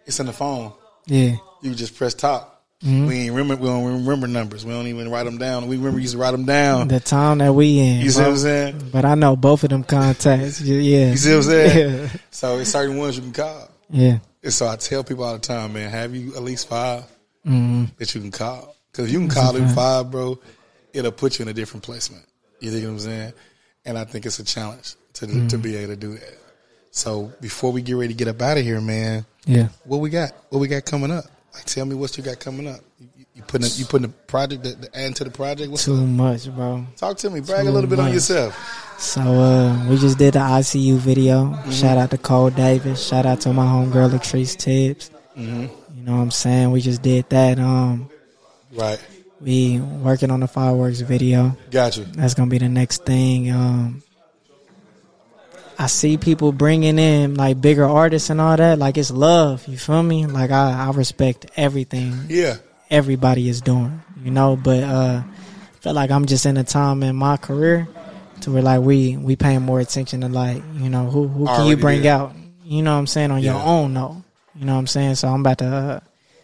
it's 0.06 0.22
in 0.22 0.28
the 0.28 0.34
phone. 0.34 0.72
Yeah. 1.08 1.36
You 1.62 1.76
just 1.76 1.98
press 1.98 2.14
top. 2.14 2.57
Mm-hmm. 2.84 3.08
We 3.08 3.16
ain't 3.16 3.34
remember. 3.36 3.64
We 3.64 3.70
don't 3.70 3.86
remember 4.06 4.28
numbers. 4.28 4.64
We 4.64 4.72
don't 4.72 4.86
even 4.88 5.10
write 5.10 5.24
them 5.24 5.40
down. 5.40 5.68
We 5.68 5.78
remember 5.78 6.00
used 6.00 6.14
to 6.14 6.20
write 6.20 6.32
them 6.32 6.46
down. 6.46 6.88
The 6.90 7.00
town 7.00 7.40
that 7.40 7.54
we 7.54 7.80
in. 7.80 8.02
You 8.02 8.12
see 8.12 8.22
what 8.22 8.30
I'm 8.30 8.38
saying? 8.38 8.90
But 8.92 9.04
I 9.04 9.16
know 9.16 9.36
both 9.36 9.64
of 9.64 9.70
them 9.72 9.84
contacts. 9.84 10.62
Yeah. 10.62 11.10
You 11.10 11.18
see 11.18 11.32
what 11.32 11.38
I'm 11.38 11.44
saying? 11.44 12.00
Yeah. 12.04 12.10
So 12.30 12.60
it's 12.60 12.70
certain 12.72 12.98
ones 12.98 13.16
you 13.16 13.24
can 13.24 13.34
call. 13.34 13.72
Yeah. 13.90 14.20
And 14.44 14.54
so 14.54 14.68
I 14.68 14.76
tell 14.76 15.04
people 15.04 15.24
all 15.24 15.34
the 15.34 15.40
time, 15.40 15.74
man, 15.74 15.90
have 15.90 16.14
you 16.16 16.36
at 16.36 16.44
least 16.44 16.68
five 16.70 17.04
hmm 17.44 17.86
that 17.98 18.14
you 18.14 18.22
can 18.22 18.32
call? 18.32 18.76
Because 18.92 19.08
if 19.08 19.12
you 19.12 19.20
can 19.20 19.30
call 19.30 19.54
them 19.54 19.68
five, 19.70 20.12
bro. 20.12 20.40
It'll 20.94 21.12
put 21.12 21.38
you 21.38 21.44
in 21.44 21.50
a 21.50 21.54
different 21.54 21.84
placement. 21.84 22.26
You 22.60 22.72
think 22.72 22.84
what 22.84 22.92
I'm 22.92 23.00
saying? 23.00 23.34
And 23.86 23.98
I 23.98 24.04
think 24.04 24.26
it's 24.26 24.40
a 24.40 24.44
challenge 24.44 24.96
to 25.14 25.48
to 25.48 25.58
be 25.58 25.76
able 25.78 25.94
to 25.94 26.00
do 26.00 26.14
that. 26.14 26.38
So 26.92 27.32
before 27.42 27.72
we 27.72 27.82
get 27.82 27.94
ready 27.94 28.14
to 28.14 28.18
get 28.18 28.28
up 28.28 28.42
out 28.42 28.58
of 28.58 28.64
here, 28.64 28.82
man, 28.82 29.26
Yeah. 29.46 29.70
what 29.84 29.98
we 29.98 30.10
got? 30.10 30.32
What 30.50 30.60
we 30.60 30.68
got 30.68 30.86
coming 30.86 31.12
up? 31.12 31.26
Like, 31.54 31.66
tell 31.66 31.86
me 31.86 31.96
what 31.96 32.16
you 32.18 32.24
got 32.24 32.40
coming 32.40 32.68
up. 32.68 32.80
You, 33.00 33.08
you- 33.36 33.44
putting 33.44 33.68
a, 33.68 33.70
you 33.72 33.86
putting 33.86 34.06
a 34.06 34.10
project 34.10 34.64
that 34.64 34.82
the 34.82 34.98
add 35.00 35.16
to 35.18 35.24
the 35.24 35.30
project. 35.32 35.70
What's 35.72 35.86
Too 35.86 35.94
up? 35.96 36.00
much, 36.08 36.54
bro. 36.54 36.86
Talk 36.96 37.18
to 37.18 37.30
me. 37.30 37.40
Brag 37.40 37.66
a 37.68 37.72
little 37.72 37.90
bit 37.90 38.00
on 38.00 38.12
yourself. 38.14 38.56
So 39.00 39.22
uh, 39.22 39.88
we 39.90 39.98
just 39.98 40.18
did 40.18 40.34
the 40.34 40.40
ICU 40.40 40.98
video. 40.98 41.46
Mm-hmm. 41.46 41.72
Shout 41.72 41.98
out 41.98 42.10
to 42.12 42.18
Cole 42.18 42.50
Davis. 42.50 43.06
Shout 43.08 43.26
out 43.28 43.42
to 43.42 43.54
my 43.54 43.64
homegirl 43.66 44.10
Latrice 44.12 44.56
Tibbs. 44.58 45.12
Mm-hmm. 45.38 45.62
You 45.98 46.04
know 46.04 46.16
what 46.16 46.22
I'm 46.24 46.32
saying? 46.32 46.72
We 46.72 46.82
just 46.82 47.02
did 47.02 47.30
that. 47.30 47.60
Um, 47.60 48.10
Right. 48.74 49.00
we 49.40 49.80
working 49.80 50.30
on 50.32 50.40
the 50.40 50.48
fireworks 50.48 51.00
video. 51.02 51.56
Got 51.72 51.98
you. 51.98 52.06
That's 52.06 52.34
gonna 52.34 52.50
be 52.50 52.58
the 52.58 52.70
next 52.70 53.06
thing. 53.06 53.52
Um, 53.52 54.04
I 55.80 55.88
see 55.88 56.18
people 56.18 56.52
bringing 56.52 56.98
in 56.98 57.36
like 57.36 57.62
bigger 57.62 57.86
artists 57.86 58.30
and 58.30 58.42
all 58.42 58.58
that. 58.58 58.80
Like 58.80 58.98
it's 58.98 59.12
love. 59.12 59.68
You 59.68 59.78
feel 59.78 60.02
me? 60.02 60.26
Like 60.26 60.50
I, 60.52 60.88
I 60.88 60.92
respect 60.92 61.52
everything 61.56 62.14
Yeah. 62.30 62.58
everybody 62.90 63.48
is 63.50 63.62
doing, 63.62 64.02
you 64.24 64.32
know. 64.32 64.56
But 64.56 64.84
uh, 64.84 65.22
I 65.24 65.80
feel 65.82 65.94
like 65.94 66.10
I'm 66.10 66.26
just 66.26 66.46
in 66.46 66.58
a 66.58 66.64
time 66.64 67.04
in 67.04 67.16
my 67.16 67.38
career 67.38 67.88
to 68.42 68.52
where 68.52 68.62
like 68.64 68.82
we 68.82 69.18
we 69.18 69.36
paying 69.36 69.62
more 69.62 69.80
attention 69.80 70.22
to 70.22 70.30
like 70.30 70.64
you 70.76 70.90
know 70.90 71.10
who 71.10 71.28
who 71.28 71.46
can 71.46 71.54
Already 71.56 71.70
you 71.70 71.78
bring 71.78 72.02
did. 72.02 72.08
out, 72.10 72.34
you 72.64 72.82
know 72.82 72.94
what 72.94 73.00
I'm 73.00 73.08
saying 73.08 73.32
on 73.32 73.42
your 73.44 73.56
own 73.56 73.94
though, 73.94 74.24
you 74.56 74.66
know 74.66 74.74
what 74.74 74.80
I'm 74.80 74.88
saying. 74.88 75.16
So 75.16 75.28
I'm 75.28 75.42
about 75.42 75.60
to 75.60 75.66
uh, 75.68 76.00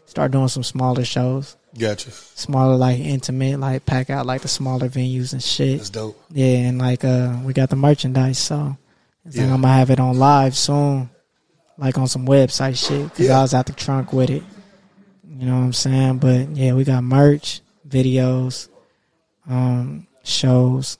start 0.06 0.32
doing 0.32 0.48
some 0.48 0.64
smaller 0.64 1.06
shows, 1.06 1.56
Gotcha. 1.78 2.12
smaller 2.12 2.76
like 2.76 3.00
intimate, 3.00 3.60
like 3.60 3.86
pack 3.86 4.10
out 4.12 4.26
like 4.28 4.42
the 4.42 4.48
smaller 4.48 4.90
venues 4.90 5.34
and 5.34 5.42
shit. 5.44 5.78
That's 5.80 5.90
dope. 5.90 6.20
Yeah, 6.32 6.68
and 6.70 6.78
like 6.78 7.04
uh, 7.04 7.38
we 7.44 7.54
got 7.54 7.70
the 7.72 7.76
merchandise, 7.76 8.38
so 8.40 8.78
it's 9.26 9.38
like 9.38 9.46
I'm 9.46 9.62
gonna 9.62 9.74
have 9.74 9.90
it 9.90 10.00
on 10.00 10.18
live 10.18 10.56
soon, 10.56 11.10
like 11.78 11.98
on 11.98 12.08
some 12.08 12.26
website 12.26 12.78
shit. 12.78 13.10
Cause 13.10 13.20
Yeah. 13.28 13.40
I 13.40 13.42
was 13.42 13.54
out 13.54 13.66
the 13.66 13.74
trunk 13.74 14.14
with 14.14 14.30
it. 14.30 14.44
You 15.28 15.48
know 15.48 15.56
what 15.60 15.66
I'm 15.66 15.74
saying? 15.74 16.20
But 16.20 16.50
yeah, 16.56 16.74
we 16.74 16.84
got 16.84 17.04
merch, 17.04 17.62
videos, 17.88 18.70
um, 19.50 20.08
shows, 20.24 20.98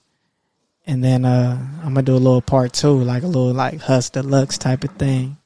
and 0.86 1.02
then 1.02 1.24
uh, 1.24 1.58
I'm 1.82 1.94
gonna 1.94 2.02
do 2.02 2.14
a 2.14 2.16
little 2.16 2.42
part 2.42 2.72
two, 2.72 2.92
like 3.02 3.22
a 3.22 3.26
little 3.26 3.52
like 3.52 3.80
Hus 3.80 4.10
Deluxe 4.10 4.58
type 4.58 4.84
of 4.84 4.90
thing. 4.92 5.36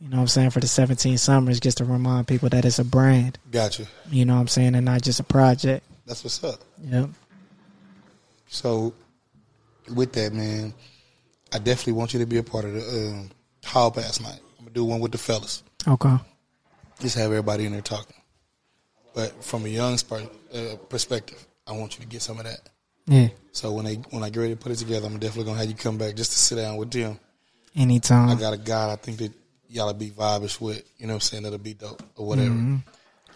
You 0.00 0.08
know 0.08 0.18
what 0.18 0.22
I'm 0.22 0.28
saying 0.28 0.50
for 0.50 0.60
the 0.60 0.68
17 0.68 1.18
summers, 1.18 1.58
just 1.58 1.78
to 1.78 1.84
remind 1.84 2.28
people 2.28 2.48
that 2.50 2.64
it's 2.64 2.78
a 2.78 2.84
brand. 2.84 3.36
Gotcha. 3.50 3.82
you. 3.82 4.20
You 4.20 4.24
know 4.26 4.34
what 4.34 4.42
I'm 4.42 4.48
saying, 4.48 4.76
and 4.76 4.84
not 4.84 5.02
just 5.02 5.18
a 5.18 5.24
project. 5.24 5.84
That's 6.06 6.22
what's 6.22 6.42
up. 6.44 6.60
Yep. 6.84 7.10
So, 8.46 8.94
with 9.92 10.12
that, 10.12 10.32
man, 10.32 10.72
I 11.52 11.58
definitely 11.58 11.94
want 11.94 12.12
you 12.12 12.20
to 12.20 12.26
be 12.26 12.38
a 12.38 12.42
part 12.42 12.64
of 12.64 12.74
the 12.74 13.08
um, 13.14 13.30
Hall 13.64 13.90
Pass 13.90 14.20
night. 14.20 14.40
I'm 14.58 14.64
gonna 14.66 14.74
do 14.74 14.84
one 14.84 15.00
with 15.00 15.12
the 15.12 15.18
fellas. 15.18 15.62
Okay. 15.86 16.16
Just 17.00 17.16
have 17.16 17.26
everybody 17.26 17.64
in 17.64 17.72
there 17.72 17.80
talking. 17.80 18.16
But 19.14 19.42
from 19.42 19.64
a 19.64 19.68
young 19.68 19.96
sp- 19.98 20.28
uh, 20.54 20.76
perspective, 20.88 21.44
I 21.66 21.72
want 21.72 21.96
you 21.96 22.02
to 22.02 22.08
get 22.08 22.22
some 22.22 22.38
of 22.38 22.44
that. 22.44 22.60
Yeah. 23.06 23.28
So 23.52 23.72
when 23.72 23.84
they 23.86 23.94
when 24.10 24.22
I 24.22 24.30
get 24.30 24.40
ready 24.40 24.54
to 24.54 24.60
put 24.60 24.72
it 24.72 24.76
together, 24.76 25.06
I'm 25.06 25.18
definitely 25.18 25.44
gonna 25.44 25.58
have 25.58 25.68
you 25.68 25.74
come 25.74 25.96
back 25.98 26.14
just 26.14 26.32
to 26.32 26.38
sit 26.38 26.56
down 26.56 26.76
with 26.76 26.90
them. 26.90 27.18
Anytime. 27.74 28.28
I 28.28 28.34
got 28.34 28.52
a 28.52 28.58
guy 28.58 28.92
I 28.92 28.96
think 28.96 29.18
that 29.18 29.32
y'all'll 29.68 29.94
be 29.94 30.10
vibish 30.10 30.60
with. 30.60 30.82
You 30.98 31.06
know 31.06 31.14
what 31.14 31.16
I'm 31.16 31.20
saying? 31.20 31.42
That'll 31.44 31.58
be 31.58 31.74
dope 31.74 32.02
or 32.16 32.26
whatever. 32.26 32.50
Mm-hmm. 32.50 32.76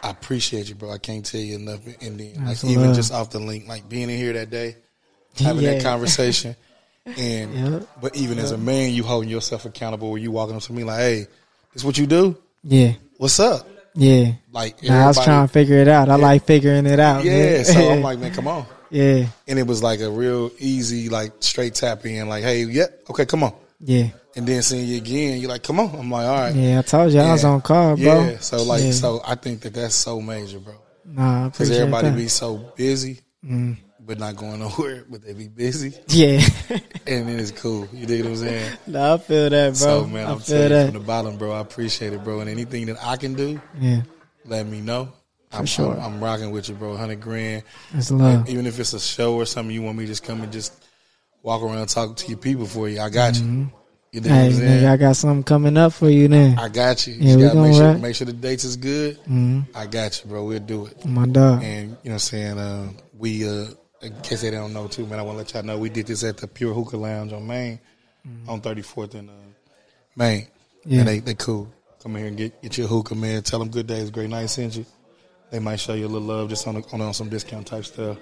I 0.03 0.11
appreciate 0.11 0.69
you, 0.69 0.75
bro. 0.75 0.91
I 0.91 0.99
can't 0.99 1.25
tell 1.25 1.41
you 1.41 1.57
enough. 1.57 1.81
And 2.01 2.19
then, 2.19 2.45
like 2.45 2.63
even 2.65 2.93
just 2.95 3.13
off 3.13 3.31
the 3.31 3.39
link, 3.39 3.69
like 3.69 3.89
being 3.89 4.11
in 4.11 4.17
here 4.19 4.33
that 4.33 4.51
day, 4.51 4.77
having 5.39 5.63
Yeah. 5.63 5.75
that 5.75 5.83
conversation, 5.83 6.57
and 7.07 7.73
Yep. 7.73 7.89
but 8.01 8.17
even 8.17 8.39
as 8.39 8.53
a 8.53 8.59
man, 8.59 8.93
you 8.93 9.03
holding 9.03 9.29
yourself 9.29 9.65
accountable. 9.65 10.11
Where 10.11 10.21
you 10.21 10.31
walking 10.31 10.57
up 10.57 10.63
to 10.63 10.73
me 10.73 10.85
like, 10.85 10.99
"Hey, 10.99 11.27
this 11.73 11.85
what 11.85 11.99
you 11.99 12.07
do? 12.07 12.37
Yeah. 12.63 12.93
What's 13.19 13.41
up?" 13.41 13.69
Yeah. 13.95 14.33
Like 14.53 14.83
Nah, 14.83 15.05
I 15.05 15.07
was 15.09 15.23
trying 15.23 15.47
to 15.47 15.53
figure 15.53 15.77
it 15.79 15.89
out. 15.89 16.09
I 16.09 16.15
like 16.17 16.45
figuring 16.47 16.87
it 16.87 16.99
out. 17.01 17.25
Yeah, 17.25 17.63
so 17.63 17.91
I'm 17.93 18.01
like, 18.09 18.19
man, 18.19 18.33
come 18.33 18.47
on. 18.49 18.65
yeah, 18.91 19.27
And 19.47 19.59
it 19.59 19.67
was 19.67 19.83
like 19.83 20.01
a 20.01 20.11
real 20.11 20.51
easy, 20.59 21.09
like 21.11 21.33
straight 21.41 21.75
tap 21.75 22.05
in, 22.07 22.29
like, 22.29 22.43
hey, 22.43 22.65
yep, 22.65 23.01
okay, 23.11 23.27
come 23.27 23.43
on. 23.45 23.53
yeah, 23.81 24.09
And 24.37 24.47
then 24.47 24.63
seeing 24.63 24.87
you 24.89 24.97
again, 24.97 25.39
you're 25.41 25.51
like, 25.51 25.63
come 25.63 25.79
on. 25.81 25.95
I'm 25.95 26.11
like, 26.11 26.27
all 26.27 26.37
right. 26.41 26.55
yeah. 26.55 26.79
I 26.79 26.83
told 26.83 27.13
you 27.13 27.21
I 27.21 27.33
was 27.33 27.45
on 27.45 27.61
call, 27.61 27.97
bro. 27.97 28.31
Yeah, 28.31 28.39
so 28.39 28.63
like, 28.63 28.83
Yeah. 28.83 28.93
so 28.93 29.21
I 29.27 29.35
think 29.35 29.61
that 29.63 29.75
that's 29.75 29.95
so 29.95 30.21
major, 30.23 30.59
bro. 30.59 30.75
Nah, 31.05 31.49
Because 31.51 31.71
everybody 31.71 32.09
that. 32.11 32.17
be 32.17 32.29
so 32.29 32.73
busy, 32.77 33.21
Mm. 33.45 33.77
But 34.05 34.19
not 34.19 34.37
going 34.37 34.61
nowhere, 34.61 35.05
but 35.09 35.23
they 35.23 35.33
be 35.33 35.49
busy, 35.49 35.95
yeah. 36.09 36.41
and 37.07 37.29
then 37.29 37.39
it's 37.39 37.51
cool. 37.53 37.89
You 37.93 38.07
dig 38.07 38.23
what 38.23 38.31
I'm 38.31 38.37
saying? 38.37 38.73
nah, 38.87 39.15
I 39.15 39.19
feel 39.19 39.51
that, 39.51 39.69
bro. 39.69 40.03
So 40.03 40.07
man, 40.07 40.27
I 40.27 40.33
I'm 40.33 40.39
feel 40.41 40.69
telling 40.69 40.79
you 40.81 40.85
from 40.93 40.95
the 41.01 41.07
bottom, 41.07 41.37
bro. 41.37 41.53
I 41.53 41.61
appreciate 41.61 42.13
it, 42.13 42.23
bro. 42.25 42.41
And 42.41 42.51
anything 42.51 42.87
that 42.87 42.97
I 43.05 43.17
can 43.17 43.35
do, 43.35 43.61
yeah, 43.79 44.03
let 44.45 44.67
me 44.67 44.81
know. 44.81 45.13
I'm, 45.55 45.67
sure. 45.67 45.93
I'm, 45.95 46.15
I'm 46.15 46.25
rocking 46.25 46.51
with 46.51 46.69
you, 46.69 46.75
bro. 46.75 46.97
Hundred 46.97 47.21
grand. 47.21 47.63
it's 47.95 48.11
love. 48.11 48.49
Even 48.49 48.67
if 48.67 48.79
it's 48.81 48.95
a 48.95 49.01
show 49.01 49.35
or 49.35 49.45
something, 49.45 49.75
you 49.75 49.83
want 49.83 49.99
me 49.99 50.05
to 50.05 50.09
just 50.09 50.25
come 50.25 50.43
and 50.43 50.51
just 50.53 50.83
walk 51.43 51.63
around 51.63 51.87
talk 51.89 52.17
to 52.17 52.29
your 52.29 52.39
people 52.39 52.67
for 52.67 52.89
you. 52.89 53.01
I 53.01 53.11
got 53.11 53.35
Mm-hmm. 53.35 53.61
you. 53.61 53.71
You 54.13 54.21
know 54.21 54.29
what 54.29 54.37
Hey, 54.37 54.47
I'm 54.49 54.53
saying? 54.53 54.83
nigga, 54.83 54.89
I 54.91 54.97
got 54.99 55.17
something 55.17 55.43
coming 55.43 55.77
up 55.79 55.93
for 55.95 56.11
you 56.11 56.29
then. 56.29 56.59
I 56.59 56.69
got 56.69 57.07
you. 57.07 57.15
You 57.15 57.21
Yeah, 57.29 57.37
we 57.37 57.43
gotta 57.43 57.61
make 57.63 57.75
sure, 57.75 57.99
make 57.99 58.15
sure 58.15 58.27
the 58.27 58.33
dates 58.35 58.65
is 58.65 58.77
good. 58.77 59.17
hmm 59.27 59.61
I 59.75 59.87
got 59.87 60.23
you, 60.23 60.29
bro. 60.31 60.45
We'll 60.45 60.59
do 60.61 60.85
it. 60.87 61.05
My 61.07 61.25
dog. 61.27 61.63
And 61.63 61.89
you 61.89 61.89
know 61.89 61.97
what 62.03 62.13
I'm 62.13 62.19
saying? 62.19 62.59
Uh, 62.59 62.89
we, 63.17 63.49
uh, 63.49 63.69
in 64.03 64.21
case 64.23 64.43
they 64.43 64.51
don't 64.51 64.73
know 64.73 64.89
too, 64.89 65.07
man, 65.07 65.19
I 65.19 65.23
want 65.23 65.35
to 65.37 65.39
let 65.39 65.55
y'all 65.55 65.63
know 65.63 65.79
we 65.79 65.89
did 65.89 66.07
this 66.07 66.25
at 66.25 66.37
the 66.37 66.47
Pure 66.49 66.75
Hookah 66.75 66.97
Lounge 66.97 67.33
on 67.33 67.47
Main, 67.47 67.79
on 68.49 68.61
34th 68.61 69.15
and 69.15 69.31
uh, 69.31 69.33
Main. 70.17 70.47
Yeah. 70.85 71.01
And 71.01 71.09
they, 71.09 71.19
they 71.21 71.35
cool. 71.35 71.73
Come 72.03 72.17
in 72.17 72.19
here 72.19 72.29
and 72.29 72.37
get, 72.37 72.61
get 72.63 72.77
your 72.79 72.89
hookah, 72.89 73.15
man. 73.15 73.43
Tell 73.43 73.61
them 73.61 73.69
good 73.71 73.87
days, 73.87 74.11
great 74.11 74.29
night 74.29 74.47
sent 74.47 74.77
you. 74.77 74.85
They 75.51 75.61
might 75.61 75.77
show 75.77 75.95
you 75.95 76.07
a 76.07 76.09
little 76.09 76.27
love 76.27 76.49
just 76.49 76.67
on, 76.67 76.83
on, 76.93 77.01
on 77.01 77.15
some 77.15 77.29
discount 77.29 77.67
type 77.67 77.85
stuff. 77.85 78.19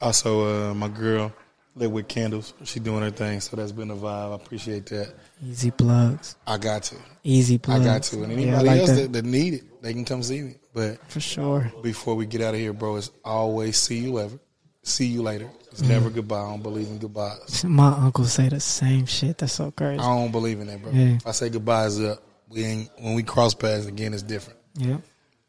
Also, 0.00 0.70
uh, 0.70 0.74
my 0.74 0.88
girl, 0.88 1.32
Lit 1.74 1.90
with 1.90 2.06
Candles. 2.06 2.52
She 2.64 2.78
doing 2.80 3.02
her 3.02 3.10
thing, 3.10 3.40
so 3.40 3.56
that's 3.56 3.72
been 3.72 3.90
a 3.90 3.96
vibe. 3.96 4.32
I 4.32 4.34
appreciate 4.34 4.86
that. 4.86 5.14
Easy 5.42 5.70
plugs. 5.70 6.36
I 6.46 6.58
got 6.58 6.82
to. 6.84 6.96
Easy 7.24 7.58
plugs. 7.58 7.80
I 7.80 7.84
got 7.84 8.02
to. 8.04 8.22
And 8.24 8.32
Yeah, 8.32 8.38
anybody 8.38 8.68
like 8.68 8.78
else 8.80 8.90
that. 8.90 8.94
that, 8.96 9.12
that 9.14 9.24
need 9.24 9.54
it, 9.54 9.82
they 9.82 9.92
can 9.94 10.04
come 10.04 10.22
see 10.22 10.42
me. 10.42 10.54
But 10.74 10.98
For 11.10 11.20
sure. 11.20 11.72
before 11.82 12.14
we 12.14 12.26
get 12.26 12.42
out 12.42 12.54
of 12.54 12.60
here, 12.60 12.72
bro, 12.72 12.96
it's 12.96 13.10
always 13.24 13.76
see 13.78 13.98
you 13.98 14.20
ever. 14.20 14.38
See 14.84 15.06
you 15.06 15.22
later. 15.22 15.48
It's 15.70 15.80
never 15.82 16.10
Mm. 16.10 16.14
goodbye. 16.14 16.40
I 16.42 16.50
don't 16.50 16.62
believe 16.62 16.88
in 16.88 16.98
goodbyes. 16.98 17.64
My 17.64 17.88
uncle 17.96 18.24
say 18.24 18.48
the 18.48 18.60
same 18.60 19.06
shit. 19.06 19.38
That's 19.38 19.52
so 19.52 19.70
crazy. 19.70 20.00
I 20.00 20.06
don't 20.16 20.32
believe 20.32 20.60
in 20.60 20.66
that, 20.66 20.82
bro. 20.82 20.90
Yeah. 20.92 21.14
If 21.16 21.26
I 21.26 21.30
say 21.30 21.48
goodbyes 21.50 22.00
up, 22.00 22.22
we 22.48 22.64
ain't 22.64 22.90
when 22.98 23.14
we 23.14 23.22
cross 23.22 23.54
paths 23.54 23.86
again, 23.86 24.12
it's 24.12 24.22
different. 24.22 24.58
Yeah. 24.74 24.98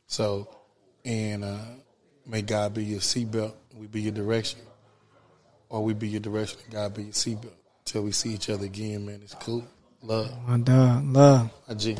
So, 0.07 0.47
and 1.03 1.43
uh, 1.43 1.57
may 2.27 2.41
God 2.43 2.73
be 2.75 2.83
your 2.85 2.99
seatbelt, 2.99 3.53
we 3.75 3.87
be 3.87 4.01
your 4.01 4.11
direction, 4.13 4.59
or 5.67 5.83
we 5.83 5.93
be 5.93 6.07
your 6.07 6.21
direction, 6.21 6.59
and 6.65 6.73
God 6.73 6.93
be 6.93 7.03
your 7.05 7.11
seatbelt. 7.13 7.53
Till 7.85 8.03
we 8.03 8.11
see 8.13 8.33
each 8.33 8.49
other 8.49 8.65
again, 8.65 9.05
man. 9.05 9.19
It's 9.23 9.33
cool. 9.35 9.65
Love. 10.03 10.31
My 10.47 10.57
dog. 10.59 11.05
Love. 11.07 11.49
A 11.67 11.75
G. 11.75 11.97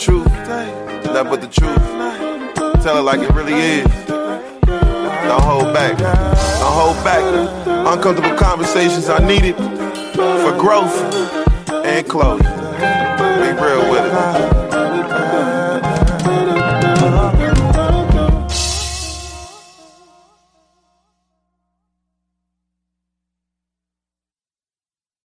truth, 0.00 0.26
nothing 0.26 1.30
but 1.30 1.42
the 1.42 1.46
truth. 1.46 1.76
Tell 2.82 2.96
it 2.96 3.02
like 3.02 3.20
it 3.20 3.30
really 3.34 3.52
is. 3.52 3.84
Don't 4.06 5.42
hold 5.42 5.74
back. 5.74 5.98
Don't 5.98 6.72
hold 6.72 6.96
back. 7.04 7.22
Uncomfortable 7.66 8.34
conversations 8.34 9.10
are 9.10 9.20
needed 9.20 9.56
for 9.56 10.56
growth 10.58 10.96
and 11.84 12.08
closure. 12.08 12.44
Be 12.44 13.52
real 13.62 13.90
with 13.90 14.06
it. 14.06 14.69